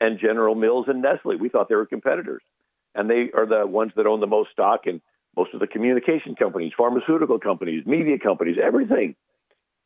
And 0.00 0.18
General 0.18 0.54
Mills 0.54 0.86
and 0.88 1.02
Nestle, 1.02 1.36
we 1.36 1.48
thought 1.48 1.68
they 1.68 1.74
were 1.74 1.86
competitors. 1.86 2.42
And 2.94 3.08
they 3.08 3.30
are 3.34 3.46
the 3.46 3.66
ones 3.66 3.92
that 3.96 4.06
own 4.06 4.20
the 4.20 4.26
most 4.26 4.50
stock 4.50 4.86
in 4.86 5.00
most 5.36 5.54
of 5.54 5.60
the 5.60 5.66
communication 5.66 6.34
companies, 6.34 6.72
pharmaceutical 6.76 7.38
companies, 7.38 7.86
media 7.86 8.18
companies, 8.18 8.56
everything. 8.62 9.14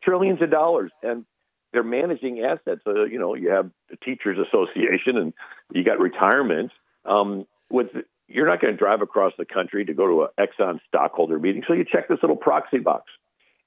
Trillions 0.02 0.42
of 0.42 0.50
dollars. 0.50 0.90
And 1.02 1.24
they're 1.72 1.82
managing 1.82 2.40
assets. 2.40 2.82
Uh, 2.86 3.04
you 3.04 3.18
know, 3.18 3.34
you 3.34 3.50
have 3.50 3.70
the 3.90 3.96
Teachers 3.96 4.38
Association 4.38 5.16
and 5.16 5.32
you 5.72 5.84
got 5.84 5.98
retirement. 5.98 6.70
Um, 7.04 7.46
with 7.70 7.88
you're 8.28 8.46
not 8.46 8.60
going 8.60 8.72
to 8.72 8.78
drive 8.78 9.02
across 9.02 9.32
the 9.36 9.44
country 9.44 9.84
to 9.84 9.94
go 9.94 10.06
to 10.06 10.22
an 10.22 10.28
Exxon 10.38 10.78
stockholder 10.88 11.38
meeting, 11.38 11.62
so 11.66 11.74
you 11.74 11.84
check 11.84 12.08
this 12.08 12.18
little 12.22 12.36
proxy 12.36 12.78
box. 12.78 13.04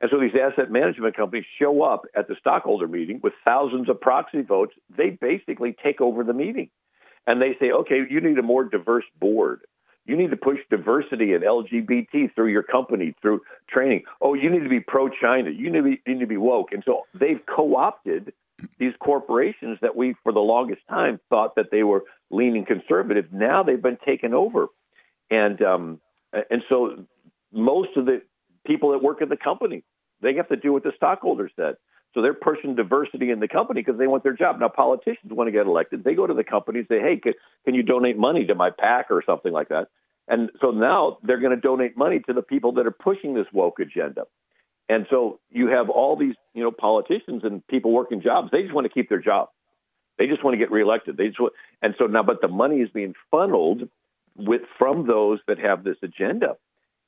And 0.01 0.11
so 0.11 0.19
these 0.19 0.31
asset 0.35 0.71
management 0.71 1.15
companies 1.15 1.45
show 1.59 1.83
up 1.83 2.03
at 2.15 2.27
the 2.27 2.35
stockholder 2.39 2.87
meeting 2.87 3.19
with 3.23 3.33
thousands 3.45 3.89
of 3.89 3.99
proxy 4.01 4.41
votes. 4.41 4.73
They 4.95 5.09
basically 5.09 5.75
take 5.81 6.01
over 6.01 6.23
the 6.23 6.33
meeting. 6.33 6.69
And 7.27 7.41
they 7.41 7.55
say, 7.59 7.71
okay, 7.71 8.01
you 8.09 8.21
need 8.21 8.37
a 8.37 8.43
more 8.43 8.65
diverse 8.65 9.05
board. 9.19 9.61
You 10.05 10.15
need 10.15 10.29
to 10.29 10.37
push 10.37 10.59
diversity 10.69 11.33
and 11.33 11.43
LGBT 11.43 12.35
through 12.35 12.51
your 12.51 12.61
company, 12.61 13.15
through 13.21 13.41
training. 13.67 14.03
Oh, 14.21 14.35
you 14.35 14.51
need 14.51 14.63
to 14.63 14.69
be 14.69 14.79
pro 14.79 15.09
China. 15.09 15.49
You 15.49 15.71
need 15.71 15.77
to 15.77 15.83
be, 15.83 16.01
need 16.05 16.19
to 16.19 16.27
be 16.27 16.37
woke. 16.37 16.71
And 16.71 16.83
so 16.85 17.03
they've 17.19 17.41
co 17.47 17.75
opted 17.75 18.33
these 18.79 18.93
corporations 18.99 19.77
that 19.81 19.95
we, 19.95 20.15
for 20.23 20.31
the 20.31 20.39
longest 20.39 20.81
time, 20.89 21.19
thought 21.29 21.55
that 21.55 21.71
they 21.71 21.83
were 21.83 22.03
leaning 22.31 22.65
conservative. 22.65 23.31
Now 23.31 23.63
they've 23.63 23.81
been 23.81 23.97
taken 24.05 24.33
over. 24.33 24.67
And, 25.29 25.61
um, 25.61 26.01
and 26.49 26.63
so 26.69 27.05
most 27.51 27.89
of 27.95 28.05
the 28.05 28.21
people 28.65 28.91
that 28.91 29.03
work 29.03 29.21
at 29.21 29.29
the 29.29 29.37
company, 29.37 29.83
they 30.21 30.35
have 30.35 30.47
to 30.49 30.55
do 30.55 30.73
what 30.73 30.83
the 30.83 30.93
stockholders 30.95 31.51
said. 31.55 31.75
So 32.13 32.21
they're 32.21 32.33
pushing 32.33 32.75
diversity 32.75 33.29
in 33.29 33.41
the 33.41 33.47
company 33.47 33.81
because 33.81 33.99
they 33.99 34.07
want 34.07 34.23
their 34.23 34.33
job. 34.33 34.59
Now, 34.59 34.69
politicians 34.69 35.31
want 35.31 35.49
to 35.49 35.51
get 35.51 35.67
elected. 35.67 36.03
They 36.03 36.15
go 36.15 36.25
to 36.25 36.33
the 36.33 36.45
company 36.45 36.79
and 36.79 36.87
say, 36.87 36.99
hey, 36.99 37.17
can, 37.17 37.33
can 37.65 37.75
you 37.75 37.83
donate 37.83 38.17
money 38.17 38.45
to 38.45 38.55
my 38.55 38.69
PAC 38.69 39.07
or 39.09 39.21
something 39.25 39.51
like 39.51 39.67
that? 39.69 39.89
And 40.27 40.49
so 40.61 40.71
now 40.71 41.17
they're 41.23 41.39
going 41.39 41.55
to 41.55 41.61
donate 41.61 41.97
money 41.97 42.21
to 42.27 42.33
the 42.33 42.41
people 42.41 42.71
that 42.73 42.87
are 42.87 42.91
pushing 42.91 43.33
this 43.33 43.47
woke 43.53 43.79
agenda. 43.79 44.23
And 44.87 45.07
so 45.09 45.39
you 45.49 45.67
have 45.67 45.89
all 45.89 46.15
these, 46.15 46.35
you 46.53 46.63
know, 46.63 46.71
politicians 46.71 47.43
and 47.43 47.65
people 47.67 47.91
working 47.91 48.21
jobs. 48.21 48.49
They 48.51 48.61
just 48.61 48.73
want 48.73 48.85
to 48.85 48.93
keep 48.93 49.09
their 49.09 49.21
job. 49.21 49.49
They 50.17 50.27
just 50.27 50.43
want 50.43 50.53
to 50.53 50.57
get 50.57 50.71
reelected. 50.71 51.17
They 51.17 51.27
just 51.27 51.39
want, 51.39 51.53
and 51.81 51.95
so 51.97 52.05
now, 52.05 52.23
but 52.23 52.41
the 52.41 52.47
money 52.47 52.77
is 52.77 52.89
being 52.89 53.15
funneled 53.31 53.89
with 54.37 54.61
from 54.77 55.07
those 55.07 55.39
that 55.47 55.59
have 55.59 55.83
this 55.83 55.97
agenda. 56.03 56.57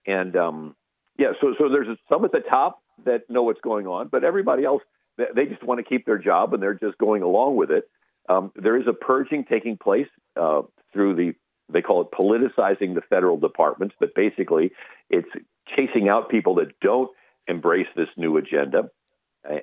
And 0.06 0.36
um, 0.36 0.76
yeah, 1.18 1.34
so 1.40 1.54
so 1.58 1.70
there's 1.70 1.88
some 2.10 2.26
at 2.26 2.32
the 2.32 2.40
top 2.40 2.82
that 3.06 3.30
know 3.30 3.44
what's 3.44 3.62
going 3.62 3.88
on, 3.88 4.08
but 4.08 4.24
everybody 4.24 4.66
else 4.66 4.82
they 5.18 5.46
just 5.46 5.64
want 5.64 5.80
to 5.80 5.84
keep 5.84 6.06
their 6.06 6.18
job 6.18 6.54
and 6.54 6.62
they're 6.62 6.76
just 6.76 6.98
going 7.00 7.24
along 7.24 7.56
with 7.56 7.72
it. 7.72 7.90
Um, 8.30 8.52
there 8.56 8.78
is 8.78 8.88
a 8.88 8.94
purging 8.94 9.46
taking 9.46 9.78
place 9.78 10.08
uh, 10.40 10.62
through 10.94 11.16
the 11.16 11.34
they 11.70 11.82
call 11.82 12.02
it 12.02 12.12
politicizing 12.12 12.96
the 12.96 13.02
federal 13.10 13.38
departments, 13.38 13.96
but 14.00 14.16
basically 14.16 14.72
it's 15.10 15.28
chasing 15.76 16.08
out 16.08 16.30
people 16.30 16.56
that 16.56 16.80
don't 16.80 17.10
embrace 17.48 17.88
this 17.96 18.10
new 18.18 18.38
agenda. 18.38 18.90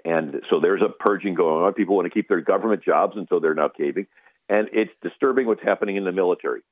And 0.04 0.40
so 0.50 0.60
there's 0.60 0.82
a 0.82 0.88
purging 0.88 1.34
going 1.34 1.64
on. 1.64 1.74
People 1.74 1.96
want 1.96 2.06
to 2.06 2.10
keep 2.10 2.28
their 2.28 2.40
government 2.40 2.82
jobs, 2.82 3.16
and 3.16 3.26
so 3.28 3.38
they're 3.38 3.54
now 3.54 3.68
caving. 3.68 4.06
And 4.48 4.68
it's 4.72 4.92
disturbing 5.02 5.46
what's 5.46 5.62
happening 5.62 5.96
in 5.96 6.04
the 6.04 6.12
military. 6.12 6.62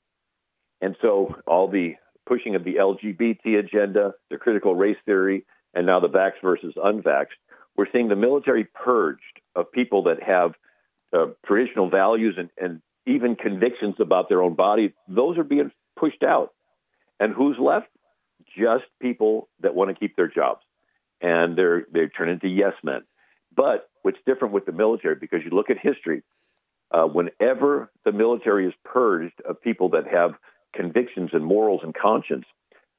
And 0.80 0.96
so 1.02 1.36
all 1.46 1.68
the 1.68 1.94
pushing 2.26 2.54
of 2.54 2.64
the 2.64 2.74
LGBT 2.76 3.58
agenda, 3.58 4.14
the 4.30 4.38
critical 4.38 4.74
race 4.74 4.96
theory, 5.04 5.44
and 5.74 5.86
now 5.86 6.00
the 6.00 6.08
vax 6.08 6.32
versus 6.42 6.74
unvaxxed 6.76 7.36
we're 7.76 7.86
seeing 7.92 8.08
the 8.08 8.16
military 8.16 8.64
purged 8.64 9.40
of 9.54 9.72
people 9.72 10.04
that 10.04 10.22
have 10.22 10.52
uh, 11.12 11.26
traditional 11.46 11.88
values 11.88 12.36
and, 12.38 12.50
and 12.60 12.82
even 13.06 13.36
convictions 13.36 13.96
about 13.98 14.28
their 14.28 14.42
own 14.42 14.54
body. 14.54 14.94
Those 15.08 15.38
are 15.38 15.44
being 15.44 15.70
pushed 15.98 16.22
out. 16.22 16.50
And 17.18 17.32
who's 17.32 17.56
left? 17.58 17.88
Just 18.58 18.84
people 19.00 19.48
that 19.60 19.74
want 19.74 19.90
to 19.90 19.94
keep 19.94 20.16
their 20.16 20.28
jobs. 20.28 20.60
And 21.22 21.56
they're, 21.56 21.86
they 21.92 22.08
turn 22.08 22.28
into 22.28 22.48
yes 22.48 22.74
men. 22.82 23.02
But 23.54 23.88
what's 24.02 24.18
different 24.26 24.52
with 24.52 24.66
the 24.66 24.72
military, 24.72 25.14
because 25.14 25.40
you 25.44 25.50
look 25.50 25.70
at 25.70 25.78
history, 25.78 26.22
uh, 26.90 27.04
whenever 27.04 27.90
the 28.04 28.12
military 28.12 28.66
is 28.66 28.74
purged 28.84 29.40
of 29.48 29.62
people 29.62 29.90
that 29.90 30.06
have 30.06 30.32
convictions 30.74 31.30
and 31.32 31.44
morals 31.44 31.80
and 31.84 31.94
conscience, 31.94 32.44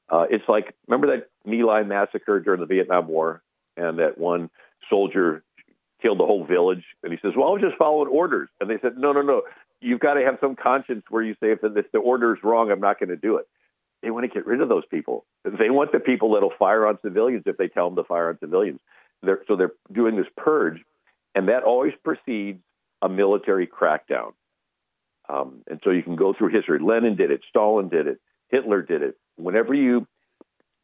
uh, 0.08 0.26
it's 0.30 0.44
like 0.48 0.74
remember 0.86 1.16
that 1.16 1.28
My 1.44 1.62
Lai 1.62 1.82
massacre 1.82 2.40
during 2.40 2.60
the 2.60 2.66
Vietnam 2.66 3.08
War, 3.08 3.42
and 3.76 3.98
that 3.98 4.18
one 4.18 4.50
soldier 4.90 5.42
killed 6.02 6.18
the 6.18 6.26
whole 6.26 6.44
village. 6.44 6.84
And 7.02 7.12
he 7.12 7.18
says, 7.22 7.32
"Well, 7.36 7.48
I 7.48 7.52
was 7.52 7.62
just 7.62 7.76
following 7.76 8.08
orders." 8.08 8.48
And 8.60 8.68
they 8.68 8.78
said, 8.80 8.98
"No, 8.98 9.12
no, 9.12 9.22
no. 9.22 9.42
You've 9.80 10.00
got 10.00 10.14
to 10.14 10.24
have 10.24 10.38
some 10.40 10.56
conscience 10.56 11.04
where 11.10 11.22
you 11.22 11.34
say, 11.34 11.52
if 11.52 11.60
the, 11.60 11.74
if 11.74 11.90
the 11.92 11.98
order 11.98 12.34
is 12.34 12.42
wrong, 12.42 12.70
I'm 12.70 12.80
not 12.80 12.98
going 12.98 13.10
to 13.10 13.16
do 13.16 13.36
it." 13.36 13.48
They 14.04 14.10
want 14.10 14.24
to 14.24 14.28
get 14.28 14.46
rid 14.46 14.60
of 14.60 14.68
those 14.68 14.84
people. 14.90 15.24
They 15.44 15.70
want 15.70 15.92
the 15.92 15.98
people 15.98 16.34
that'll 16.34 16.52
fire 16.58 16.86
on 16.86 16.98
civilians 17.02 17.44
if 17.46 17.56
they 17.56 17.68
tell 17.68 17.88
them 17.88 17.96
to 17.96 18.04
fire 18.04 18.28
on 18.28 18.38
civilians. 18.38 18.78
They're, 19.22 19.40
so 19.48 19.56
they're 19.56 19.72
doing 19.90 20.16
this 20.16 20.26
purge, 20.36 20.80
and 21.34 21.48
that 21.48 21.62
always 21.62 21.94
precedes 22.04 22.60
a 23.00 23.08
military 23.08 23.66
crackdown. 23.66 24.32
Um, 25.26 25.62
and 25.70 25.80
so 25.82 25.90
you 25.90 26.02
can 26.02 26.16
go 26.16 26.34
through 26.36 26.50
history. 26.50 26.78
Lenin 26.80 27.16
did 27.16 27.30
it. 27.30 27.40
Stalin 27.48 27.88
did 27.88 28.06
it. 28.06 28.20
Hitler 28.50 28.82
did 28.82 29.00
it. 29.00 29.16
Whenever 29.36 29.72
you 29.72 30.06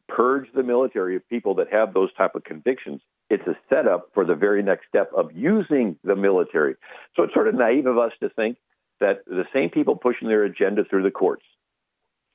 purge 0.07 0.47
the 0.55 0.63
military 0.63 1.15
of 1.15 1.27
people 1.29 1.55
that 1.55 1.71
have 1.71 1.93
those 1.93 2.11
type 2.15 2.33
of 2.33 2.43
convictions, 2.43 3.01
it's 3.29 3.45
a 3.47 3.55
setup 3.69 4.09
for 4.15 4.25
the 4.25 4.35
very 4.35 4.63
next 4.63 4.87
step 4.89 5.11
of 5.15 5.31
using 5.31 5.95
the 6.03 6.15
military. 6.15 6.75
So 7.15 7.21
it's 7.23 7.33
sort 7.35 7.47
of 7.47 7.53
naive 7.53 7.85
of 7.85 7.99
us 7.99 8.11
to 8.21 8.29
think 8.29 8.57
that 8.99 9.23
the 9.25 9.45
same 9.53 9.69
people 9.69 9.95
pushing 9.95 10.27
their 10.27 10.43
agenda 10.43 10.83
through 10.83 11.03
the 11.03 11.11
courts, 11.11 11.43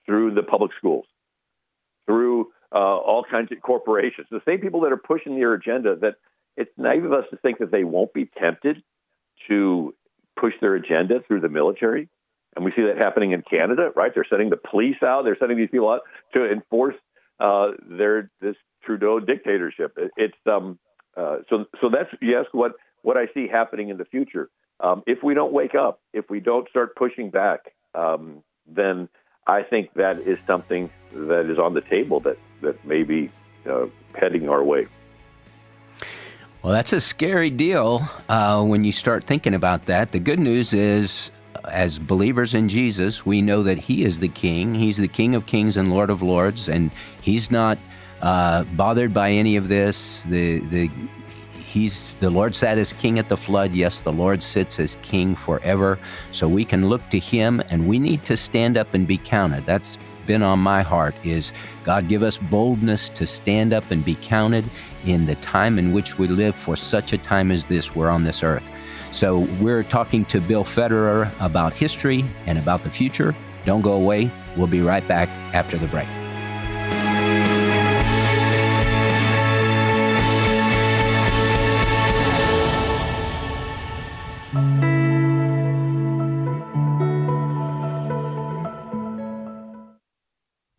through 0.07 0.35
the 0.35 0.43
public 0.43 0.73
schools, 0.79 1.05
through 2.07 2.53
uh, 2.73 2.79
all 2.79 3.25
kinds 3.29 3.53
of 3.53 3.61
corporations, 3.61 4.27
the 4.31 4.41
same 4.47 4.61
people 4.61 4.81
that 4.81 4.93
are 4.93 4.97
pushing 4.97 5.37
their 5.37 5.55
agenda, 5.55 5.97
that 5.97 6.15
it's 6.57 6.71
naive 6.77 7.05
of 7.05 7.13
us 7.13 7.25
to 7.31 7.37
think 7.37 7.59
that 7.59 7.71
they 7.71 7.85
won't 7.85 8.13
be 8.13 8.31
tempted 8.39 8.83
to 9.49 9.95
push 10.39 10.55
their 10.61 10.75
agenda 10.75 11.21
through 11.27 11.41
the 11.41 11.49
military. 11.49 12.09
And 12.55 12.65
we 12.65 12.73
see 12.75 12.83
that 12.83 12.97
happening 12.97 13.33
in 13.33 13.43
Canada, 13.43 13.91
right? 13.95 14.13
They're 14.15 14.27
sending 14.29 14.51
the 14.51 14.57
police 14.57 15.03
out, 15.03 15.25
they're 15.25 15.37
sending 15.39 15.59
these 15.59 15.69
people 15.71 15.91
out 15.91 16.01
to 16.33 16.51
enforce 16.51 16.95
uh, 17.39 17.73
their 17.87 18.31
this 18.41 18.57
Trudeau 18.83 19.21
dictatorship. 19.21 19.93
It, 19.99 20.11
it's 20.17 20.37
um, 20.47 20.79
uh, 21.17 21.39
so 21.51 21.67
so 21.81 21.91
that's 21.91 22.09
yes 22.23 22.47
what 22.53 22.73
what 23.03 23.17
I 23.17 23.27
see 23.35 23.47
happening 23.47 23.91
in 23.91 23.99
the 23.99 24.07
future. 24.07 24.49
Um, 24.81 25.03
if 25.07 25.23
we 25.23 25.35
don't 25.35 25.53
wake 25.53 25.75
up, 25.75 26.01
if 26.13 26.31
we 26.31 26.41
don't 26.41 26.69
start 26.69 26.97
pushing 26.97 27.31
back, 27.31 27.61
um, 27.95 28.43
then 28.67 29.09
I 29.47 29.63
think 29.63 29.95
that 29.95 30.21
is 30.21 30.39
something 30.47 30.91
that 31.13 31.51
is 31.51 31.59
on 31.59 31.75
the 31.75 31.81
table 31.83 32.21
that 32.21 32.39
that 32.63 32.85
may 32.85 33.03
be 33.03 33.31
uh, 33.69 33.87
heading 34.15 34.49
our 34.49 34.63
way. 34.63 34.87
Well, 36.63 36.73
that's 36.73 36.93
a 36.93 37.01
scary 37.01 37.51
deal 37.51 38.09
uh, 38.29 38.65
when 38.65 38.83
you 38.83 38.91
start 38.91 39.23
thinking 39.23 39.55
about 39.55 39.87
that. 39.87 40.11
The 40.11 40.19
good 40.19 40.41
news 40.41 40.73
is, 40.73 41.31
as 41.71 41.99
believers 41.99 42.55
in 42.55 42.69
Jesus, 42.69 43.25
we 43.25 43.41
know 43.41 43.63
that 43.63 43.79
He 43.79 44.05
is 44.05 44.19
the 44.19 44.29
King. 44.29 44.75
He's 44.75 44.97
the 44.97 45.09
King 45.09 45.35
of 45.37 45.47
Kings 45.47 45.77
and 45.77 45.93
Lord 45.93 46.11
of 46.11 46.23
Lords, 46.23 46.69
and 46.69 46.91
He's 47.23 47.51
not 47.51 47.79
uh, 48.21 48.65
bothered 48.75 49.15
by 49.15 49.31
any 49.31 49.57
of 49.57 49.69
this. 49.69 50.23
The 50.23 50.59
the 50.59 50.91
he's 51.67 52.15
the 52.21 52.31
Lord 52.31 52.55
sat 52.55 52.79
as 52.79 52.93
king 52.93 53.19
at 53.19 53.29
the 53.29 53.37
flood. 53.37 53.75
Yes, 53.75 54.01
the 54.01 54.13
Lord 54.13 54.43
sits 54.43 54.79
as 54.79 54.97
king 55.03 55.35
forever. 55.35 55.99
So 56.33 56.49
we 56.49 56.65
can 56.65 56.89
look 56.89 57.09
to 57.11 57.19
him 57.19 57.61
and 57.71 57.87
we 57.89 57.99
need 57.99 58.25
to 58.25 58.37
stand 58.37 58.77
up 58.77 58.95
and 58.95 59.07
be 59.07 59.19
counted. 59.19 59.67
That's 59.67 59.99
been 60.27 60.43
on 60.43 60.59
my 60.59 60.83
heart 60.83 61.15
is 61.25 61.53
God 61.85 62.09
give 62.09 62.23
us 62.23 62.39
boldness 62.39 63.09
to 63.11 63.27
stand 63.27 63.73
up 63.73 63.91
and 63.91 64.05
be 64.05 64.17
counted 64.23 64.65
in 65.07 65.27
the 65.27 65.37
time 65.37 65.79
in 65.79 65.93
which 65.93 66.19
we 66.19 66.27
live 66.27 66.57
for 66.57 66.77
such 66.77 67.13
a 67.13 67.19
time 67.19 67.51
as 67.53 67.67
this 67.67 67.95
we're 67.95 68.11
on 68.11 68.25
this 68.25 68.43
earth. 68.43 68.65
So 69.13 69.41
we're 69.61 69.85
talking 69.85 70.25
to 70.27 70.41
Bill 70.41 70.65
Federer 70.65 71.33
about 71.41 71.73
history 71.73 72.25
and 72.47 72.59
about 72.59 72.83
the 72.83 72.91
future. 72.91 73.35
Don't 73.65 73.83
go 73.83 73.93
away. 73.93 74.31
We'll 74.57 74.67
be 74.67 74.83
right 74.83 75.07
back 75.09 75.29
after 75.55 75.77
the 75.77 75.87
break. 75.89 76.09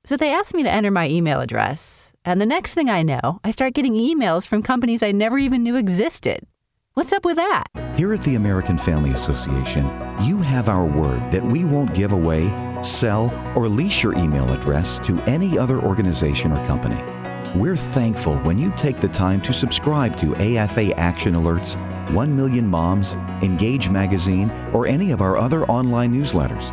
So 0.08 0.16
they 0.16 0.32
asked 0.32 0.53
me 0.53 0.64
to 0.64 0.72
enter 0.72 0.89
my 0.89 1.10
email 1.10 1.41
address. 1.41 2.14
And 2.24 2.39
the 2.39 2.45
next 2.45 2.74
thing 2.74 2.89
I 2.89 3.03
know, 3.03 3.41
I 3.43 3.51
start 3.51 3.74
getting 3.74 3.93
emails 3.93 4.47
from 4.47 4.64
companies 4.64 5.03
I 5.03 5.12
never 5.12 5.38
even 5.38 5.64
knew 5.64 5.76
existed. 5.76 6.47
What's 6.93 7.12
up 7.12 7.26
with 7.26 7.36
that? 7.36 7.66
Here 7.97 8.14
at 8.14 8.24
the 8.24 8.36
American 8.36 8.78
Family 8.78 9.12
Association, 9.12 9.84
you 10.22 10.38
have 10.38 10.70
our 10.70 10.86
word 10.86 11.20
that 11.34 11.43
we 11.43 11.66
won't 11.66 11.93
give 11.93 12.14
away, 12.14 12.47
sell, 12.84 13.34
or 13.53 13.68
lease 13.68 14.01
your 14.01 14.18
email 14.18 14.49
address 14.53 14.97
to 14.99 15.20
any 15.24 15.60
other 15.60 15.82
organization 15.82 16.53
or 16.53 16.68
company. 16.68 17.03
We're 17.53 17.76
thankful 17.76 18.38
when 18.38 18.58
you 18.58 18.72
take 18.78 19.01
the 19.01 19.10
time 19.10 19.41
to 19.41 19.51
subscribe 19.51 20.16
to 20.20 20.38
AFA 20.38 20.97
Action 20.97 21.34
Alerts, 21.34 21.76
1 22.14 22.34
Million 22.34 22.66
Moms, 22.66 23.16
Engage 23.41 23.89
Magazine, 23.89 24.51
or 24.72 24.88
any 24.88 25.12
of 25.12 25.22
our 25.22 25.38
other 25.38 25.66
online 25.66 26.14
newsletters. 26.14 26.72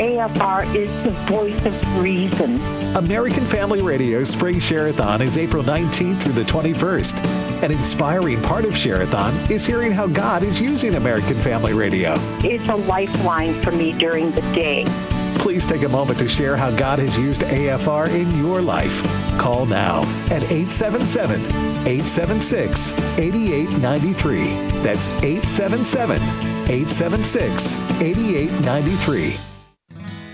AFR 0.00 0.74
is 0.74 0.90
the 1.04 1.10
voice 1.30 1.66
of 1.66 1.98
reason. 2.02 2.58
American 2.96 3.44
Family 3.44 3.82
Radio 3.82 4.24
Spring 4.24 4.58
Share-a-thon 4.58 5.20
is 5.20 5.36
April 5.36 5.62
19th 5.62 6.22
through 6.22 6.32
the 6.32 6.42
21st. 6.42 7.22
An 7.62 7.70
inspiring 7.70 8.40
part 8.40 8.64
of 8.64 8.74
Share-a-thon 8.74 9.34
is 9.52 9.66
hearing 9.66 9.92
how 9.92 10.06
God 10.06 10.42
is 10.42 10.58
using 10.58 10.94
American 10.94 11.38
Family 11.40 11.74
Radio. 11.74 12.14
It's 12.42 12.66
a 12.70 12.76
lifeline 12.76 13.60
for 13.60 13.72
me 13.72 13.92
during 13.92 14.30
the 14.30 14.40
day. 14.54 14.86
Please 15.34 15.66
take 15.66 15.82
a 15.82 15.88
moment 15.88 16.18
to 16.20 16.28
share 16.28 16.56
how 16.56 16.70
God 16.70 16.98
has 16.98 17.18
used 17.18 17.42
AFR 17.42 18.08
in 18.08 18.38
your 18.38 18.62
life. 18.62 19.02
Call 19.38 19.66
now 19.66 20.00
at 20.30 20.44
877 20.44 21.40
876 21.86 22.92
8893. 23.18 24.44
That's 24.80 25.10
877 25.22 26.22
876 26.70 27.76
8893. 28.00 29.49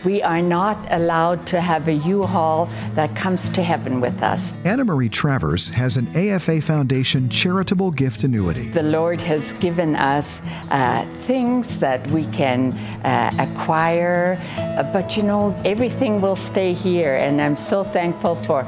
We 0.07 0.23
are 0.23 0.41
not 0.41 0.79
allowed 0.93 1.49
to 1.49 1.61
have 1.61 1.89
a 1.89 1.93
U-Haul 1.95 2.67
that 2.95 3.17
comes 3.17 3.51
to 3.51 3.61
heaven 3.61 4.01
with 4.01 4.23
us. 4.23 4.55
Anna 4.65 4.85
Marie 4.85 5.09
Travers 5.09 5.69
has 5.71 5.97
an 5.97 6.07
AFA 6.17 6.61
Foundation 6.61 7.29
charitable 7.29 7.91
gift 7.91 8.23
annuity. 8.23 8.69
The 8.69 8.85
Lord 8.85 9.21
has 9.23 9.53
given 9.55 9.97
us 9.97 10.41
uh, 10.71 11.05
things 11.23 11.81
that 11.81 12.09
we 12.13 12.25
can 12.27 12.71
uh, 13.05 13.33
acquire, 13.41 14.41
uh, 14.57 14.85
but 14.93 15.17
you 15.17 15.25
know, 15.25 15.61
everything 15.65 16.21
will 16.21 16.37
stay 16.37 16.73
here, 16.73 17.17
and 17.17 17.43
I'm 17.43 17.57
so 17.57 17.83
thankful 17.83 18.37
for 18.37 18.63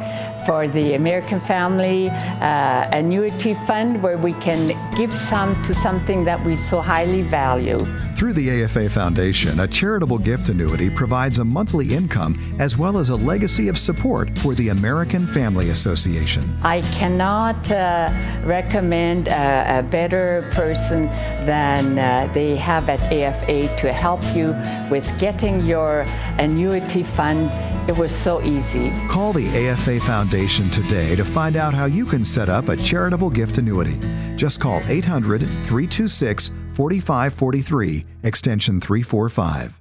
for 0.48 0.66
the 0.66 0.94
American 0.94 1.40
Family 1.40 2.08
uh, 2.08 2.88
Annuity 2.90 3.52
Fund, 3.66 4.02
where 4.02 4.16
we 4.16 4.32
can 4.32 4.68
give 4.96 5.12
some 5.14 5.54
to 5.64 5.74
something 5.74 6.24
that 6.24 6.42
we 6.42 6.56
so 6.56 6.80
highly 6.80 7.20
value. 7.20 7.78
Through 8.16 8.32
the 8.32 8.64
AFA 8.64 8.88
Foundation, 8.88 9.60
a 9.60 9.68
charitable 9.68 10.16
gift 10.16 10.48
annuity 10.48 10.88
provides 10.88 11.38
a 11.38 11.44
monthly 11.44 11.92
income 11.92 12.34
as 12.58 12.78
well 12.78 12.96
as 12.96 13.10
a 13.10 13.14
legacy 13.14 13.68
of 13.68 13.76
support 13.76 14.38
for 14.38 14.54
the 14.54 14.70
American 14.70 15.26
Family 15.26 15.68
Association. 15.68 16.42
I 16.62 16.80
cannot 16.80 17.70
uh, 17.70 18.08
recommend 18.42 19.28
a, 19.28 19.80
a, 19.80 19.82
better 19.82 20.50
person 20.54 21.04
than 21.44 21.98
uh, 21.98 22.32
they 22.32 22.56
have 22.56 22.88
at 22.88 23.02
AFA 23.12 23.68
to 23.82 23.92
help 23.92 24.24
you 24.34 24.56
with 24.90 25.06
getting 25.20 25.60
your 25.66 26.06
annuity 26.38 27.02
fund 27.02 27.50
it 27.88 27.96
was 27.96 28.14
so 28.14 28.42
easy. 28.42 28.92
Call 29.08 29.32
the 29.32 29.48
AFA 29.48 29.98
Foundation 30.00 30.68
today 30.70 31.16
to 31.16 31.24
find 31.24 31.56
out 31.56 31.72
how 31.72 31.86
you 31.86 32.04
can 32.04 32.22
set 32.22 32.50
up 32.50 32.68
a 32.68 32.76
charitable 32.76 33.30
gift 33.30 33.56
annuity. 33.56 33.98
Just 34.36 34.60
call 34.60 34.82
800 34.86 35.40
326 35.40 36.50
4543, 36.74 38.04
extension 38.22 38.80
345. 38.80 39.80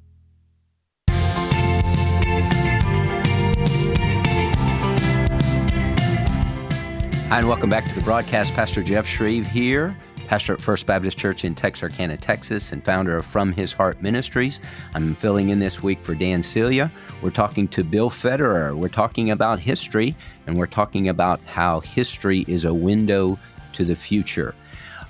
Hi, 7.30 7.40
and 7.40 7.48
welcome 7.50 7.70
back 7.70 7.86
to 7.90 7.94
the 7.94 8.02
broadcast. 8.02 8.54
Pastor 8.54 8.82
Jeff 8.82 9.06
Schreve 9.06 9.46
here 9.46 9.98
pastor 10.28 10.54
at 10.54 10.62
First 10.62 10.86
Baptist 10.86 11.18
Church 11.18 11.46
in 11.46 11.56
Texarkana, 11.56 12.18
Texas, 12.18 12.74
and 12.74 12.84
founder 12.84 13.18
of 13.18 13.26
From 13.26 13.54
His 13.54 13.72
Heart 13.72 14.02
Ministries. 14.02 14.60
I'm 14.94 15.16
filling 15.16 15.50
in 15.50 15.60
this 15.60 15.82
week 15.82 16.04
for 16.04 16.14
Dan 16.14 16.44
Celia. 16.44 16.92
We're 17.22 17.32
talking 17.32 17.68
to 17.70 17.84
Bill 17.84 18.12
Federer. 18.12 18.76
We're 18.76 18.90
talking 18.90 19.32
about 19.32 19.60
history, 19.60 20.16
and 20.46 20.56
we're 20.56 20.68
talking 20.68 21.10
about 21.10 21.42
how 21.46 21.80
history 21.80 22.46
is 22.48 22.64
a 22.64 22.74
window 22.74 23.40
to 23.74 23.84
the 23.84 23.96
future. 23.96 24.54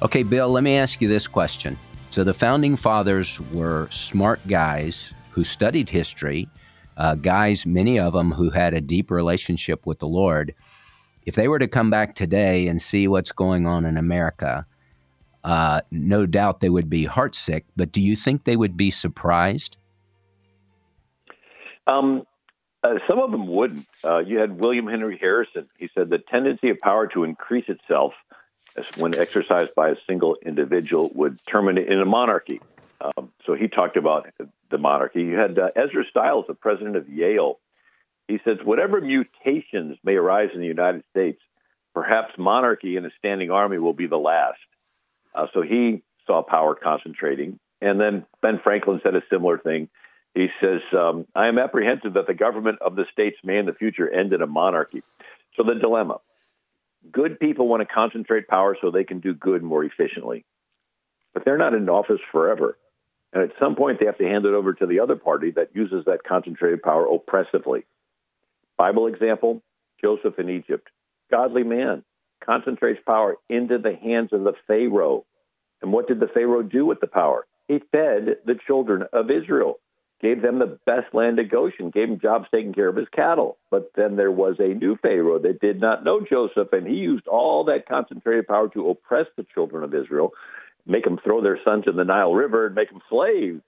Okay, 0.02 0.24
Bill, 0.24 0.48
let 0.50 0.64
me 0.64 0.78
ask 0.78 1.02
you 1.02 1.10
this 1.10 1.28
question. 1.28 1.78
So, 2.10 2.24
the 2.24 2.34
founding 2.34 2.78
fathers 2.78 3.42
were 3.52 3.90
smart 3.92 4.40
guys 4.48 5.14
who 5.32 5.44
studied 5.44 5.90
history, 5.90 6.48
uh, 6.96 7.16
guys, 7.16 7.66
many 7.66 8.00
of 8.00 8.14
them 8.14 8.32
who 8.32 8.52
had 8.52 8.74
a 8.74 8.82
deep 8.82 9.12
relationship 9.12 9.86
with 9.86 10.00
the 10.00 10.08
Lord. 10.08 10.56
If 11.26 11.36
they 11.36 11.50
were 11.50 11.60
to 11.60 11.68
come 11.68 11.90
back 11.90 12.16
today 12.16 12.68
and 12.68 12.82
see 12.82 13.10
what's 13.10 13.34
going 13.34 13.68
on 13.68 13.84
in 13.84 13.98
America, 13.98 14.66
uh, 15.44 15.82
no 15.92 16.26
doubt 16.26 16.62
they 16.62 16.70
would 16.70 16.90
be 16.90 17.06
heartsick, 17.06 17.64
but 17.76 17.92
do 17.92 18.00
you 18.00 18.16
think 18.16 18.46
they 18.46 18.56
would 18.56 18.78
be 18.78 18.92
surprised? 18.92 19.78
Um, 21.88 22.24
uh, 22.84 23.00
some 23.08 23.20
of 23.20 23.32
them 23.32 23.48
wouldn't. 23.48 23.88
Uh, 24.04 24.20
you 24.20 24.40
had 24.40 24.60
William 24.60 24.88
Henry 24.88 25.18
Harrison. 25.18 25.68
He 25.78 25.90
said 25.96 26.10
the 26.10 26.20
tendency 26.20 26.70
of 26.70 26.80
power 26.80 27.08
to 27.08 27.24
increase 27.24 27.66
itself 27.68 28.14
when 28.98 29.18
exercised 29.18 29.74
by 29.76 29.90
a 29.90 29.96
single 30.08 30.38
individual 30.46 31.10
would 31.16 31.44
terminate 31.48 31.88
in 31.88 32.00
a 32.00 32.06
monarchy. 32.06 32.62
Um, 33.02 33.32
so 33.46 33.56
he 33.56 33.68
talked 33.68 33.98
about 33.98 34.28
the 34.70 34.78
monarchy. 34.78 35.22
You 35.22 35.38
had 35.38 35.58
uh, 35.58 35.70
Ezra 35.76 36.04
Stiles, 36.10 36.46
the 36.48 36.54
president 36.54 36.96
of 36.96 37.10
Yale. 37.10 37.60
He 38.28 38.40
says, 38.44 38.60
whatever 38.64 39.02
mutations 39.02 39.98
may 40.04 40.16
arise 40.16 40.50
in 40.54 40.60
the 40.60 40.68
United 40.68 41.04
States, 41.10 41.42
perhaps 41.94 42.38
monarchy 42.38 42.98
and 42.98 43.06
a 43.06 43.12
standing 43.18 43.50
army 43.50 43.78
will 43.80 43.94
be 43.94 44.08
the 44.08 44.18
last. 44.18 44.60
Uh, 45.34 45.48
so 45.54 45.62
he 45.62 46.04
saw 46.26 46.44
power 46.44 46.76
concentrating. 46.76 47.60
And 47.82 48.00
then 48.00 48.26
Ben 48.42 48.60
Franklin 48.64 49.00
said 49.02 49.16
a 49.16 49.24
similar 49.32 49.58
thing. 49.58 49.90
He 50.38 50.50
says, 50.62 50.82
um, 50.96 51.26
I 51.34 51.48
am 51.48 51.58
apprehensive 51.58 52.14
that 52.14 52.28
the 52.28 52.36
government 52.36 52.78
of 52.82 52.96
the 52.96 53.06
states 53.12 53.38
may 53.44 53.58
in 53.58 53.66
the 53.66 53.74
future 53.74 54.08
end 54.08 54.34
in 54.34 54.44
a 54.44 54.46
monarchy. 54.46 55.02
So 55.56 55.64
the 55.64 55.74
dilemma 55.74 56.18
good 57.12 57.40
people 57.40 57.68
want 57.68 57.82
to 57.82 57.94
concentrate 57.94 58.48
power 58.48 58.78
so 58.80 58.92
they 58.92 59.04
can 59.04 59.20
do 59.20 59.34
good 59.34 59.64
more 59.64 59.84
efficiently, 59.84 60.46
but 61.34 61.46
they're 61.46 61.58
not 61.58 61.74
in 61.74 61.90
office 61.90 62.20
forever. 62.32 62.78
And 63.34 63.42
at 63.44 63.58
some 63.60 63.76
point, 63.76 64.00
they 64.00 64.06
have 64.06 64.18
to 64.18 64.28
hand 64.28 64.46
it 64.46 64.54
over 64.54 64.74
to 64.74 64.86
the 64.86 65.00
other 65.00 65.16
party 65.16 65.52
that 65.52 65.74
uses 65.74 66.06
that 66.06 66.24
concentrated 66.28 66.84
power 66.84 67.08
oppressively. 67.08 67.86
Bible 68.78 69.08
example 69.08 69.64
Joseph 70.02 70.38
in 70.38 70.50
Egypt, 70.50 70.90
godly 71.32 71.64
man, 71.64 72.04
concentrates 72.46 73.00
power 73.08 73.38
into 73.50 73.80
the 73.80 73.96
hands 73.96 74.30
of 74.34 74.44
the 74.44 74.54
Pharaoh. 74.68 75.26
And 75.82 75.92
what 75.92 76.08
did 76.08 76.20
the 76.20 76.28
Pharaoh 76.28 76.62
do 76.62 76.86
with 76.86 77.00
the 77.00 77.08
power? 77.08 77.48
He 77.68 77.80
fed 77.92 78.38
the 78.46 78.60
children 78.68 79.04
of 79.14 79.32
Israel, 79.32 79.80
gave 80.22 80.42
them 80.42 80.60
the 80.60 80.80
best 80.86 81.14
land 81.14 81.40
of 81.40 81.50
Goshen, 81.52 81.92
gave 81.92 82.10
him 82.10 82.20
jobs 82.20 82.48
taking 82.52 82.74
care 82.74 82.88
of 82.88 82.96
his 82.96 83.08
cattle. 83.10 83.58
But 83.70 83.92
then 83.96 84.16
there 84.16 84.32
was 84.32 84.56
a 84.60 84.74
new 84.74 84.98
Pharaoh 84.98 85.40
that 85.40 85.62
did 85.62 85.80
not 85.80 86.04
know 86.04 86.22
Joseph, 86.28 86.74
and 86.74 86.88
he 86.88 86.96
used 86.96 87.28
all 87.28 87.66
that 87.66 87.88
concentrated 87.88 88.48
power 88.48 88.68
to 88.70 88.90
oppress 88.90 89.28
the 89.36 89.46
children 89.54 89.84
of 89.84 89.94
Israel, 89.94 90.32
make 90.86 91.04
them 91.04 91.20
throw 91.24 91.42
their 91.42 91.60
sons 91.64 91.84
in 91.88 91.96
the 91.96 92.04
Nile 92.04 92.34
River 92.34 92.66
and 92.66 92.76
make 92.76 92.90
them 92.90 93.02
slaves. 93.10 93.62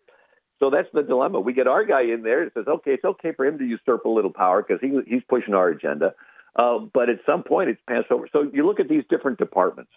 So 0.60 0.70
that's 0.70 0.90
the 0.94 1.04
dilemma. 1.04 1.40
We 1.40 1.54
get 1.54 1.68
our 1.68 1.86
guy 1.86 2.02
in 2.02 2.24
there 2.24 2.42
and 2.42 2.52
says, 2.54 2.66
okay, 2.68 2.92
it's 2.92 3.06
okay 3.06 3.32
for 3.32 3.46
him 3.46 3.60
to 3.60 3.66
usurp 3.66 4.06
a 4.06 4.10
little 4.10 4.34
power 4.34 4.62
because 4.62 4.82
he, 4.82 5.00
he's 5.08 5.24
pushing 5.30 5.54
our 5.54 5.70
agenda. 5.70 6.14
Uh, 6.56 6.80
but 6.94 7.10
at 7.10 7.20
some 7.26 7.44
point, 7.44 7.70
it's 7.70 7.82
passed 7.88 8.12
over. 8.12 8.28
So 8.34 8.50
you 8.52 8.66
look 8.66 8.80
at 8.80 8.90
these 8.90 9.04
different 9.10 9.38
departments. 9.38 9.92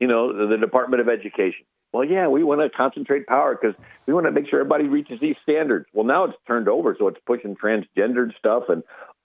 You 0.00 0.08
know, 0.08 0.32
the, 0.32 0.56
the 0.56 0.56
Department 0.56 1.02
of 1.02 1.08
Education. 1.08 1.66
Well, 1.94 2.04
yeah, 2.04 2.26
we 2.26 2.42
want 2.42 2.60
to 2.60 2.76
concentrate 2.76 3.28
power 3.28 3.56
because 3.56 3.76
we 4.08 4.12
want 4.12 4.26
to 4.26 4.32
make 4.32 4.48
sure 4.48 4.58
everybody 4.58 4.88
reaches 4.88 5.20
these 5.20 5.36
standards. 5.44 5.86
Well, 5.92 6.04
now 6.04 6.24
it's 6.24 6.34
turned 6.44 6.68
over, 6.68 6.96
so 6.98 7.06
it's 7.06 7.20
pushing 7.24 7.54
transgendered 7.54 8.36
stuff 8.36 8.64
and 8.68 8.82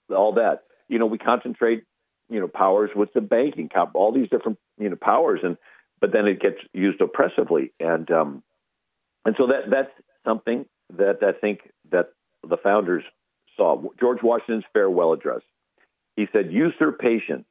all 0.08 0.34
that. 0.34 0.62
You 0.88 1.00
know, 1.00 1.06
we 1.06 1.18
concentrate, 1.18 1.82
you 2.28 2.38
know, 2.38 2.46
powers 2.46 2.90
with 2.94 3.12
the 3.12 3.20
banking, 3.20 3.68
all 3.94 4.12
these 4.12 4.28
different, 4.28 4.58
you 4.78 4.88
know, 4.88 4.94
powers, 4.94 5.40
and 5.42 5.56
but 6.00 6.12
then 6.12 6.28
it 6.28 6.40
gets 6.40 6.58
used 6.72 7.00
oppressively, 7.00 7.72
and 7.80 8.08
um, 8.12 8.44
and 9.24 9.34
so 9.36 9.48
that 9.48 9.68
that's 9.68 9.90
something 10.24 10.64
that 10.96 11.18
I 11.22 11.32
think 11.32 11.70
that 11.90 12.10
the 12.48 12.56
founders 12.56 13.02
saw. 13.56 13.82
George 13.98 14.22
Washington's 14.22 14.64
farewell 14.72 15.12
address 15.12 15.42
he 16.20 16.26
said, 16.32 16.52
usurpation, 16.52 17.44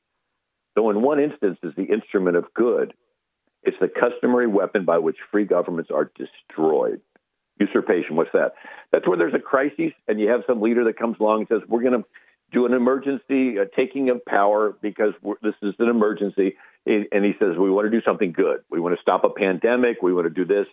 though 0.76 0.92
in 0.92 1.02
one 1.02 1.20
instance 1.20 1.58
is 1.64 1.74
the 1.76 1.86
instrument 1.86 2.38
of 2.38 2.54
good, 2.54 2.94
it's 3.64 3.78
the 3.80 3.88
customary 3.88 4.48
weapon 4.48 4.86
by 4.86 4.98
which 4.98 5.18
free 5.32 5.46
governments 5.46 5.92
are 5.94 6.12
destroyed. 6.16 7.02
Usurpation, 7.60 8.16
what's 8.16 8.32
that? 8.34 8.54
That's 8.92 9.08
where 9.08 9.18
there's 9.18 9.34
a 9.34 9.40
crisis 9.40 9.92
and 10.08 10.20
you 10.20 10.30
have 10.30 10.42
some 10.48 10.62
leader 10.62 10.86
that 10.86 10.98
comes 10.98 11.18
along 11.20 11.40
and 11.40 11.48
says, 11.50 11.68
We're 11.68 11.82
going 11.82 12.02
to 12.02 12.06
do 12.52 12.66
an 12.66 12.74
emergency 12.74 13.56
taking 13.76 14.10
of 14.10 14.24
power 14.26 14.76
because 14.82 15.14
this 15.42 15.56
is 15.62 15.76
an 15.80 15.90
emergency. 15.90 16.56
And 16.86 17.26
he 17.26 17.34
says, 17.38 17.58
We 17.58 17.70
want 17.70 17.86
to 17.86 17.92
do 17.92 18.02
something 18.06 18.32
good. 18.32 18.62
We 18.70 18.80
want 18.80 18.96
to 18.96 19.02
stop 19.02 19.26
a 19.26 19.30
pandemic. 19.30 20.02
We 20.02 20.14
want 20.14 20.26
to 20.26 20.34
do 20.34 20.46
this. 20.46 20.68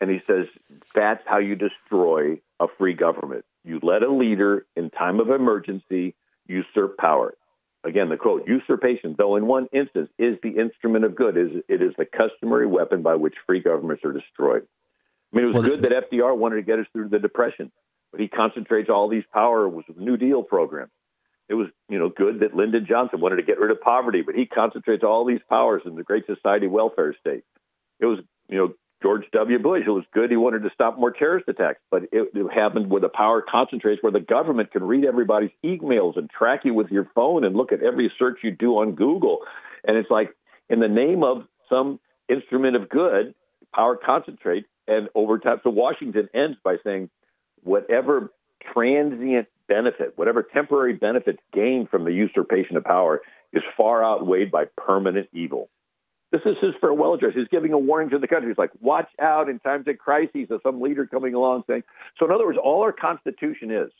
And 0.00 0.10
he 0.10 0.20
says 0.26 0.46
that's 0.94 1.22
how 1.26 1.38
you 1.38 1.56
destroy 1.56 2.40
a 2.58 2.66
free 2.78 2.94
government. 2.94 3.44
You 3.64 3.80
let 3.82 4.02
a 4.02 4.10
leader 4.10 4.64
in 4.74 4.88
time 4.88 5.20
of 5.20 5.28
emergency 5.28 6.14
usurp 6.46 6.96
power. 6.96 7.34
Again, 7.82 8.10
the 8.10 8.16
quote, 8.16 8.46
usurpation, 8.46 9.14
though 9.16 9.36
in 9.36 9.46
one 9.46 9.66
instance 9.72 10.10
is 10.18 10.36
the 10.42 10.58
instrument 10.60 11.04
of 11.04 11.14
good, 11.14 11.36
is 11.38 11.48
it 11.68 11.80
is 11.80 11.94
the 11.96 12.04
customary 12.04 12.66
weapon 12.66 13.02
by 13.02 13.14
which 13.14 13.34
free 13.46 13.60
governments 13.60 14.04
are 14.04 14.12
destroyed. 14.12 14.66
I 15.32 15.36
mean, 15.36 15.46
it 15.46 15.54
was 15.54 15.62
well, 15.62 15.76
good 15.76 15.82
that 15.84 16.10
FDR 16.10 16.36
wanted 16.36 16.56
to 16.56 16.62
get 16.62 16.78
us 16.78 16.86
through 16.92 17.08
the 17.08 17.18
Depression, 17.18 17.72
but 18.12 18.20
he 18.20 18.28
concentrates 18.28 18.90
all 18.90 19.08
these 19.08 19.24
power 19.32 19.66
with 19.66 19.86
New 19.96 20.18
Deal 20.18 20.42
programs. 20.42 20.90
It 21.48 21.54
was, 21.54 21.68
you 21.88 21.98
know, 21.98 22.10
good 22.10 22.40
that 22.40 22.54
Lyndon 22.54 22.86
Johnson 22.86 23.20
wanted 23.20 23.36
to 23.36 23.42
get 23.42 23.58
rid 23.58 23.70
of 23.70 23.80
poverty, 23.80 24.22
but 24.22 24.34
he 24.34 24.46
concentrates 24.46 25.02
all 25.02 25.24
these 25.24 25.40
powers 25.48 25.82
in 25.86 25.96
the 25.96 26.04
Great 26.04 26.26
Society 26.26 26.66
welfare 26.66 27.16
state. 27.18 27.44
It 27.98 28.06
was, 28.06 28.18
you 28.48 28.58
know, 28.58 28.74
George 29.02 29.24
W. 29.32 29.58
Bush. 29.58 29.84
It 29.86 29.90
was 29.90 30.04
good 30.12 30.30
he 30.30 30.36
wanted 30.36 30.62
to 30.62 30.70
stop 30.74 30.98
more 30.98 31.10
terrorist 31.10 31.48
attacks, 31.48 31.80
but 31.90 32.04
it, 32.12 32.30
it 32.34 32.52
happened 32.52 32.90
where 32.90 33.00
the 33.00 33.08
power 33.08 33.42
concentrates, 33.42 34.02
where 34.02 34.12
the 34.12 34.20
government 34.20 34.72
can 34.72 34.84
read 34.84 35.04
everybody's 35.04 35.50
emails 35.64 36.16
and 36.16 36.28
track 36.30 36.60
you 36.64 36.74
with 36.74 36.90
your 36.90 37.08
phone 37.14 37.44
and 37.44 37.56
look 37.56 37.72
at 37.72 37.82
every 37.82 38.12
search 38.18 38.40
you 38.42 38.50
do 38.50 38.72
on 38.78 38.94
Google. 38.94 39.38
And 39.84 39.96
it's 39.96 40.10
like, 40.10 40.34
in 40.68 40.80
the 40.80 40.88
name 40.88 41.24
of 41.24 41.44
some 41.68 41.98
instrument 42.28 42.76
of 42.76 42.88
good, 42.88 43.34
power 43.74 43.96
concentrates, 43.96 44.68
and 44.86 45.08
over 45.14 45.38
time. 45.38 45.60
So 45.64 45.70
Washington 45.70 46.28
ends 46.34 46.58
by 46.62 46.76
saying, 46.84 47.10
whatever 47.62 48.32
transient 48.72 49.48
benefit, 49.68 50.12
whatever 50.16 50.42
temporary 50.42 50.94
benefits 50.94 51.38
gained 51.52 51.88
from 51.88 52.04
the 52.04 52.12
usurpation 52.12 52.76
of 52.76 52.84
power, 52.84 53.22
is 53.52 53.62
far 53.76 54.04
outweighed 54.04 54.50
by 54.50 54.64
permanent 54.76 55.28
evil. 55.32 55.70
This 56.32 56.42
is 56.44 56.56
his 56.60 56.74
farewell 56.80 57.14
address. 57.14 57.32
He's 57.34 57.48
giving 57.48 57.72
a 57.72 57.78
warning 57.78 58.10
to 58.10 58.18
the 58.18 58.28
country. 58.28 58.50
He's 58.50 58.58
like, 58.58 58.70
watch 58.80 59.08
out 59.20 59.48
in 59.48 59.58
times 59.58 59.88
of 59.88 59.98
crises 59.98 60.46
of 60.50 60.60
some 60.62 60.80
leader 60.80 61.06
coming 61.06 61.34
along 61.34 61.64
saying. 61.66 61.82
So, 62.18 62.26
in 62.26 62.32
other 62.32 62.46
words, 62.46 62.58
all 62.62 62.82
our 62.82 62.92
Constitution 62.92 63.72
is, 63.72 63.90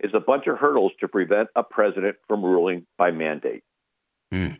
is 0.00 0.10
a 0.12 0.20
bunch 0.20 0.46
of 0.46 0.58
hurdles 0.58 0.92
to 1.00 1.08
prevent 1.08 1.48
a 1.56 1.62
president 1.62 2.16
from 2.28 2.44
ruling 2.44 2.86
by 2.98 3.10
mandate. 3.10 3.64
Mm. 4.32 4.58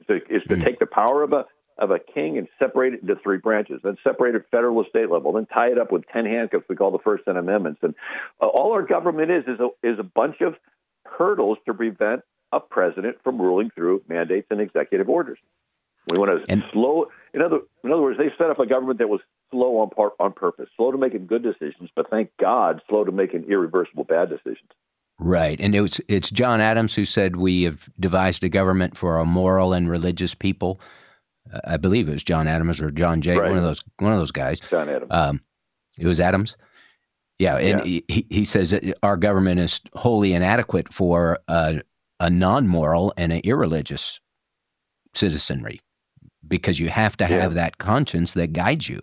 Is 0.00 0.06
to, 0.06 0.16
is 0.28 0.42
to 0.48 0.56
mm. 0.56 0.64
take 0.64 0.80
the 0.80 0.86
power 0.86 1.22
of 1.22 1.32
a, 1.32 1.46
of 1.78 1.90
a 1.90 1.98
king 1.98 2.36
and 2.36 2.46
separate 2.58 2.92
it 2.92 3.00
into 3.00 3.16
three 3.16 3.38
branches, 3.38 3.80
then 3.82 3.96
separate 4.04 4.34
it 4.34 4.44
federal 4.50 4.78
and 4.80 4.88
state 4.88 5.10
level, 5.10 5.32
then 5.32 5.46
tie 5.46 5.70
it 5.70 5.78
up 5.78 5.90
with 5.90 6.04
10 6.12 6.26
handcuffs 6.26 6.66
we 6.68 6.76
call 6.76 6.90
the 6.90 6.98
First 6.98 7.24
Ten 7.24 7.38
Amendments. 7.38 7.80
And 7.82 7.94
uh, 8.40 8.46
all 8.46 8.72
our 8.72 8.82
government 8.82 9.30
is 9.30 9.44
is 9.46 9.60
a, 9.60 9.68
is 9.86 9.98
a 9.98 10.02
bunch 10.02 10.42
of 10.42 10.56
hurdles 11.06 11.56
to 11.66 11.72
prevent 11.72 12.20
a 12.52 12.60
president 12.60 13.16
from 13.24 13.40
ruling 13.40 13.70
through 13.70 14.02
mandates 14.08 14.46
and 14.50 14.60
executive 14.60 15.08
orders. 15.08 15.38
We 16.10 16.18
want 16.18 16.44
to 16.44 16.52
and, 16.52 16.64
slow. 16.72 17.06
In 17.32 17.42
other 17.42 17.60
in 17.84 17.92
other 17.92 18.02
words, 18.02 18.18
they 18.18 18.30
set 18.36 18.50
up 18.50 18.58
a 18.58 18.66
government 18.66 18.98
that 18.98 19.08
was 19.08 19.20
slow 19.50 19.78
on 19.78 19.90
part 19.90 20.14
on 20.18 20.32
purpose, 20.32 20.68
slow 20.76 20.90
to 20.90 20.98
making 20.98 21.26
good 21.26 21.42
decisions, 21.42 21.90
but 21.94 22.10
thank 22.10 22.30
God, 22.40 22.82
slow 22.88 23.04
to 23.04 23.12
making 23.12 23.44
irreversible 23.44 24.04
bad 24.04 24.28
decisions. 24.28 24.70
Right, 25.18 25.60
and 25.60 25.74
it 25.74 25.80
was 25.80 26.00
it's 26.08 26.30
John 26.30 26.60
Adams 26.60 26.94
who 26.94 27.04
said 27.04 27.36
we 27.36 27.62
have 27.62 27.88
devised 28.00 28.42
a 28.42 28.48
government 28.48 28.96
for 28.96 29.18
a 29.18 29.24
moral 29.24 29.72
and 29.72 29.88
religious 29.88 30.34
people. 30.34 30.80
Uh, 31.52 31.60
I 31.64 31.76
believe 31.76 32.08
it 32.08 32.12
was 32.12 32.24
John 32.24 32.48
Adams 32.48 32.80
or 32.80 32.90
John 32.90 33.20
Jay, 33.20 33.36
right. 33.36 33.48
one 33.48 33.58
of 33.58 33.64
those 33.64 33.84
one 33.98 34.12
of 34.12 34.18
those 34.18 34.32
guys. 34.32 34.58
John 34.60 34.88
Adams. 34.88 35.10
Um, 35.12 35.40
it 35.96 36.06
was 36.06 36.18
Adams. 36.18 36.56
Yeah, 37.38 37.56
and 37.56 37.86
yeah. 37.86 38.00
He, 38.08 38.26
he 38.30 38.44
says 38.44 38.92
our 39.02 39.16
government 39.16 39.60
is 39.60 39.80
wholly 39.94 40.32
inadequate 40.32 40.92
for 40.92 41.38
a, 41.48 41.82
a 42.20 42.30
non-moral 42.30 43.14
and 43.16 43.32
an 43.32 43.40
irreligious 43.44 44.20
citizenry 45.14 45.80
because 46.46 46.78
you 46.78 46.88
have 46.88 47.16
to 47.18 47.26
have 47.26 47.54
that 47.54 47.78
conscience 47.78 48.34
that 48.34 48.52
guides 48.52 48.88
you. 48.88 49.00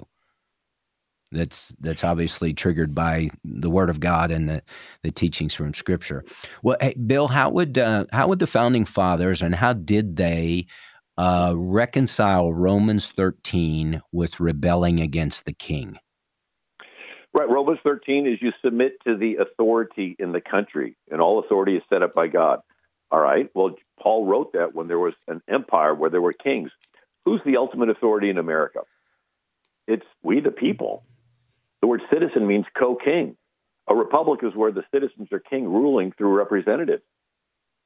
That's 1.31 1.73
that's 1.79 2.03
obviously 2.03 2.53
triggered 2.53 2.95
by 2.95 3.29
the 3.43 3.69
Word 3.69 3.89
of 3.89 3.99
God 3.99 4.31
and 4.31 4.49
the, 4.49 4.63
the 5.03 5.11
teachings 5.11 5.53
from 5.53 5.73
Scripture. 5.75 6.23
Well, 6.63 6.77
hey, 6.81 6.95
Bill, 6.95 7.27
how 7.27 7.51
would 7.51 7.77
uh, 7.77 8.05
how 8.11 8.27
would 8.27 8.39
the 8.39 8.47
founding 8.47 8.85
fathers 8.85 9.41
and 9.41 9.53
how 9.53 9.73
did 9.73 10.15
they 10.15 10.65
uh, 11.17 11.53
reconcile 11.55 12.51
Romans 12.51 13.11
thirteen 13.11 14.01
with 14.11 14.39
rebelling 14.39 14.99
against 14.99 15.45
the 15.45 15.53
king? 15.53 15.99
Right. 17.31 17.47
Romans 17.47 17.79
13 17.83 18.25
is 18.25 18.41
you 18.41 18.51
submit 18.63 18.93
to 19.05 19.15
the 19.15 19.35
authority 19.35 20.15
in 20.17 20.31
the 20.31 20.41
country, 20.41 20.97
and 21.11 21.21
all 21.21 21.39
authority 21.39 21.75
is 21.75 21.83
set 21.87 22.01
up 22.01 22.15
by 22.15 22.27
God. 22.27 22.61
All 23.11 23.19
right. 23.19 23.49
Well, 23.53 23.75
Paul 24.01 24.25
wrote 24.25 24.53
that 24.53 24.73
when 24.73 24.87
there 24.87 24.99
was 24.99 25.13
an 25.27 25.41
empire 25.47 25.93
where 25.93 26.09
there 26.09 26.21
were 26.21 26.33
kings. 26.33 26.71
Who's 27.25 27.41
the 27.45 27.57
ultimate 27.57 27.89
authority 27.89 28.29
in 28.29 28.37
America? 28.37 28.81
It's 29.87 30.05
we, 30.23 30.39
the 30.39 30.51
people. 30.51 31.03
The 31.81 31.87
word 31.87 32.01
citizen 32.11 32.47
means 32.47 32.65
co 32.77 32.95
king. 32.95 33.35
A 33.87 33.95
republic 33.95 34.41
is 34.43 34.55
where 34.55 34.71
the 34.71 34.83
citizens 34.93 35.29
are 35.31 35.39
king 35.39 35.65
ruling 35.65 36.11
through 36.17 36.35
representatives. 36.35 37.03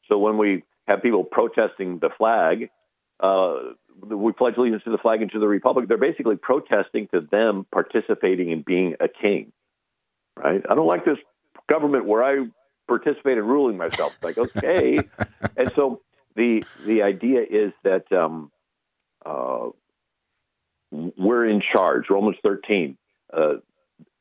So 0.09 0.17
when 0.17 0.37
we 0.37 0.63
have 0.87 1.01
people 1.01 1.23
protesting 1.23 1.99
the 1.99 2.09
flag, 2.17 2.69
uh, 3.21 3.55
we 4.01 4.33
pledge 4.33 4.55
allegiance 4.57 4.83
to 4.83 4.91
the 4.91 4.97
flag 4.97 5.21
and 5.21 5.31
to 5.31 5.39
the 5.39 5.47
republic, 5.47 5.87
they're 5.87 5.97
basically 5.97 6.35
protesting 6.35 7.07
to 7.13 7.21
them 7.31 7.65
participating 7.71 8.51
in 8.51 8.63
being 8.63 8.95
a 8.99 9.07
king. 9.07 9.53
Right? 10.35 10.61
I 10.69 10.75
don't 10.75 10.87
like 10.87 11.05
this 11.05 11.19
government 11.69 12.05
where 12.05 12.23
I 12.23 12.47
participate 12.87 13.37
in 13.37 13.45
ruling 13.45 13.77
myself. 13.77 14.17
Like, 14.21 14.37
okay. 14.37 14.99
and 15.57 15.71
so 15.75 16.01
the 16.35 16.65
the 16.85 17.03
idea 17.03 17.41
is 17.49 17.71
that 17.83 18.11
um, 18.11 18.51
uh, 19.25 19.69
we're 20.91 21.47
in 21.47 21.61
charge. 21.73 22.05
Romans 22.09 22.37
13. 22.43 22.97
Uh, 23.31 23.53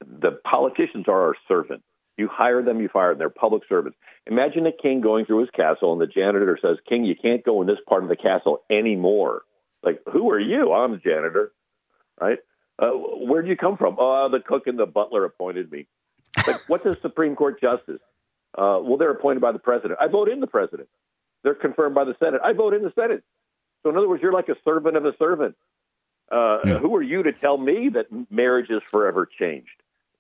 the 0.01 0.39
politicians 0.45 1.05
are 1.09 1.29
our 1.29 1.35
servants. 1.49 1.85
You 2.17 2.29
hire 2.31 2.63
them, 2.63 2.81
you 2.81 2.89
fire 2.89 3.11
them. 3.11 3.19
They're 3.19 3.31
public 3.31 3.63
servants. 3.69 3.97
Imagine 4.27 4.67
a 4.67 4.73
king 4.73 5.01
going 5.01 5.25
through 5.25 5.41
his 5.41 5.51
castle, 5.51 5.93
and 5.93 6.01
the 6.01 6.07
janitor 6.07 6.59
says, 6.61 6.77
"King, 6.89 7.05
you 7.05 7.17
can't 7.17 7.43
go 7.45 7.61
in 7.63 7.67
this 7.67 7.81
part 7.89 8.03
of 8.03 8.09
the 8.09 8.17
castle 8.17 8.63
anymore." 8.71 9.43
Like, 9.83 10.01
who 10.13 10.31
are 10.31 10.39
you? 10.39 10.73
I'm 10.73 10.93
the 10.93 10.99
janitor, 10.99 11.53
right? 12.21 12.39
Uh, 12.79 12.91
where 12.91 13.43
do 13.43 13.49
you 13.49 13.57
come 13.57 13.77
from? 13.77 13.97
Oh, 13.99 14.29
the 14.31 14.41
cook 14.41 14.67
and 14.67 14.79
the 14.79 14.87
butler 14.87 15.25
appointed 15.25 15.71
me. 15.71 15.87
Like, 16.47 16.69
what's 16.69 16.87
a 16.87 16.97
Supreme 17.03 17.35
Court 17.35 17.61
justice? 17.61 18.01
Uh, 18.57 18.79
well, 18.83 18.97
they're 18.99 19.11
appointed 19.11 19.41
by 19.41 19.53
the 19.53 19.59
president. 19.59 19.99
I 20.01 20.09
vote 20.09 20.29
in 20.29 20.41
the 20.41 20.47
president. 20.47 20.89
They're 21.43 21.55
confirmed 21.55 21.95
by 21.95 22.05
the 22.05 22.15
Senate. 22.19 22.41
I 22.45 22.53
vote 22.53 22.75
in 22.75 22.83
the 22.83 22.93
Senate. 22.95 23.25
So, 23.83 23.91
in 23.91 23.97
other 23.97 24.09
words, 24.09 24.23
you're 24.23 24.33
like 24.33 24.49
a 24.49 24.57
servant 24.65 24.97
of 24.97 25.05
a 25.05 25.13
servant. 25.19 25.57
Uh, 26.31 26.59
yeah. 26.65 26.79
Who 26.79 26.95
are 26.97 27.03
you 27.03 27.23
to 27.25 27.33
tell 27.33 27.59
me 27.59 27.91
that 27.91 28.07
marriage 28.31 28.71
is 28.71 28.83
forever 28.87 29.29
changed? 29.39 29.69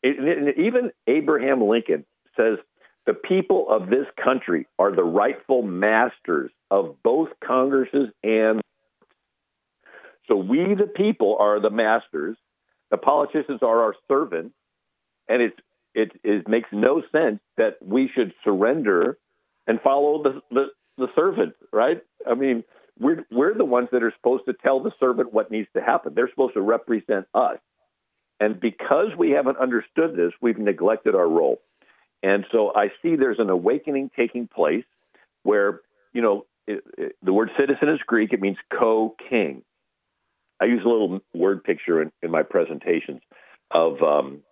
It, 0.03 0.59
even 0.59 0.91
Abraham 1.07 1.63
Lincoln 1.63 2.05
says 2.37 2.59
the 3.07 3.15
people 3.15 3.67
of 3.71 3.89
this 3.89 4.07
country 4.23 4.67
are 4.79 4.95
the 4.95 5.05
rightful 5.05 5.63
masters 5.63 6.51
of 6.71 6.97
both 7.03 7.29
Congresses 7.45 8.09
and. 8.23 8.61
So, 10.29 10.37
we, 10.37 10.75
the 10.75 10.87
people, 10.87 11.37
are 11.41 11.61
the 11.61 11.71
masters. 11.71 12.37
The 12.91 12.97
politicians 12.97 13.61
are 13.63 13.83
our 13.83 13.95
servants. 14.09 14.55
And 15.29 15.43
it's, 15.43 15.57
it, 15.95 16.13
it 16.23 16.49
makes 16.49 16.69
no 16.73 17.03
sense 17.13 17.41
that 17.57 17.77
we 17.81 18.11
should 18.15 18.33
surrender 18.45 19.19
and 19.67 19.81
follow 19.81 20.23
the, 20.23 20.43
the, 20.51 20.67
the 20.99 21.07
servant, 21.15 21.55
right? 21.73 22.03
I 22.29 22.35
mean, 22.35 22.65
we're 22.99 23.25
we're 23.31 23.55
the 23.55 23.65
ones 23.65 23.89
that 23.93 24.03
are 24.03 24.13
supposed 24.17 24.45
to 24.47 24.53
tell 24.53 24.81
the 24.83 24.93
servant 25.01 25.33
what 25.33 25.51
needs 25.51 25.69
to 25.75 25.83
happen. 25.83 26.13
They're 26.15 26.31
supposed 26.31 26.55
to 26.55 26.61
represent 26.61 27.27
us. 27.35 27.59
And 28.41 28.59
because 28.59 29.09
we 29.17 29.31
haven't 29.31 29.59
understood 29.59 30.17
this, 30.17 30.33
we've 30.41 30.59
neglected 30.59 31.15
our 31.15 31.29
role. 31.29 31.61
And 32.23 32.45
so 32.53 32.73
I 32.75 32.89
see 33.01 33.17
there's 33.17 33.39
an 33.39 33.51
awakening 33.51 34.11
taking 34.17 34.49
place 34.49 34.85
where, 35.43 35.81
you 36.13 36.23
know, 36.23 36.47
it, 36.67 36.85
it, 36.97 37.17
the 37.23 37.33
word 37.33 37.51
citizen 37.59 37.89
is 37.89 38.01
Greek, 38.07 38.33
it 38.33 38.41
means 38.41 38.57
co 38.77 39.15
king. 39.29 39.63
I 40.61 40.67
use 40.67 40.83
a 40.85 40.89
little 40.89 41.21
word 41.35 41.65
picture 41.65 42.01
in, 42.01 42.13
in 42.23 42.31
my 42.31 42.45
presentations 42.45 43.21
of 43.71 44.01
um, 44.03 44.43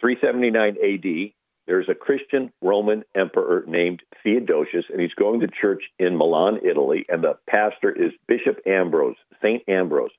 379 0.00 0.76
AD 0.82 1.32
there's 1.68 1.88
a 1.88 1.94
Christian 1.94 2.50
Roman 2.62 3.04
emperor 3.14 3.62
named 3.68 4.02
Theodosius, 4.24 4.86
and 4.90 5.00
he's 5.00 5.12
going 5.12 5.40
to 5.40 5.48
church 5.48 5.82
in 5.98 6.16
Milan, 6.16 6.60
Italy, 6.64 7.04
and 7.10 7.22
the 7.22 7.34
pastor 7.46 7.90
is 7.90 8.12
Bishop 8.26 8.58
Ambrose, 8.66 9.16
Saint 9.42 9.62
Ambrose. 9.68 10.10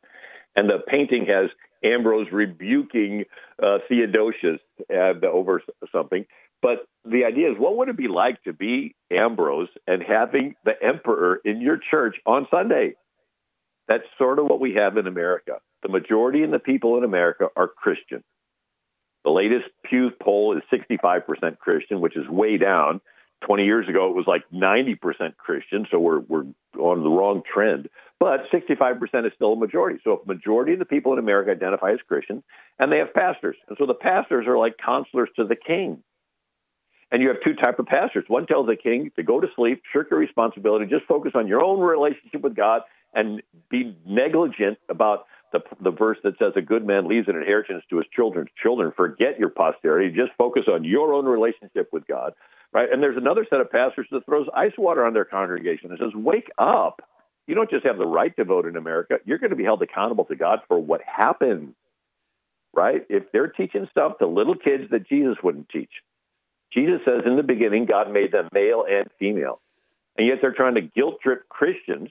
And 0.56 0.70
the 0.70 0.78
painting 0.88 1.26
has 1.26 1.50
Ambrose 1.84 2.28
rebuking 2.32 3.26
uh, 3.62 3.80
Theodosius 3.90 4.60
uh, 4.94 5.26
over 5.26 5.64
something. 5.92 6.26
But 6.62 6.88
the 7.04 7.26
idea 7.26 7.52
is, 7.52 7.58
what 7.58 7.78
would 7.78 7.90
it 7.90 7.98
be 7.98 8.08
like 8.08 8.44
to 8.44 8.54
be 8.54 8.96
Ambrose 9.12 9.70
and 9.88 10.04
having 10.04 10.56
the 10.66 10.74
emperor 10.84 11.42
in 11.44 11.62
your 11.62 11.80
church 11.90 12.18
on 12.28 12.48
Sunday? 12.52 12.94
That's 13.88 14.04
sort 14.20 14.38
of 14.38 14.46
what 14.46 14.60
we 14.60 14.76
have 14.76 14.98
in 14.98 15.08
America. 15.08 15.54
The 15.82 15.90
majority 15.90 16.44
of 16.44 16.52
the 16.52 16.60
people 16.60 16.98
in 16.98 17.04
America 17.04 17.48
are 17.56 17.68
Christian. 17.68 18.24
The 19.24 19.32
latest 19.32 19.66
Pew 19.84 20.12
poll 20.22 20.58
is 20.58 20.64
65% 20.72 21.58
Christian, 21.60 22.02
which 22.02 22.16
is 22.16 22.28
way 22.28 22.58
down. 22.58 23.02
20 23.46 23.64
years 23.64 23.88
ago, 23.88 24.10
it 24.10 24.16
was 24.16 24.28
like 24.28 24.44
90% 24.54 25.38
Christian, 25.38 25.88
so 25.90 25.98
we're, 26.00 26.20
we're 26.20 26.46
on 26.78 27.04
the 27.04 27.10
wrong 27.10 27.42
trend. 27.52 27.90
But 28.20 28.52
65% 28.52 29.26
is 29.26 29.32
still 29.36 29.54
a 29.54 29.56
majority. 29.56 30.00
So, 30.04 30.22
a 30.24 30.28
majority 30.28 30.74
of 30.74 30.80
the 30.80 30.86
people 30.86 31.14
in 31.14 31.20
America 31.20 31.52
identify 31.52 31.92
as 31.92 32.00
Christian, 32.06 32.44
and 32.78 32.92
they 32.92 32.98
have 32.98 33.14
pastors. 33.14 33.56
And 33.70 33.78
so 33.80 33.86
the 33.86 33.94
pastors 33.94 34.46
are 34.46 34.58
like 34.58 34.76
counselors 34.78 35.30
to 35.38 35.46
the 35.46 35.56
king. 35.56 36.04
And 37.12 37.22
you 37.22 37.30
have 37.30 37.38
two 37.44 37.56
type 37.56 37.80
of 37.80 37.88
pastors. 37.88 38.26
One 38.28 38.46
tells 38.46 38.68
the 38.68 38.76
king 38.76 39.12
to 39.16 39.24
go 39.24 39.40
to 39.40 39.48
sleep, 39.56 39.82
shirk 39.92 40.12
your 40.12 40.20
responsibility, 40.20 40.86
just 40.86 41.06
focus 41.06 41.32
on 41.34 41.48
your 41.48 41.64
own 41.64 41.80
relationship 41.80 42.42
with 42.42 42.56
God, 42.56 42.82
and 43.14 43.42
be 43.72 43.98
negligent 44.06 44.78
about 44.90 45.26
the, 45.52 45.62
the 45.82 45.92
verse 45.92 46.18
that 46.24 46.38
says 46.38 46.54
a 46.56 46.62
good 46.62 46.86
man 46.86 47.08
leaves 47.08 47.28
an 47.28 47.36
inheritance 47.36 47.84
to 47.90 47.98
his 47.98 48.06
children's 48.16 48.50
children. 48.62 48.92
Forget 48.96 49.40
your 49.40 49.50
posterity. 49.50 50.16
Just 50.16 50.32
focus 50.38 50.64
on 50.68 50.84
your 50.84 51.14
own 51.14 51.26
relationship 51.26 51.90
with 51.92 52.08
God. 52.08 52.34
Right? 52.72 52.92
And 52.92 53.02
there's 53.02 53.18
another 53.18 53.48
set 53.50 53.62
of 53.62 53.72
pastors 53.72 54.08
that 54.12 54.26
throws 54.26 54.48
ice 54.56 54.74
water 54.78 55.06
on 55.06 55.14
their 55.14 55.26
congregation 55.26 55.90
and 55.92 56.00
says, 56.00 56.14
Wake 56.14 56.50
up. 56.58 57.02
You 57.48 57.56
don't 57.56 57.70
just 57.70 57.86
have 57.86 57.98
the 57.98 58.06
right 58.06 58.36
to 58.36 58.44
vote 58.44 58.68
in 58.68 58.78
America. 58.78 59.16
You're 59.26 59.40
going 59.40 59.50
to 59.50 59.56
be 59.56 59.64
held 59.64 59.82
accountable 59.82 60.26
to 60.26 60.36
God 60.36 60.60
for 60.68 60.78
what 60.78 61.02
happened. 61.02 61.74
Right? 62.76 63.06
If 63.10 63.32
they're 63.32 63.48
teaching 63.48 63.88
stuff 63.90 64.20
to 64.20 64.28
little 64.28 64.56
kids 64.56 64.84
that 64.92 65.08
Jesus 65.10 65.38
wouldn't 65.44 65.70
teach. 65.70 65.90
Jesus 66.72 67.02
says 67.04 67.24
in 67.26 67.36
the 67.36 67.44
beginning, 67.44 67.86
God 67.86 68.12
made 68.12 68.32
them 68.32 68.50
male 68.54 68.86
and 68.88 69.08
female. 69.18 69.60
And 70.18 70.28
yet 70.28 70.38
they're 70.42 70.54
trying 70.54 70.76
to 70.76 70.82
guilt 70.82 71.16
trip 71.24 71.50
Christians 71.50 72.10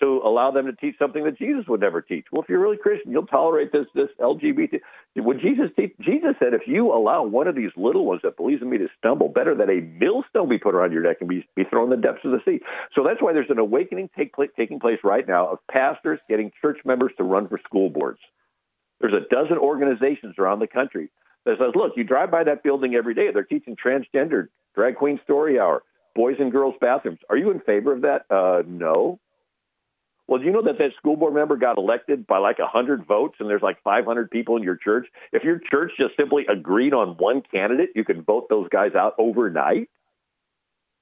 to 0.00 0.20
allow 0.24 0.50
them 0.50 0.66
to 0.66 0.72
teach 0.72 0.96
something 0.98 1.24
that 1.24 1.38
Jesus 1.38 1.64
would 1.68 1.80
never 1.80 2.00
teach. 2.00 2.26
Well, 2.32 2.42
if 2.42 2.48
you're 2.48 2.60
really 2.60 2.76
Christian, 2.76 3.12
you'll 3.12 3.26
tolerate 3.26 3.72
this 3.72 3.86
this 3.94 4.08
LGBT. 4.20 4.80
Would 5.16 5.40
Jesus 5.40 5.70
teach? 5.76 5.94
Jesus 6.00 6.34
said, 6.38 6.54
if 6.54 6.62
you 6.66 6.92
allow 6.92 7.24
one 7.24 7.48
of 7.48 7.54
these 7.54 7.70
little 7.76 8.04
ones 8.06 8.20
that 8.24 8.36
believes 8.36 8.62
in 8.62 8.70
me 8.70 8.78
to 8.78 8.88
stumble, 8.98 9.28
better 9.28 9.54
that 9.54 9.68
a 9.68 9.80
millstone 9.80 10.48
be 10.48 10.58
put 10.58 10.74
around 10.74 10.92
your 10.92 11.02
neck 11.02 11.18
and 11.20 11.28
be, 11.28 11.46
be 11.54 11.64
thrown 11.64 11.92
in 11.92 12.00
the 12.00 12.06
depths 12.06 12.24
of 12.24 12.32
the 12.32 12.40
sea. 12.44 12.60
So 12.94 13.02
that's 13.06 13.20
why 13.20 13.32
there's 13.32 13.50
an 13.50 13.58
awakening 13.58 14.10
take, 14.16 14.34
taking 14.56 14.80
place 14.80 14.98
right 15.04 15.26
now 15.26 15.48
of 15.48 15.58
pastors 15.70 16.18
getting 16.28 16.52
church 16.60 16.78
members 16.84 17.12
to 17.18 17.24
run 17.24 17.48
for 17.48 17.58
school 17.64 17.90
boards. 17.90 18.20
There's 19.00 19.14
a 19.14 19.28
dozen 19.34 19.58
organizations 19.58 20.34
around 20.38 20.58
the 20.60 20.66
country 20.66 21.10
that 21.44 21.56
says, 21.58 21.72
look, 21.74 21.92
you 21.96 22.04
drive 22.04 22.30
by 22.30 22.44
that 22.44 22.62
building 22.62 22.94
every 22.94 23.14
day. 23.14 23.28
They're 23.32 23.44
teaching 23.44 23.76
transgender, 23.76 24.48
drag 24.74 24.96
queen 24.96 25.18
story 25.24 25.58
hour, 25.58 25.82
boys 26.14 26.36
and 26.38 26.52
girls 26.52 26.74
bathrooms. 26.80 27.18
Are 27.28 27.36
you 27.36 27.50
in 27.50 27.60
favor 27.60 27.92
of 27.92 28.02
that? 28.02 28.26
Uh, 28.30 28.62
no. 28.66 29.18
Well, 30.30 30.38
do 30.38 30.44
you 30.44 30.52
know 30.52 30.62
that 30.62 30.78
that 30.78 30.92
school 30.96 31.16
board 31.16 31.34
member 31.34 31.56
got 31.56 31.76
elected 31.76 32.24
by 32.24 32.38
like 32.38 32.60
100 32.60 33.04
votes 33.04 33.34
and 33.40 33.50
there's 33.50 33.62
like 33.62 33.82
500 33.82 34.30
people 34.30 34.56
in 34.56 34.62
your 34.62 34.76
church? 34.76 35.08
If 35.32 35.42
your 35.42 35.58
church 35.58 35.90
just 35.98 36.16
simply 36.16 36.46
agreed 36.48 36.94
on 36.94 37.16
one 37.18 37.42
candidate, 37.52 37.90
you 37.96 38.04
could 38.04 38.24
vote 38.24 38.46
those 38.48 38.68
guys 38.68 38.92
out 38.94 39.14
overnight. 39.18 39.90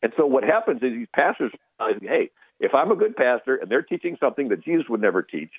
And 0.02 0.14
so 0.16 0.24
what 0.24 0.44
happens 0.44 0.82
is 0.82 0.94
these 0.94 1.08
pastors, 1.14 1.52
hey, 2.00 2.30
if 2.58 2.74
I'm 2.74 2.90
a 2.90 2.96
good 2.96 3.16
pastor 3.16 3.56
and 3.56 3.70
they're 3.70 3.82
teaching 3.82 4.16
something 4.18 4.48
that 4.48 4.64
Jesus 4.64 4.86
would 4.88 5.02
never 5.02 5.20
teach, 5.20 5.50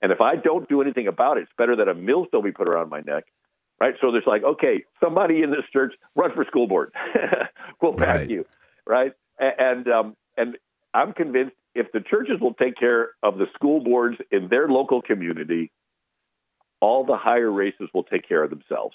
and 0.00 0.12
if 0.12 0.20
I 0.20 0.36
don't 0.36 0.68
do 0.68 0.80
anything 0.80 1.08
about 1.08 1.36
it, 1.36 1.42
it's 1.42 1.52
better 1.58 1.74
that 1.74 1.88
a 1.88 1.94
millstone 1.94 2.44
be 2.44 2.52
put 2.52 2.68
around 2.68 2.90
my 2.90 3.00
neck. 3.00 3.24
Right. 3.80 3.94
So 4.00 4.12
there's 4.12 4.24
like, 4.24 4.44
okay, 4.44 4.84
somebody 5.02 5.42
in 5.42 5.50
this 5.50 5.64
church 5.72 5.94
run 6.14 6.30
for 6.32 6.44
school 6.44 6.68
board. 6.68 6.92
we'll 7.82 7.94
pass 7.94 8.18
right. 8.18 8.30
you. 8.30 8.46
Right. 8.86 9.14
And 9.40 9.88
um, 9.88 10.16
and 10.36 10.56
I'm 10.94 11.12
convinced 11.12 11.56
if 11.76 11.92
the 11.92 12.00
churches 12.00 12.40
will 12.40 12.54
take 12.54 12.76
care 12.76 13.10
of 13.22 13.38
the 13.38 13.46
school 13.54 13.82
boards 13.82 14.16
in 14.30 14.48
their 14.48 14.68
local 14.68 15.02
community, 15.02 15.70
all 16.80 17.04
the 17.04 17.16
higher 17.16 17.50
races 17.50 17.88
will 17.94 18.04
take 18.04 18.28
care 18.28 18.42
of 18.42 18.50
themselves. 18.50 18.94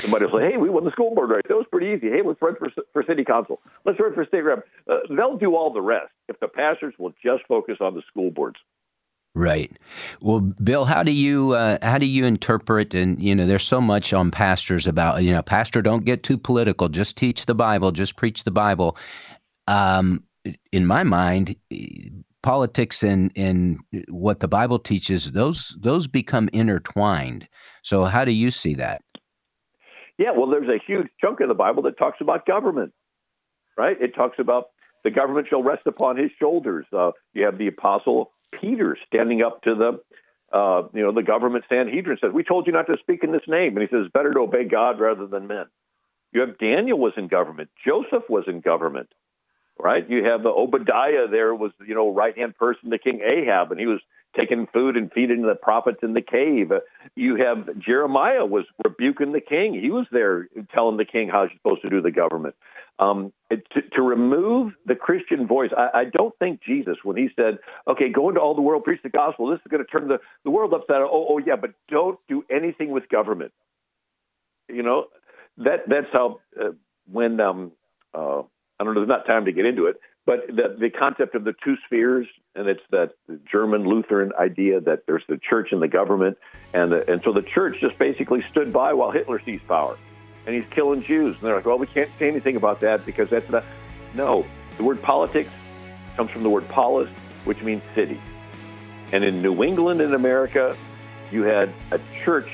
Somebody 0.00 0.24
will 0.24 0.38
say, 0.38 0.52
"Hey, 0.52 0.56
we 0.56 0.70
won 0.70 0.84
the 0.84 0.90
school 0.90 1.14
board 1.14 1.30
right. 1.30 1.46
That 1.46 1.56
was 1.56 1.66
pretty 1.70 1.88
easy. 1.88 2.08
Hey, 2.08 2.22
let's 2.24 2.40
run 2.40 2.56
for 2.56 2.70
for 2.92 3.02
city 3.02 3.24
council. 3.24 3.60
Let's 3.84 4.00
run 4.00 4.14
for 4.14 4.24
state 4.24 4.40
rep." 4.40 4.66
Uh, 4.88 5.00
they'll 5.10 5.36
do 5.36 5.54
all 5.54 5.72
the 5.72 5.82
rest 5.82 6.12
if 6.28 6.40
the 6.40 6.48
pastors 6.48 6.94
will 6.98 7.12
just 7.22 7.42
focus 7.46 7.76
on 7.80 7.94
the 7.94 8.02
school 8.08 8.30
boards. 8.30 8.56
Right. 9.34 9.72
Well, 10.20 10.40
Bill, 10.40 10.84
how 10.84 11.02
do 11.02 11.12
you 11.12 11.52
uh, 11.52 11.78
how 11.82 11.98
do 11.98 12.06
you 12.06 12.24
interpret? 12.24 12.94
And 12.94 13.22
you 13.22 13.34
know, 13.34 13.46
there's 13.46 13.62
so 13.62 13.80
much 13.80 14.12
on 14.12 14.30
pastors 14.30 14.86
about 14.86 15.22
you 15.22 15.32
know, 15.32 15.42
pastor, 15.42 15.82
don't 15.82 16.04
get 16.04 16.22
too 16.22 16.38
political. 16.38 16.88
Just 16.88 17.16
teach 17.16 17.46
the 17.46 17.54
Bible. 17.54 17.92
Just 17.92 18.16
preach 18.16 18.44
the 18.44 18.50
Bible. 18.50 18.96
Um, 19.68 20.24
in 20.72 20.86
my 20.86 21.02
mind, 21.02 21.56
politics 22.42 23.02
and 23.02 23.30
and 23.36 23.78
what 24.08 24.40
the 24.40 24.48
Bible 24.48 24.78
teaches 24.78 25.32
those 25.32 25.76
those 25.80 26.06
become 26.06 26.48
intertwined. 26.52 27.48
So, 27.82 28.04
how 28.04 28.24
do 28.24 28.32
you 28.32 28.50
see 28.50 28.74
that? 28.74 29.02
Yeah, 30.18 30.32
well, 30.36 30.48
there's 30.48 30.68
a 30.68 30.78
huge 30.84 31.08
chunk 31.20 31.40
of 31.40 31.48
the 31.48 31.54
Bible 31.54 31.82
that 31.84 31.98
talks 31.98 32.18
about 32.20 32.46
government, 32.46 32.92
right? 33.76 33.96
It 34.00 34.14
talks 34.14 34.38
about 34.38 34.66
the 35.04 35.10
government 35.10 35.48
shall 35.48 35.62
rest 35.62 35.86
upon 35.86 36.16
his 36.16 36.30
shoulders. 36.38 36.86
Uh, 36.92 37.12
you 37.32 37.44
have 37.44 37.58
the 37.58 37.68
apostle 37.68 38.30
Peter 38.52 38.96
standing 39.06 39.42
up 39.42 39.62
to 39.62 39.74
the 39.74 40.56
uh, 40.56 40.88
you 40.92 41.02
know 41.02 41.12
the 41.12 41.22
government 41.22 41.64
Sanhedrin 41.68 42.18
says, 42.20 42.32
"We 42.32 42.44
told 42.44 42.66
you 42.66 42.72
not 42.72 42.86
to 42.86 42.96
speak 43.00 43.24
in 43.24 43.32
this 43.32 43.48
name," 43.48 43.76
and 43.76 43.88
he 43.88 43.94
says, 43.94 44.10
"Better 44.12 44.32
to 44.34 44.40
obey 44.40 44.64
God 44.64 45.00
rather 45.00 45.26
than 45.26 45.46
men." 45.46 45.66
You 46.32 46.40
have 46.40 46.58
Daniel 46.58 46.98
was 46.98 47.12
in 47.16 47.28
government. 47.28 47.70
Joseph 47.86 48.24
was 48.28 48.44
in 48.46 48.60
government 48.60 49.10
right? 49.78 50.08
You 50.08 50.24
have 50.24 50.46
Obadiah 50.46 51.28
there 51.30 51.54
was, 51.54 51.72
you 51.86 51.94
know, 51.94 52.12
right 52.12 52.36
hand 52.36 52.56
person 52.56 52.90
to 52.90 52.98
King 52.98 53.20
Ahab, 53.20 53.70
and 53.70 53.80
he 53.80 53.86
was 53.86 54.00
taking 54.36 54.66
food 54.72 54.96
and 54.96 55.12
feeding 55.12 55.42
the 55.42 55.54
prophets 55.54 55.98
in 56.02 56.14
the 56.14 56.22
cave. 56.22 56.72
Uh, 56.72 56.80
you 57.14 57.36
have 57.36 57.78
Jeremiah 57.78 58.46
was 58.46 58.64
rebuking 58.84 59.32
the 59.32 59.40
king. 59.40 59.74
He 59.74 59.90
was 59.90 60.06
there 60.10 60.48
telling 60.74 60.96
the 60.96 61.04
king 61.04 61.28
how 61.28 61.46
he's 61.46 61.56
supposed 61.56 61.82
to 61.82 61.90
do 61.90 62.00
the 62.00 62.10
government. 62.10 62.54
Um, 62.98 63.32
to, 63.50 63.82
to, 63.94 64.02
remove 64.02 64.74
the 64.86 64.94
Christian 64.94 65.46
voice, 65.46 65.70
I, 65.76 66.00
I, 66.00 66.04
don't 66.04 66.38
think 66.38 66.60
Jesus, 66.62 66.98
when 67.02 67.16
he 67.16 67.30
said, 67.34 67.58
okay, 67.88 68.10
go 68.10 68.28
into 68.28 68.40
all 68.40 68.54
the 68.54 68.60
world, 68.60 68.84
preach 68.84 69.00
the 69.02 69.08
gospel, 69.08 69.48
this 69.48 69.56
is 69.56 69.70
going 69.70 69.84
to 69.84 69.90
turn 69.90 70.08
the, 70.08 70.18
the 70.44 70.50
world 70.50 70.72
upside 70.74 70.96
down. 70.96 71.08
Oh, 71.10 71.26
oh, 71.30 71.38
yeah, 71.38 71.56
but 71.56 71.70
don't 71.88 72.18
do 72.28 72.44
anything 72.50 72.90
with 72.90 73.08
government. 73.08 73.52
You 74.68 74.82
know, 74.82 75.06
that 75.56 75.88
that's 75.88 76.06
how, 76.12 76.40
uh, 76.60 76.72
when 77.10 77.40
um, 77.40 77.72
uh, 78.14 78.42
I 78.82 78.84
don't 78.84 78.94
know, 78.94 79.00
there's 79.00 79.16
not 79.16 79.26
time 79.26 79.44
to 79.44 79.52
get 79.52 79.64
into 79.64 79.86
it, 79.86 80.00
but 80.26 80.48
the, 80.48 80.76
the 80.76 80.90
concept 80.90 81.36
of 81.36 81.44
the 81.44 81.54
two 81.64 81.76
spheres, 81.86 82.26
and 82.56 82.66
it's 82.66 82.82
that 82.90 83.12
German 83.44 83.84
Lutheran 83.84 84.32
idea 84.36 84.80
that 84.80 85.06
there's 85.06 85.22
the 85.28 85.38
church 85.38 85.68
and 85.70 85.80
the 85.80 85.86
government, 85.86 86.36
and 86.74 86.90
the, 86.90 87.08
and 87.08 87.22
so 87.22 87.32
the 87.32 87.42
church 87.42 87.76
just 87.80 87.96
basically 87.96 88.42
stood 88.50 88.72
by 88.72 88.92
while 88.92 89.12
Hitler 89.12 89.40
seized 89.44 89.68
power, 89.68 89.96
and 90.46 90.56
he's 90.56 90.66
killing 90.66 91.00
Jews, 91.00 91.36
and 91.36 91.46
they're 91.46 91.54
like, 91.54 91.64
well, 91.64 91.78
we 91.78 91.86
can't 91.86 92.10
say 92.18 92.26
anything 92.26 92.56
about 92.56 92.80
that 92.80 93.06
because 93.06 93.30
that's 93.30 93.48
not. 93.50 93.62
No, 94.14 94.44
the 94.78 94.82
word 94.82 95.00
politics 95.00 95.50
comes 96.16 96.32
from 96.32 96.42
the 96.42 96.50
word 96.50 96.68
polis, 96.68 97.08
which 97.44 97.62
means 97.62 97.84
city, 97.94 98.20
and 99.12 99.22
in 99.22 99.42
New 99.42 99.62
England 99.62 100.00
in 100.00 100.12
America, 100.12 100.76
you 101.30 101.44
had 101.44 101.72
a 101.92 102.00
church 102.24 102.50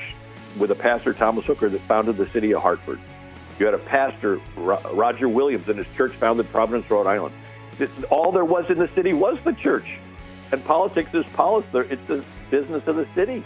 with 0.59 0.69
a 0.69 0.75
pastor 0.75 1.11
Thomas 1.11 1.45
Hooker 1.45 1.69
that 1.69 1.81
founded 1.81 2.17
the 2.17 2.29
city 2.29 2.53
of 2.53 2.61
Hartford 2.61 2.99
you 3.59 3.65
had 3.65 3.75
a 3.75 3.79
pastor, 3.79 4.39
Roger 4.55 5.27
Williams, 5.27 5.67
and 5.67 5.77
his 5.77 5.87
church 5.95 6.13
founded 6.13 6.49
Providence, 6.51 6.89
Rhode 6.89 7.07
Island. 7.07 7.35
All 8.09 8.31
there 8.31 8.45
was 8.45 8.69
in 8.69 8.77
the 8.77 8.89
city 8.89 9.13
was 9.13 9.37
the 9.43 9.53
church. 9.53 9.97
And 10.51 10.63
politics 10.65 11.13
is 11.13 11.25
politics. 11.33 11.89
It's 11.91 12.07
the 12.07 12.23
business 12.49 12.87
of 12.87 12.95
the 12.95 13.07
city. 13.13 13.43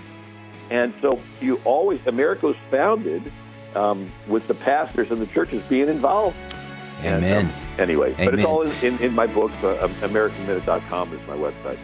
And 0.72 0.93
so 1.01 1.20
you 1.41 1.59
always, 1.66 2.05
America 2.07 2.47
was 2.47 2.55
founded 2.72 3.32
um, 3.76 4.11
with 4.28 4.47
the 4.47 4.53
pastors 4.53 5.11
and 5.11 5.20
the 5.20 5.28
churches 5.28 5.61
being 5.64 5.89
involved. 5.89 6.38
Amen. 6.99 7.24
And, 7.24 7.49
um, 7.49 7.53
anyway, 7.80 8.14
Amen. 8.14 8.26
but 8.26 8.34
it's 8.36 8.45
all 8.45 8.61
in, 8.61 8.72
in, 8.86 8.97
in 8.99 9.14
my 9.14 9.28
book. 9.28 9.51
Uh, 9.64 9.88
AmericanMinute.com 10.01 11.14
is 11.14 11.28
my 11.28 11.36
website. 11.36 11.78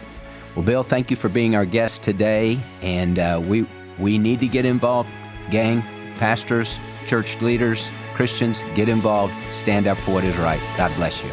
Well, 0.54 0.64
Bill, 0.64 0.82
thank 0.82 1.10
you 1.10 1.16
for 1.16 1.28
being 1.28 1.54
our 1.54 1.66
guest 1.66 2.02
today. 2.02 2.58
And 2.80 3.18
uh, 3.18 3.42
we, 3.44 3.66
we 3.98 4.18
need 4.18 4.40
to 4.40 4.48
get 4.48 4.64
involved, 4.64 5.10
gang, 5.50 5.82
pastors, 6.16 6.78
church 7.06 7.40
leaders 7.42 7.90
Christians, 8.14 8.62
get 8.74 8.88
involved, 8.88 9.34
stand 9.50 9.86
up 9.86 9.98
for 9.98 10.12
what 10.12 10.24
is 10.24 10.36
right. 10.38 10.60
God 10.76 10.94
bless 10.96 11.22
you. 11.22 11.30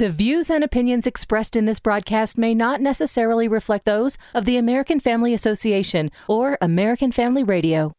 The 0.00 0.08
views 0.08 0.48
and 0.48 0.64
opinions 0.64 1.06
expressed 1.06 1.54
in 1.54 1.66
this 1.66 1.78
broadcast 1.78 2.38
may 2.38 2.54
not 2.54 2.80
necessarily 2.80 3.48
reflect 3.48 3.84
those 3.84 4.16
of 4.32 4.46
the 4.46 4.56
American 4.56 4.98
Family 4.98 5.34
Association 5.34 6.10
or 6.26 6.56
American 6.62 7.12
Family 7.12 7.42
Radio. 7.42 7.92